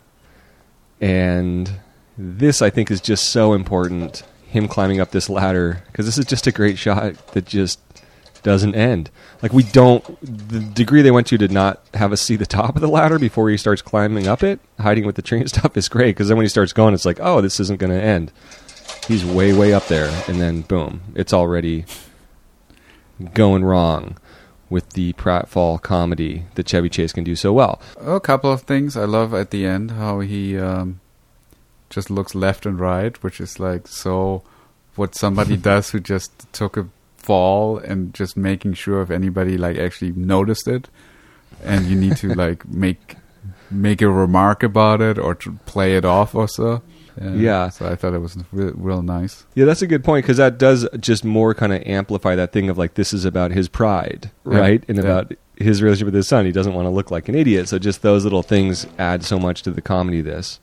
And 1.01 1.81
this 2.19 2.63
i 2.63 2.71
think 2.71 2.91
is 2.91 3.03
just 3.03 3.29
so 3.29 3.53
important 3.53 4.23
him 4.47 4.69
climbing 4.69 5.01
up 5.01 5.11
this 5.11 5.29
ladder 5.29 5.83
because 5.89 6.07
this 6.07 6.17
is 6.17 6.25
just 6.25 6.47
a 6.47 6.53
great 6.53 6.79
shot 6.79 7.15
that 7.29 7.45
just 7.45 7.79
doesn't 8.43 8.77
end. 8.77 9.11
Like 9.43 9.53
we 9.53 9.65
don't 9.65 10.05
the 10.23 10.61
degree 10.61 11.03
they 11.03 11.11
went 11.11 11.27
to 11.29 11.39
to 11.39 11.49
not 11.49 11.83
have 11.95 12.13
us 12.13 12.23
see 12.23 12.37
the 12.37 12.47
top 12.47 12.77
of 12.77 12.81
the 12.81 12.89
ladder 12.89 13.19
before 13.19 13.51
he 13.51 13.57
starts 13.57 13.83
climbing 13.83 14.29
up 14.29 14.43
it. 14.43 14.61
Hiding 14.79 15.05
with 15.05 15.17
the 15.17 15.23
tree 15.23 15.45
stuff 15.47 15.77
is 15.77 15.89
great 15.89 16.15
because 16.15 16.29
then 16.29 16.37
when 16.37 16.45
he 16.45 16.49
starts 16.49 16.73
going 16.73 16.95
it's 16.95 17.05
like 17.05 17.19
oh 17.21 17.41
this 17.41 17.61
isn't 17.61 17.81
going 17.81 17.93
to 17.93 18.01
end. 18.01 18.33
He's 19.09 19.25
way 19.25 19.53
way 19.53 19.75
up 19.75 19.87
there 19.89 20.11
and 20.29 20.41
then 20.41 20.63
boom 20.63 21.03
it's 21.15 21.33
already 21.33 21.85
going 23.35 23.65
wrong 23.65 24.17
with 24.69 24.91
the 24.91 25.13
pratfall 25.15 25.81
comedy 25.81 26.45
that 26.55 26.69
Chevy 26.69 26.89
Chase 26.89 27.13
can 27.13 27.25
do 27.25 27.37
so 27.37 27.53
well. 27.53 27.81
A 28.01 28.21
couple 28.21 28.51
of 28.51 28.63
things 28.63 28.97
I 28.97 29.05
love 29.05 29.33
at 29.33 29.51
the 29.51 29.67
end 29.67 29.93
how 29.93 30.21
he 30.21 30.59
um, 30.59 31.01
just 31.91 32.11
looks 32.11 32.35
left 32.35 32.67
and 32.67 32.79
right, 32.79 33.21
which 33.23 33.41
is 33.41 33.61
like 33.61 33.87
so 33.87 34.43
what 34.97 35.15
somebody 35.15 35.57
does 35.71 35.91
who 35.91 36.01
just 36.01 36.53
took 36.53 36.77
a 36.77 36.89
fall 37.17 37.79
and 37.79 38.15
just 38.15 38.37
making 38.37 38.75
sure 38.75 39.03
if 39.03 39.11
anybody 39.11 39.57
like 39.57 39.77
actually 39.77 40.13
noticed 40.13 40.69
it, 40.69 40.89
and 41.65 41.87
you 41.87 41.97
need 41.97 42.17
to 42.17 42.35
like 42.35 42.67
make 42.69 43.17
make 43.71 44.01
a 44.03 44.09
remark 44.09 44.63
about 44.63 45.01
it 45.01 45.19
or 45.19 45.35
to 45.35 45.53
play 45.67 45.97
it 45.97 46.05
off 46.05 46.35
or 46.35 46.49
so. 46.49 46.83
Yeah. 47.21 47.69
So 47.71 47.87
I 47.87 47.95
thought 47.97 48.15
it 48.15 48.19
was 48.21 48.37
real, 48.53 48.73
real 48.77 49.03
nice. 49.03 49.45
Yeah, 49.55 49.65
that's 49.65 49.83
a 49.83 49.87
good 49.87 50.05
point 50.05 50.25
because 50.25 50.37
that 50.37 50.59
does 50.59 50.87
just 51.01 51.25
more 51.25 51.55
kind 51.55 51.73
of 51.73 51.83
amplify 51.87 52.35
that 52.37 52.53
thing 52.53 52.69
of 52.69 52.77
like 52.79 52.95
this 52.95 53.13
is 53.13 53.25
about 53.25 53.51
his 53.53 53.69
pride, 53.69 54.31
Yeah. 54.51 54.59
right? 54.59 54.85
And 54.89 54.99
Yeah. 54.99 55.05
about 55.05 55.33
his 55.57 55.83
relationship 55.83 56.07
with 56.07 56.15
his 56.15 56.29
son. 56.29 56.45
He 56.45 56.53
doesn't 56.53 56.75
want 56.75 56.87
to 56.87 56.91
look 56.91 57.11
like 57.11 57.29
an 57.29 57.35
idiot. 57.35 57.69
So 57.69 57.79
just 57.79 58.03
those 58.03 58.25
little 58.25 58.43
things 58.43 58.87
add 58.99 59.25
so 59.25 59.39
much 59.39 59.63
to 59.63 59.71
the 59.71 59.81
comedy 59.81 60.19
of 60.21 60.27
this. 60.27 60.61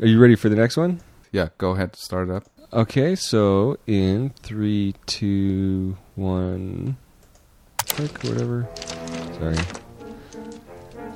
Are 0.00 0.06
you 0.06 0.18
ready 0.18 0.34
for 0.34 0.48
the 0.48 0.56
next 0.56 0.76
one? 0.76 1.00
Yeah, 1.32 1.48
go 1.58 1.72
ahead, 1.72 1.94
start 1.96 2.28
it 2.28 2.34
up. 2.34 2.44
Okay, 2.72 3.14
so 3.14 3.76
in 3.86 4.30
three, 4.42 4.94
two, 5.06 5.96
one, 6.16 6.96
click, 7.86 8.22
whatever. 8.24 8.66
Sorry. 9.38 9.56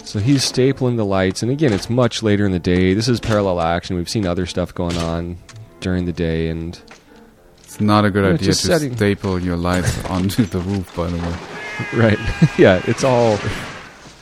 So 0.09 0.21
he's 0.21 0.51
stapling 0.51 0.97
the 0.97 1.05
lights, 1.05 1.43
and 1.43 1.53
again, 1.53 1.71
it's 1.75 1.91
much 1.91 2.23
later 2.23 2.47
in 2.47 2.53
the 2.53 2.59
day. 2.59 2.95
This 2.95 3.09
is 3.09 3.21
parallel 3.21 3.61
action. 3.61 3.95
We've 3.95 4.09
seen 4.09 4.27
other 4.27 4.47
stuff 4.47 4.75
going 4.75 4.97
on 4.97 5.37
during 5.81 6.07
the 6.07 6.15
day, 6.15 6.49
and 6.49 6.81
It's 7.63 7.79
not 7.79 8.07
a 8.07 8.11
good 8.11 8.25
Yeah, 8.25 8.33
idea 8.33 8.47
to 8.49 8.55
setting- 8.55 8.97
staple 8.97 9.39
your 9.39 9.59
lights 9.59 10.03
onto 10.07 10.47
the 10.47 10.61
roof, 10.61 10.97
by 10.97 11.09
the 11.09 11.19
way. 11.19 11.35
right, 11.95 12.19
yeah, 12.59 12.81
it's 12.87 13.05
all. 13.05 13.39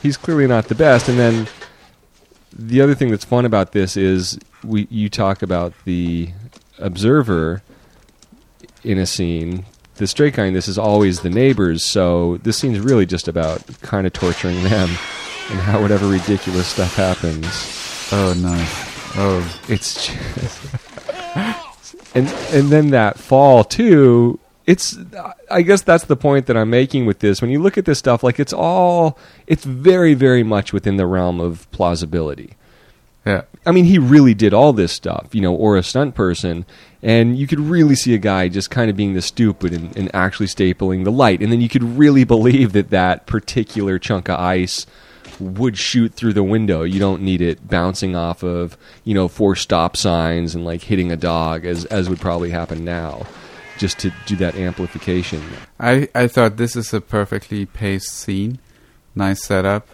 He's 0.03 0.16
clearly 0.16 0.49
not 0.49 0.66
the 0.66 0.75
best, 0.75 1.09
and 1.09 1.20
then 1.20 1.46
the 2.53 2.81
other 2.81 2.96
thing 2.96 3.12
that's 3.12 3.25
fun 3.25 3.44
about 3.44 3.70
this 3.70 3.96
is 3.96 4.40
we 4.64 4.88
you 4.90 5.09
talk 5.09 5.40
about 5.40 5.72
the 5.85 6.31
observer 6.81 7.62
in 8.83 8.99
a 8.99 9.07
scene. 9.07 9.64
The 9.99 10.09
straight 10.09 10.35
guy 10.35 10.46
in 10.46 10.53
this 10.55 10.66
is 10.66 10.79
always 10.79 11.20
the 11.20 11.31
neighbors, 11.31 11.85
so 11.85 12.38
this 12.38 12.59
scene's 12.59 12.81
really 12.81 13.07
just 13.07 13.29
about 13.29 13.62
kind 13.83 14.05
of 14.05 14.12
torturing 14.12 14.64
them 14.64 14.90
and 15.50 15.61
how 15.61 15.80
whatever 15.80 16.09
ridiculous 16.09 16.66
stuff 16.66 16.94
happens. 16.96 17.46
Oh, 18.12 18.35
no! 18.35 18.92
Oh, 19.18 19.59
It's 19.68 20.06
just, 20.06 20.76
and 22.14 22.28
and 22.52 22.70
then 22.70 22.90
that 22.90 23.18
fall 23.18 23.64
too. 23.64 24.38
It's 24.66 24.98
I 25.50 25.62
guess 25.62 25.82
that's 25.82 26.04
the 26.04 26.16
point 26.16 26.46
that 26.46 26.56
I'm 26.56 26.70
making 26.70 27.06
with 27.06 27.20
this. 27.20 27.40
When 27.40 27.50
you 27.50 27.62
look 27.62 27.78
at 27.78 27.85
this 27.85 27.98
stuff, 27.98 28.22
like 28.22 28.38
it's 28.40 28.52
all 28.52 29.18
it's 29.46 29.64
very 29.64 30.14
very 30.14 30.42
much 30.42 30.72
within 30.72 30.96
the 30.96 31.06
realm 31.06 31.40
of 31.40 31.70
plausibility. 31.70 32.54
Yeah. 33.24 33.42
I 33.64 33.72
mean, 33.72 33.87
he 33.87 33.98
really 33.98 34.35
did 34.35 34.54
all 34.54 34.72
this 34.72 34.92
stuff, 34.92 35.35
you 35.35 35.40
know, 35.40 35.52
or 35.54 35.76
a 35.76 35.82
stunt 35.82 36.14
person, 36.14 36.64
and 37.02 37.37
you 37.37 37.46
could 37.46 37.59
really 37.59 37.96
see 37.96 38.14
a 38.14 38.18
guy 38.18 38.48
just 38.48 38.70
kind 38.70 38.88
of 38.88 38.96
being 38.96 39.14
the 39.14 39.22
stupid 39.22 39.72
and, 39.72 39.96
and 39.96 40.14
actually 40.14 40.46
stapling 40.46 41.04
the 41.04 41.11
light, 41.11 41.40
and 41.40 41.50
then 41.50 41.61
you 41.61 41.68
could 41.68 41.82
really 41.82 42.24
believe 42.24 42.72
that 42.72 42.90
that 42.90 43.26
particular 43.26 43.98
chunk 43.98 44.28
of 44.28 44.38
ice 44.38 44.87
would 45.40 45.76
shoot 45.76 46.14
through 46.14 46.32
the 46.32 46.42
window. 46.42 46.82
You 46.82 46.98
don't 46.98 47.22
need 47.22 47.40
it 47.40 47.68
bouncing 47.68 48.16
off 48.16 48.42
of, 48.42 48.76
you 49.04 49.14
know, 49.14 49.28
four 49.28 49.56
stop 49.56 49.96
signs 49.96 50.54
and 50.54 50.64
like 50.64 50.82
hitting 50.82 51.12
a 51.12 51.16
dog, 51.16 51.64
as 51.64 51.84
as 51.86 52.08
would 52.08 52.20
probably 52.20 52.50
happen 52.50 52.84
now, 52.84 53.26
just 53.78 53.98
to 54.00 54.12
do 54.26 54.36
that 54.36 54.56
amplification. 54.56 55.42
I, 55.78 56.08
I 56.14 56.26
thought 56.26 56.56
this 56.56 56.76
is 56.76 56.92
a 56.94 57.00
perfectly 57.00 57.66
paced 57.66 58.12
scene. 58.12 58.58
Nice 59.14 59.44
setup. 59.44 59.88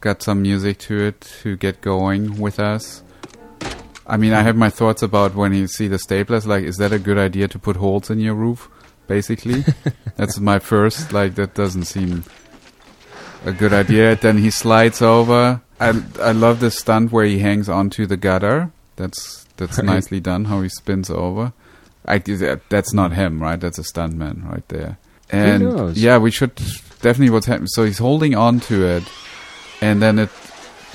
Got 0.00 0.22
some 0.22 0.42
music 0.42 0.78
to 0.80 1.00
it 1.00 1.20
to 1.42 1.56
get 1.56 1.80
going 1.80 2.38
with 2.38 2.60
us. 2.60 3.02
I 4.06 4.18
mean, 4.18 4.34
I 4.34 4.42
have 4.42 4.56
my 4.56 4.68
thoughts 4.68 5.02
about 5.02 5.34
when 5.34 5.54
you 5.54 5.66
see 5.66 5.88
the 5.88 5.96
staplers. 5.96 6.46
Like, 6.46 6.64
is 6.64 6.76
that 6.76 6.92
a 6.92 6.98
good 6.98 7.16
idea 7.16 7.48
to 7.48 7.58
put 7.58 7.76
holes 7.76 8.10
in 8.10 8.20
your 8.20 8.34
roof? 8.34 8.68
Basically, 9.06 9.64
that's 10.16 10.38
my 10.38 10.58
first. 10.58 11.12
Like, 11.12 11.36
that 11.36 11.54
doesn't 11.54 11.84
seem 11.84 12.24
a 13.44 13.52
good 13.52 13.72
idea. 13.72 14.16
then 14.16 14.38
he 14.38 14.50
slides 14.50 15.02
over. 15.02 15.60
I 15.80 16.02
I 16.20 16.32
love 16.32 16.60
this 16.60 16.78
stunt 16.78 17.12
where 17.12 17.24
he 17.24 17.38
hangs 17.38 17.68
onto 17.68 18.06
the 18.06 18.16
gutter. 18.16 18.70
That's 18.96 19.44
that's 19.56 19.82
nicely 19.82 20.20
done. 20.20 20.46
How 20.46 20.62
he 20.62 20.68
spins 20.68 21.10
over. 21.10 21.52
I 22.06 22.18
that's 22.18 22.92
not 22.92 23.12
him, 23.12 23.42
right? 23.42 23.60
That's 23.60 23.78
a 23.78 23.82
stuntman 23.82 24.48
right 24.48 24.66
there. 24.68 24.98
And 25.30 25.96
yeah, 25.96 26.18
we 26.18 26.30
should 26.30 26.54
definitely 27.00 27.30
what's 27.30 27.46
happening. 27.46 27.68
So 27.68 27.84
he's 27.84 27.98
holding 27.98 28.34
on 28.34 28.60
to 28.60 28.86
it, 28.86 29.04
and 29.80 30.02
then 30.02 30.18
it 30.18 30.30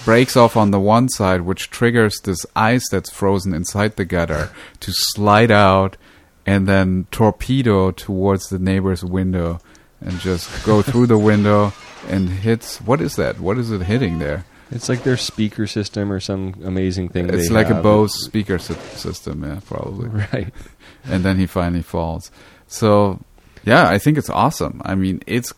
breaks 0.06 0.38
off 0.38 0.56
on 0.56 0.72
the 0.72 0.80
one 0.80 1.10
side, 1.10 1.42
which 1.42 1.70
triggers 1.70 2.20
this 2.24 2.46
ice 2.56 2.88
that's 2.90 3.10
frozen 3.10 3.54
inside 3.54 3.96
the 3.96 4.06
gutter 4.06 4.50
to 4.80 4.92
slide 4.94 5.52
out 5.52 5.98
and 6.46 6.68
then 6.68 7.06
torpedo 7.12 7.92
towards 7.92 8.50
the 8.50 8.60
neighbor's 8.60 9.04
window 9.04 9.60
and 10.02 10.20
just 10.20 10.50
go 10.66 10.82
through 10.82 11.06
the 11.06 11.18
window 11.18 11.74
and 12.08 12.30
hits. 12.30 12.80
What 12.82 13.02
is 13.02 13.16
that? 13.16 13.40
What 13.40 13.58
is 13.58 13.72
it 13.72 13.82
hitting 13.84 14.20
there? 14.20 14.46
It's 14.72 14.88
like 14.88 15.04
their 15.04 15.18
speaker 15.18 15.66
system 15.66 16.12
or 16.12 16.20
some 16.20 16.54
amazing 16.64 17.10
thing. 17.10 17.34
It's 17.34 17.50
like 17.50 17.70
a. 17.70 17.82
Bose 17.82 18.14
speaker 18.24 18.60
sy- 18.60 18.76
system, 18.96 19.44
yeah, 19.44 19.60
probably. 19.66 20.10
right? 20.34 20.54
and 21.06 21.24
then 21.24 21.38
he 21.38 21.48
finally 21.48 21.82
falls. 21.82 22.30
So, 22.68 23.20
yeah, 23.66 23.90
I 23.90 23.98
think 23.98 24.18
it's 24.18 24.30
awesome. 24.30 24.82
I 24.86 24.94
mean, 24.96 25.24
it's 25.26 25.54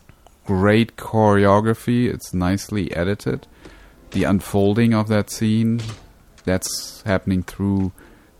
great 0.46 0.96
choreography. 0.96 2.12
It's 2.12 2.32
nicely 2.32 2.94
edited. 2.96 3.46
The 4.12 4.24
unfolding 4.24 4.94
of 4.94 5.08
that 5.08 5.28
scene, 5.30 5.80
that's 6.44 7.02
happening 7.02 7.42
through 7.42 7.92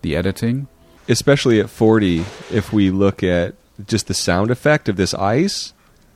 the 0.02 0.16
editing. 0.16 0.68
especially 1.08 1.60
at 1.60 1.68
40 1.70 2.20
if 2.50 2.72
we 2.72 2.90
look 2.90 3.22
at 3.22 3.54
just 3.86 4.06
the 4.06 4.14
sound 4.14 4.50
effect 4.50 4.88
of 4.88 4.96
this 4.96 5.14
ice 5.14 5.72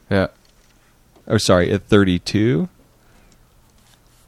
Yeah, 0.09 0.27
or 1.27 1.39
sorry 1.39 1.71
at 1.71 1.83
32 1.83 2.67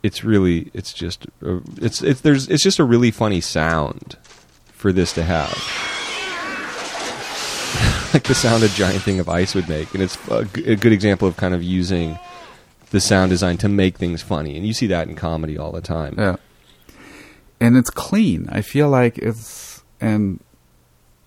it's 0.04 0.24
really 0.24 0.70
it's 0.74 0.94
just 0.94 1.26
uh, 1.46 1.60
it's 1.78 2.02
it's 2.02 2.22
there's 2.22 2.48
it's 2.48 2.64
just 2.64 2.80
a 2.80 2.84
really 2.84 3.12
funny 3.12 3.42
sound 3.42 4.18
for 4.72 4.92
this 4.94 5.14
to 5.14 5.24
have 5.24 5.50
like 8.14 8.24
the 8.24 8.36
sound 8.36 8.64
a 8.64 8.70
giant 8.70 9.02
thing 9.02 9.20
of 9.20 9.28
ice 9.30 9.56
would 9.56 9.68
make 9.68 9.94
and 9.94 10.04
it's 10.04 10.18
a, 10.30 10.46
g- 10.46 10.66
a 10.72 10.76
good 10.76 10.94
example 10.94 11.28
of 11.28 11.38
kind 11.38 11.54
of 11.54 11.64
using 11.64 12.18
the 12.92 13.00
sound 13.00 13.30
design 13.30 13.58
to 13.58 13.70
make 13.70 13.98
things 13.98 14.22
funny 14.22 14.56
and 14.58 14.66
you 14.66 14.74
see 14.74 14.88
that 14.88 15.08
in 15.08 15.16
comedy 15.16 15.58
all 15.58 15.72
the 15.72 15.82
time 15.82 16.16
yeah. 16.18 16.36
And 17.62 17.76
it's 17.76 17.90
clean. 17.90 18.48
I 18.50 18.62
feel 18.62 18.88
like 18.88 19.18
it's, 19.18 19.84
and 20.00 20.40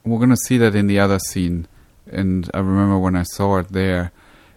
we're 0.02 0.18
gonna 0.18 0.34
see 0.34 0.56
that 0.56 0.74
in 0.74 0.86
the 0.86 0.98
other 0.98 1.18
scene. 1.18 1.68
And 2.10 2.50
I 2.54 2.60
remember 2.60 2.98
when 2.98 3.16
I 3.16 3.22
saw 3.22 3.58
it 3.58 3.68
there, 3.68 4.12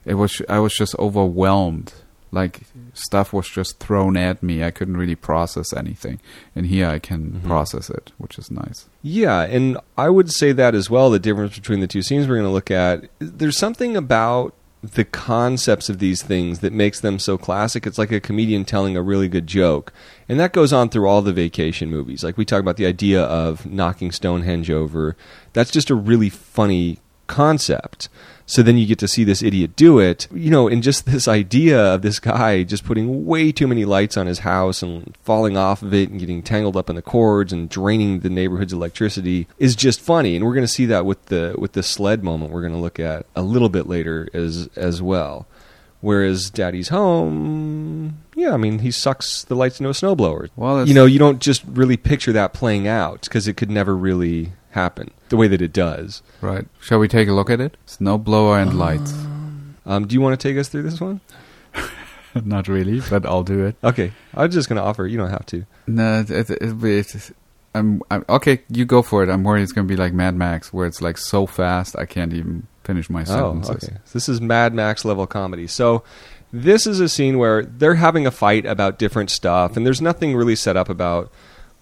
it 0.05 0.15
was 0.15 0.41
I 0.47 0.59
was 0.59 0.73
just 0.73 0.97
overwhelmed. 0.99 1.93
Like 2.31 2.61
stuff 2.93 3.31
was 3.31 3.47
just 3.47 3.79
thrown 3.79 4.17
at 4.17 4.43
me. 4.43 4.63
I 4.63 4.71
couldn't 4.71 4.97
really 4.97 5.15
process 5.15 5.71
anything, 5.71 6.19
and 6.53 6.65
here 6.65 6.87
I 6.87 6.99
can 6.99 7.31
mm-hmm. 7.31 7.47
process 7.47 7.89
it, 7.89 8.11
which 8.17 8.37
is 8.37 8.51
nice. 8.51 8.87
Yeah, 9.01 9.43
and 9.43 9.77
I 9.97 10.09
would 10.09 10.31
say 10.31 10.51
that 10.51 10.75
as 10.75 10.89
well. 10.89 11.09
The 11.09 11.19
difference 11.19 11.55
between 11.55 11.79
the 11.79 11.87
two 11.87 12.01
scenes 12.01 12.27
we're 12.27 12.35
going 12.35 12.47
to 12.47 12.51
look 12.51 12.71
at, 12.71 13.05
there's 13.19 13.57
something 13.57 13.95
about 13.95 14.53
the 14.83 15.05
concepts 15.05 15.89
of 15.89 15.99
these 15.99 16.21
things 16.21 16.59
that 16.59 16.73
makes 16.73 16.99
them 16.99 17.19
so 17.19 17.37
classic. 17.37 17.87
It's 17.87 17.97
like 17.97 18.11
a 18.11 18.19
comedian 18.19 18.65
telling 18.65 18.97
a 18.97 19.01
really 19.01 19.29
good 19.29 19.47
joke, 19.47 19.93
and 20.27 20.37
that 20.39 20.51
goes 20.51 20.73
on 20.73 20.89
through 20.89 21.07
all 21.07 21.21
the 21.21 21.31
vacation 21.31 21.89
movies. 21.89 22.23
Like 22.23 22.37
we 22.37 22.43
talk 22.43 22.59
about 22.59 22.75
the 22.75 22.85
idea 22.85 23.23
of 23.23 23.65
knocking 23.65 24.11
Stonehenge 24.11 24.69
over. 24.69 25.15
That's 25.53 25.71
just 25.71 25.89
a 25.89 25.95
really 25.95 26.29
funny 26.29 26.99
concept. 27.27 28.09
So 28.47 28.61
then 28.61 28.77
you 28.77 28.85
get 28.85 28.99
to 28.99 29.07
see 29.07 29.23
this 29.23 29.41
idiot 29.41 29.75
do 29.75 29.97
it, 29.97 30.27
you 30.31 30.51
know, 30.51 30.67
and 30.67 30.83
just 30.83 31.07
this 31.07 31.27
idea 31.27 31.95
of 31.95 32.03
this 32.03 32.19
guy 32.19 32.63
just 32.63 32.85
putting 32.85 33.25
way 33.25 33.51
too 33.51 33.65
many 33.65 33.85
lights 33.85 34.17
on 34.17 34.27
his 34.27 34.39
house 34.39 34.83
and 34.83 35.17
falling 35.23 35.57
off 35.57 35.81
of 35.81 35.93
it 35.95 36.09
and 36.09 36.19
getting 36.19 36.43
tangled 36.43 36.77
up 36.77 36.89
in 36.89 36.95
the 36.95 37.01
cords 37.01 37.51
and 37.51 37.69
draining 37.69 38.19
the 38.19 38.29
neighborhood's 38.29 38.73
electricity 38.73 39.47
is 39.57 39.75
just 39.75 39.99
funny. 39.99 40.35
And 40.35 40.45
we're 40.45 40.53
going 40.53 40.67
to 40.67 40.71
see 40.71 40.85
that 40.85 41.05
with 41.05 41.25
the 41.25 41.55
with 41.57 41.73
the 41.73 41.81
sled 41.81 42.23
moment 42.23 42.51
we're 42.51 42.61
going 42.61 42.73
to 42.73 42.79
look 42.79 42.99
at 42.99 43.25
a 43.35 43.41
little 43.41 43.69
bit 43.69 43.87
later 43.87 44.27
as 44.33 44.69
as 44.75 45.01
well. 45.01 45.47
Whereas 46.01 46.51
Daddy's 46.51 46.89
home, 46.89 48.21
yeah, 48.35 48.53
I 48.53 48.57
mean, 48.57 48.79
he 48.79 48.91
sucks 48.91 49.43
the 49.43 49.55
lights 49.55 49.79
into 49.79 49.89
a 49.89 49.93
snowblower. 49.93 50.49
Well, 50.55 50.87
you 50.87 50.93
know, 50.93 51.07
you 51.07 51.17
don't 51.17 51.41
just 51.41 51.63
really 51.65 51.97
picture 51.97 52.31
that 52.33 52.53
playing 52.53 52.87
out 52.87 53.21
because 53.21 53.47
it 53.47 53.57
could 53.57 53.71
never 53.71 53.97
really 53.97 54.51
happen 54.75 55.09
the 55.29 55.37
way 55.37 55.47
that 55.47 55.61
it 55.61 55.73
does. 55.73 56.21
Right? 56.39 56.67
Shall 56.79 56.99
we 56.99 57.07
take 57.07 57.27
a 57.27 57.33
look 57.33 57.49
at 57.49 57.59
it? 57.59 57.75
Snowblower 57.87 58.61
and 58.61 58.77
lights. 58.77 59.13
Um, 59.87 60.05
do 60.07 60.13
you 60.13 60.21
want 60.21 60.39
to 60.39 60.47
take 60.47 60.57
us 60.57 60.69
through 60.69 60.83
this 60.83 61.01
one? 61.01 61.19
Not 62.43 62.67
really, 62.67 63.01
but 63.09 63.25
I'll 63.25 63.43
do 63.43 63.65
it. 63.65 63.75
Okay, 63.83 64.11
I'm 64.33 64.51
just 64.51 64.67
going 64.69 64.77
to 64.77 64.83
offer. 64.83 65.07
You 65.07 65.17
don't 65.17 65.29
have 65.29 65.45
to. 65.47 65.65
No, 65.87 66.19
it, 66.19 66.29
it, 66.29 66.49
it, 66.51 66.83
it's, 66.83 67.31
I'm, 67.73 68.01
I'm 68.11 68.25
okay. 68.29 68.61
You 68.69 68.85
go 68.85 69.01
for 69.01 69.23
it. 69.23 69.29
I'm 69.29 69.43
worried 69.43 69.63
it's 69.63 69.71
gonna 69.71 69.87
be 69.87 69.95
like 69.95 70.13
Mad 70.13 70.35
Max, 70.35 70.71
where 70.73 70.85
it's 70.87 71.01
like 71.01 71.17
so 71.17 71.45
fast 71.45 71.95
I 71.97 72.05
can't 72.05 72.33
even 72.33 72.67
finish 72.83 73.09
my 73.09 73.21
Oh, 73.21 73.25
sentences. 73.61 73.89
okay. 73.89 73.97
This 74.13 74.27
is 74.29 74.39
Mad 74.41 74.73
Max 74.73 75.05
level 75.05 75.25
comedy. 75.27 75.67
So 75.67 76.03
this 76.53 76.85
is 76.87 76.99
a 76.99 77.09
scene 77.09 77.37
where 77.37 77.63
they're 77.65 77.95
having 77.95 78.25
a 78.27 78.31
fight 78.31 78.65
about 78.65 78.97
different 78.99 79.29
stuff, 79.29 79.75
and 79.77 79.85
there's 79.85 80.01
nothing 80.01 80.35
really 80.35 80.55
set 80.55 80.75
up 80.77 80.89
about 80.89 81.31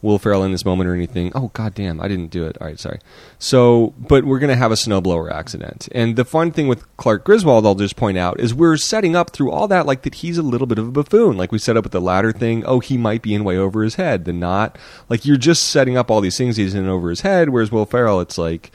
Will 0.03 0.19
Ferrell 0.19 0.43
in 0.43 0.51
this 0.51 0.65
moment 0.65 0.87
or 0.89 0.93
anything. 0.93 1.31
Oh 1.33 1.49
god 1.53 1.73
damn, 1.73 1.99
I 1.99 2.07
didn't 2.07 2.29
do 2.29 2.45
it. 2.45 2.57
All 2.61 2.67
right, 2.67 2.79
sorry. 2.79 2.99
So, 3.39 3.95
but 3.97 4.25
we're 4.25 4.37
gonna 4.37 4.55
have 4.55 4.71
a 4.71 4.75
snowblower 4.75 5.31
accident, 5.31 5.89
and 5.93 6.15
the 6.15 6.25
fun 6.25 6.51
thing 6.51 6.67
with 6.67 6.85
Clark 6.97 7.23
Griswold, 7.23 7.65
I'll 7.65 7.73
just 7.73 7.95
point 7.95 8.17
out, 8.17 8.39
is 8.39 8.53
we're 8.53 8.77
setting 8.77 9.15
up 9.15 9.31
through 9.31 9.49
all 9.49 9.67
that 9.69 9.87
like 9.87 10.03
that 10.03 10.15
he's 10.15 10.37
a 10.37 10.43
little 10.43 10.67
bit 10.67 10.77
of 10.77 10.87
a 10.87 10.91
buffoon. 10.91 11.37
Like 11.37 11.51
we 11.51 11.57
set 11.57 11.77
up 11.77 11.85
with 11.85 11.93
the 11.93 12.01
ladder 12.01 12.31
thing. 12.31 12.63
Oh, 12.65 12.81
he 12.81 12.97
might 12.97 13.21
be 13.21 13.33
in 13.33 13.43
way 13.43 13.57
over 13.57 13.81
his 13.81 13.95
head. 13.95 14.25
The 14.25 14.33
not 14.33 14.77
like 15.09 15.25
you're 15.25 15.37
just 15.37 15.63
setting 15.63 15.97
up 15.97 16.11
all 16.11 16.21
these 16.21 16.37
things 16.37 16.57
he's 16.57 16.75
in 16.75 16.87
over 16.87 17.09
his 17.09 17.21
head. 17.21 17.49
Whereas 17.49 17.71
Will 17.71 17.85
Ferrell, 17.85 18.19
it's 18.19 18.37
like 18.37 18.71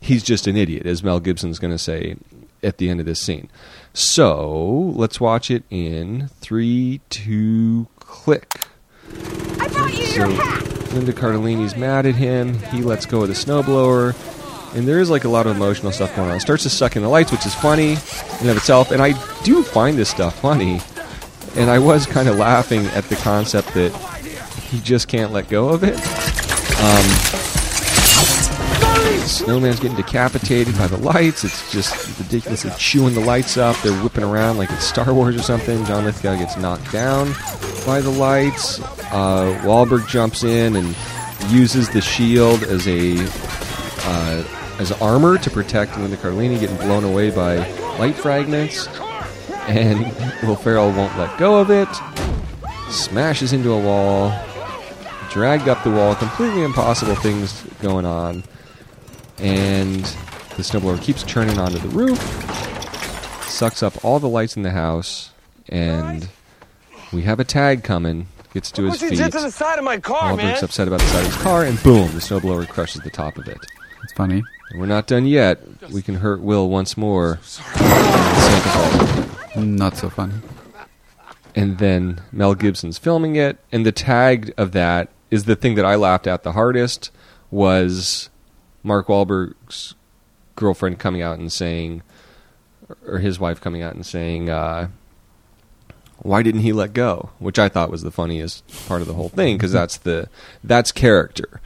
he's 0.00 0.22
just 0.22 0.46
an 0.46 0.56
idiot, 0.56 0.86
as 0.86 1.04
Mel 1.04 1.20
Gibson's 1.20 1.58
to 1.58 1.78
say 1.78 2.16
at 2.62 2.78
the 2.78 2.88
end 2.88 3.00
of 3.00 3.06
this 3.06 3.20
scene. 3.20 3.50
So 3.92 4.92
let's 4.96 5.20
watch 5.20 5.50
it 5.50 5.64
in 5.70 6.28
three, 6.40 7.00
two, 7.10 7.88
click. 7.98 8.54
I 9.60 9.68
brought 9.68 9.92
you 9.92 10.04
So 10.06 10.28
your 10.28 10.42
hat. 10.42 10.92
Linda 10.92 11.12
Cardellini's 11.12 11.76
mad 11.76 12.06
at 12.06 12.14
him. 12.14 12.58
He 12.64 12.82
lets 12.82 13.06
go 13.06 13.22
of 13.22 13.28
the 13.28 13.34
snowblower. 13.34 14.14
And 14.74 14.86
there 14.86 15.00
is 15.00 15.10
like 15.10 15.24
a 15.24 15.28
lot 15.28 15.46
of 15.46 15.56
emotional 15.56 15.92
stuff 15.92 16.14
going 16.16 16.30
on. 16.30 16.40
Starts 16.40 16.62
to 16.62 16.70
suck 16.70 16.96
in 16.96 17.02
the 17.02 17.08
lights, 17.08 17.32
which 17.32 17.44
is 17.46 17.54
funny 17.54 17.92
in 17.92 17.98
and 18.40 18.50
of 18.50 18.56
itself. 18.56 18.90
And 18.90 19.02
I 19.02 19.12
do 19.42 19.62
find 19.62 19.98
this 19.98 20.08
stuff 20.08 20.40
funny. 20.40 20.80
And 21.56 21.70
I 21.70 21.78
was 21.78 22.06
kind 22.06 22.28
of 22.28 22.36
laughing 22.36 22.86
at 22.88 23.04
the 23.04 23.16
concept 23.16 23.74
that 23.74 23.94
he 24.70 24.80
just 24.80 25.08
can't 25.08 25.32
let 25.32 25.48
go 25.48 25.68
of 25.68 25.84
it. 25.84 25.96
Um, 26.80 27.51
Snowman's 29.26 29.80
getting 29.80 29.96
decapitated 29.96 30.76
by 30.76 30.86
the 30.86 30.96
lights. 30.96 31.44
It's 31.44 31.70
just 31.72 32.18
ridiculous. 32.18 32.62
They're 32.62 32.74
chewing 32.76 33.14
the 33.14 33.20
lights 33.20 33.56
up. 33.56 33.76
They're 33.82 33.98
whipping 34.02 34.24
around 34.24 34.58
like 34.58 34.70
it's 34.70 34.84
Star 34.84 35.12
Wars 35.12 35.36
or 35.36 35.42
something. 35.42 35.84
John 35.84 36.04
Lithgow 36.04 36.36
gets 36.36 36.56
knocked 36.56 36.90
down 36.92 37.32
by 37.86 38.00
the 38.00 38.10
lights. 38.10 38.80
Uh, 39.12 39.60
Wahlberg 39.64 40.08
jumps 40.08 40.44
in 40.44 40.76
and 40.76 40.96
uses 41.48 41.88
the 41.90 42.00
shield 42.00 42.62
as 42.64 42.86
a 42.86 43.16
uh, 44.04 44.44
as 44.78 44.92
armor 45.00 45.38
to 45.38 45.50
protect 45.50 45.98
Linda 45.98 46.16
Cardellini 46.16 46.58
getting 46.58 46.76
blown 46.76 47.04
away 47.04 47.30
by 47.30 47.56
light 47.98 48.14
fragments. 48.14 48.88
And 49.68 50.00
Will 50.42 50.56
Ferrell 50.56 50.90
won't 50.92 51.16
let 51.18 51.38
go 51.38 51.60
of 51.60 51.70
it. 51.70 51.88
Smashes 52.90 53.52
into 53.52 53.72
a 53.72 53.80
wall 53.80 54.32
dragged 55.32 55.66
up 55.68 55.82
the 55.82 55.90
wall. 55.90 56.14
Completely 56.14 56.62
impossible 56.62 57.14
things 57.14 57.62
going 57.80 58.04
on, 58.04 58.44
and 59.42 60.04
the 60.56 60.62
snowblower 60.62 61.00
keeps 61.02 61.22
churning 61.22 61.58
onto 61.58 61.78
the 61.78 61.88
roof, 61.88 62.18
sucks 63.48 63.82
up 63.82 64.04
all 64.04 64.18
the 64.18 64.28
lights 64.28 64.56
in 64.56 64.62
the 64.62 64.70
house, 64.70 65.30
and 65.68 66.28
we 67.12 67.22
have 67.22 67.40
a 67.40 67.44
tag 67.44 67.82
coming. 67.84 68.28
Gets 68.54 68.70
to 68.72 68.84
his 68.84 69.00
feet. 69.00 69.16
to 69.16 69.30
the 69.30 69.50
side 69.50 69.78
of 69.78 69.84
my 69.84 69.98
car, 69.98 70.32
Aldrich's 70.32 70.62
upset 70.62 70.86
about 70.86 71.00
the 71.00 71.06
side 71.06 71.20
of 71.24 71.32
his 71.32 71.42
car, 71.42 71.64
and 71.64 71.82
boom, 71.82 72.08
the 72.12 72.18
snowblower 72.20 72.68
crushes 72.68 73.00
the 73.02 73.08
top 73.10 73.38
of 73.38 73.48
it. 73.48 73.58
It's 74.02 74.12
funny. 74.12 74.42
And 74.70 74.78
we're 74.80 74.86
not 74.86 75.06
done 75.06 75.24
yet. 75.24 75.60
We 75.90 76.02
can 76.02 76.16
hurt 76.16 76.40
Will 76.42 76.68
once 76.68 76.96
more. 76.98 77.38
Santa 77.42 78.60
Claus. 78.68 79.56
Not 79.56 79.96
so 79.96 80.10
funny. 80.10 80.34
and 81.54 81.78
then 81.78 82.20
Mel 82.30 82.54
Gibson's 82.54 82.98
filming 82.98 83.36
it, 83.36 83.58
and 83.72 83.86
the 83.86 83.92
tag 83.92 84.52
of 84.58 84.72
that 84.72 85.08
is 85.30 85.44
the 85.44 85.56
thing 85.56 85.74
that 85.76 85.84
I 85.86 85.94
laughed 85.94 86.26
at 86.26 86.42
the 86.42 86.52
hardest 86.52 87.10
was 87.50 88.28
Mark 88.82 89.08
Wahlberg's 89.08 89.94
girlfriend 90.56 90.98
coming 90.98 91.22
out 91.22 91.38
and 91.38 91.52
saying, 91.52 92.02
or 93.06 93.18
his 93.18 93.38
wife 93.38 93.60
coming 93.60 93.82
out 93.82 93.94
and 93.94 94.04
saying, 94.04 94.50
uh, 94.50 94.88
"Why 96.18 96.42
didn't 96.42 96.62
he 96.62 96.72
let 96.72 96.92
go?" 96.92 97.30
Which 97.38 97.58
I 97.58 97.68
thought 97.68 97.90
was 97.90 98.02
the 98.02 98.10
funniest 98.10 98.66
part 98.88 99.00
of 99.00 99.06
the 99.06 99.14
whole 99.14 99.28
thing 99.28 99.56
because 99.56 99.72
that's 99.72 99.96
the 99.98 100.28
that's 100.62 100.92
character. 100.92 101.60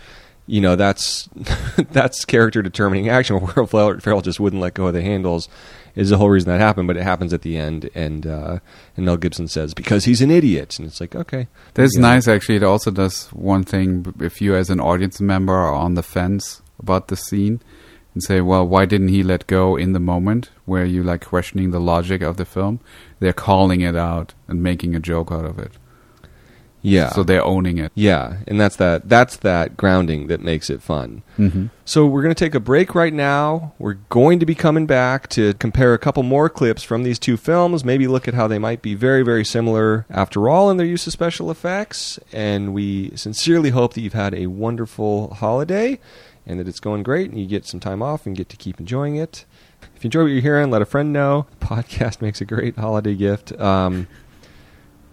You 0.47 0.61
know, 0.61 0.77
that's 0.77 1.29
that's 1.91 2.25
character 2.25 2.63
determining 2.63 3.09
action. 3.09 3.37
Where 3.37 3.65
Will 3.73 3.99
Ferrell 3.99 4.21
just 4.21 4.41
wouldn't 4.41 4.63
let 4.63 4.75
go 4.75 4.87
of 4.87 4.95
the 4.95 5.03
handles 5.03 5.49
is 5.97 6.11
the 6.11 6.19
whole 6.19 6.29
reason 6.29 6.51
that 6.51 6.61
happened. 6.61 6.87
But 6.87 6.97
it 6.97 7.03
happens 7.03 7.33
at 7.33 7.43
the 7.43 7.57
end, 7.57 7.91
and 7.95 8.27
uh, 8.27 8.59
and 8.97 9.07
Mel 9.07 9.17
Gibson 9.17 9.49
says 9.49 9.75
because 9.75 10.05
he's 10.05 10.23
an 10.23 10.31
idiot, 10.31 10.79
and 10.79 10.87
it's 10.87 11.01
like 11.01 11.17
okay, 11.17 11.49
That's 11.75 11.97
nice, 11.97 12.29
actually. 12.29 12.57
It 12.57 12.63
also 12.63 12.91
does 12.91 13.27
one 13.33 13.65
thing 13.65 14.15
if 14.21 14.41
you, 14.41 14.55
as 14.55 14.71
an 14.71 14.81
audience 14.81 15.21
member, 15.21 15.55
are 15.55 15.75
on 15.75 15.95
the 15.95 16.03
fence 16.03 16.63
about 16.79 17.09
the 17.09 17.17
scene 17.17 17.61
and 18.15 18.23
say, 18.23 18.41
well, 18.41 18.67
why 18.67 18.87
didn't 18.87 19.09
he 19.09 19.23
let 19.23 19.47
go 19.47 19.77
in 19.77 19.93
the 19.93 20.01
moment 20.01 20.51
where 20.65 20.85
you 20.85 21.03
like 21.03 21.25
questioning 21.27 21.71
the 21.71 21.81
logic 21.81 22.23
of 22.23 22.37
the 22.37 22.45
film? 22.47 22.81
They're 23.21 23.33
calling 23.33 23.81
it 23.83 23.95
out 23.97 24.35
and 24.49 24.63
making 24.63 24.95
a 24.95 25.01
joke 25.01 25.31
out 25.31 25.45
of 25.45 25.59
it. 25.59 25.73
Yeah, 26.83 27.09
So 27.11 27.25
they're 27.25 27.45
owning 27.45 27.79
it. 27.79 27.91
yeah, 27.97 28.37
and 28.47 28.61
that's 28.61 28.77
that 28.77 29.09
that's 29.09 29.39
that 29.39 29.77
grounding 29.77 30.29
that 30.29 30.41
makes 30.41 30.71
it 30.71 30.81
fun. 30.81 31.23
hmm 31.37 31.67
So 31.85 32.07
we're 32.07 32.23
going 32.23 32.35
to 32.35 32.39
take 32.45 32.55
a 32.55 32.61
break 32.61 32.95
right 32.95 33.13
now. 33.13 33.73
We're 33.81 33.95
going 34.09 34.39
to 34.39 34.47
be 34.47 34.55
coming 34.55 34.87
back 34.87 35.29
to 35.31 35.55
compare 35.55 35.95
a 35.95 35.99
couple 35.99 36.23
more 36.23 36.49
clips 36.49 36.85
from 36.85 37.03
these 37.03 37.19
two 37.19 37.37
films, 37.37 37.85
maybe 37.85 38.07
look 38.07 38.29
at 38.29 38.35
how 38.35 38.47
they 38.47 38.61
might 38.61 38.83
be 38.83 38.95
very, 38.95 39.23
very 39.25 39.45
similar 39.45 40.07
after 40.11 40.49
all 40.49 40.71
in 40.71 40.77
their 40.77 40.87
use 40.87 41.09
of 41.09 41.13
special 41.13 41.51
effects. 41.51 42.21
And 42.33 42.73
we 42.73 43.11
sincerely 43.17 43.71
hope 43.71 43.95
that 43.95 44.03
you've 44.03 44.13
had 44.13 44.33
a 44.35 44.47
wonderful 44.47 45.35
holiday 45.35 45.99
and 46.47 46.61
that 46.61 46.69
it's 46.69 46.81
going 46.81 47.03
great 47.03 47.31
and 47.31 47.39
you 47.41 47.47
get 47.47 47.67
some 47.67 47.81
time 47.81 48.03
off 48.03 48.27
and 48.27 48.37
get 48.37 48.49
to 48.51 48.57
keep 48.57 48.79
enjoying 48.79 49.17
it. 49.17 49.45
If 49.97 50.05
you 50.05 50.09
enjoy 50.09 50.23
what 50.23 50.27
you're 50.29 50.41
hearing, 50.43 50.71
let 50.71 50.83
a 50.83 50.87
friend 50.87 51.13
know. 51.13 51.47
Podcast 51.61 52.23
makes 52.23 52.41
a 52.41 52.45
great 52.45 52.77
holiday 52.77 53.15
gift. 53.15 53.53
Um, 53.61 54.07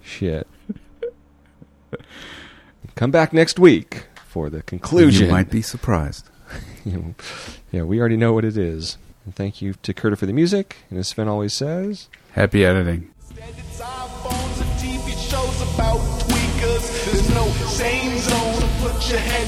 shit. 0.04 0.48
Come 2.96 3.12
back 3.12 3.34
next 3.34 3.58
week 3.60 4.06
for 4.26 4.50
the 4.50 4.62
conclusion. 4.62 5.28
You 5.28 5.32
might 5.32 5.50
be 5.50 5.62
surprised. 5.62 6.30
Yeah, 7.72 7.82
we 7.82 8.00
already 8.00 8.18
know 8.18 8.34
what 8.34 8.46
it 8.46 8.56
is. 8.56 9.00
And 9.26 9.36
thank 9.36 9.60
you 9.60 9.74
to 9.82 9.94
Curtis 9.96 10.20
for 10.20 10.28
the 10.28 10.34
music. 10.34 10.76
And 10.92 11.00
as 11.00 11.08
Sven 11.08 11.28
always 11.28 11.54
says, 11.56 12.08
Happy 12.34 12.64
editing. 12.64 13.12
It's 13.32 13.82
iPhones 13.82 14.62
and 14.62 14.70
TV 14.80 15.10
shows 15.18 15.62
about 15.74 15.98
tweakers. 16.22 17.06
There's 17.06 17.30
no 17.34 17.48
sane 17.68 18.20
zone, 18.20 18.62
so 18.62 18.88
put 18.88 19.10
your 19.10 19.20
head 19.20 19.48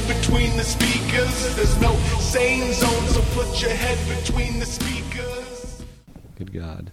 the 0.57 0.63
speakers. 0.63 1.55
There's 1.55 1.79
no 1.81 1.95
sane 2.19 2.73
zone, 2.73 3.07
so 3.07 3.21
put 3.33 3.61
your 3.61 3.71
head 3.71 3.97
between 4.17 4.59
the 4.59 4.65
speakers. 4.65 5.83
good 6.35 6.53
God. 6.53 6.91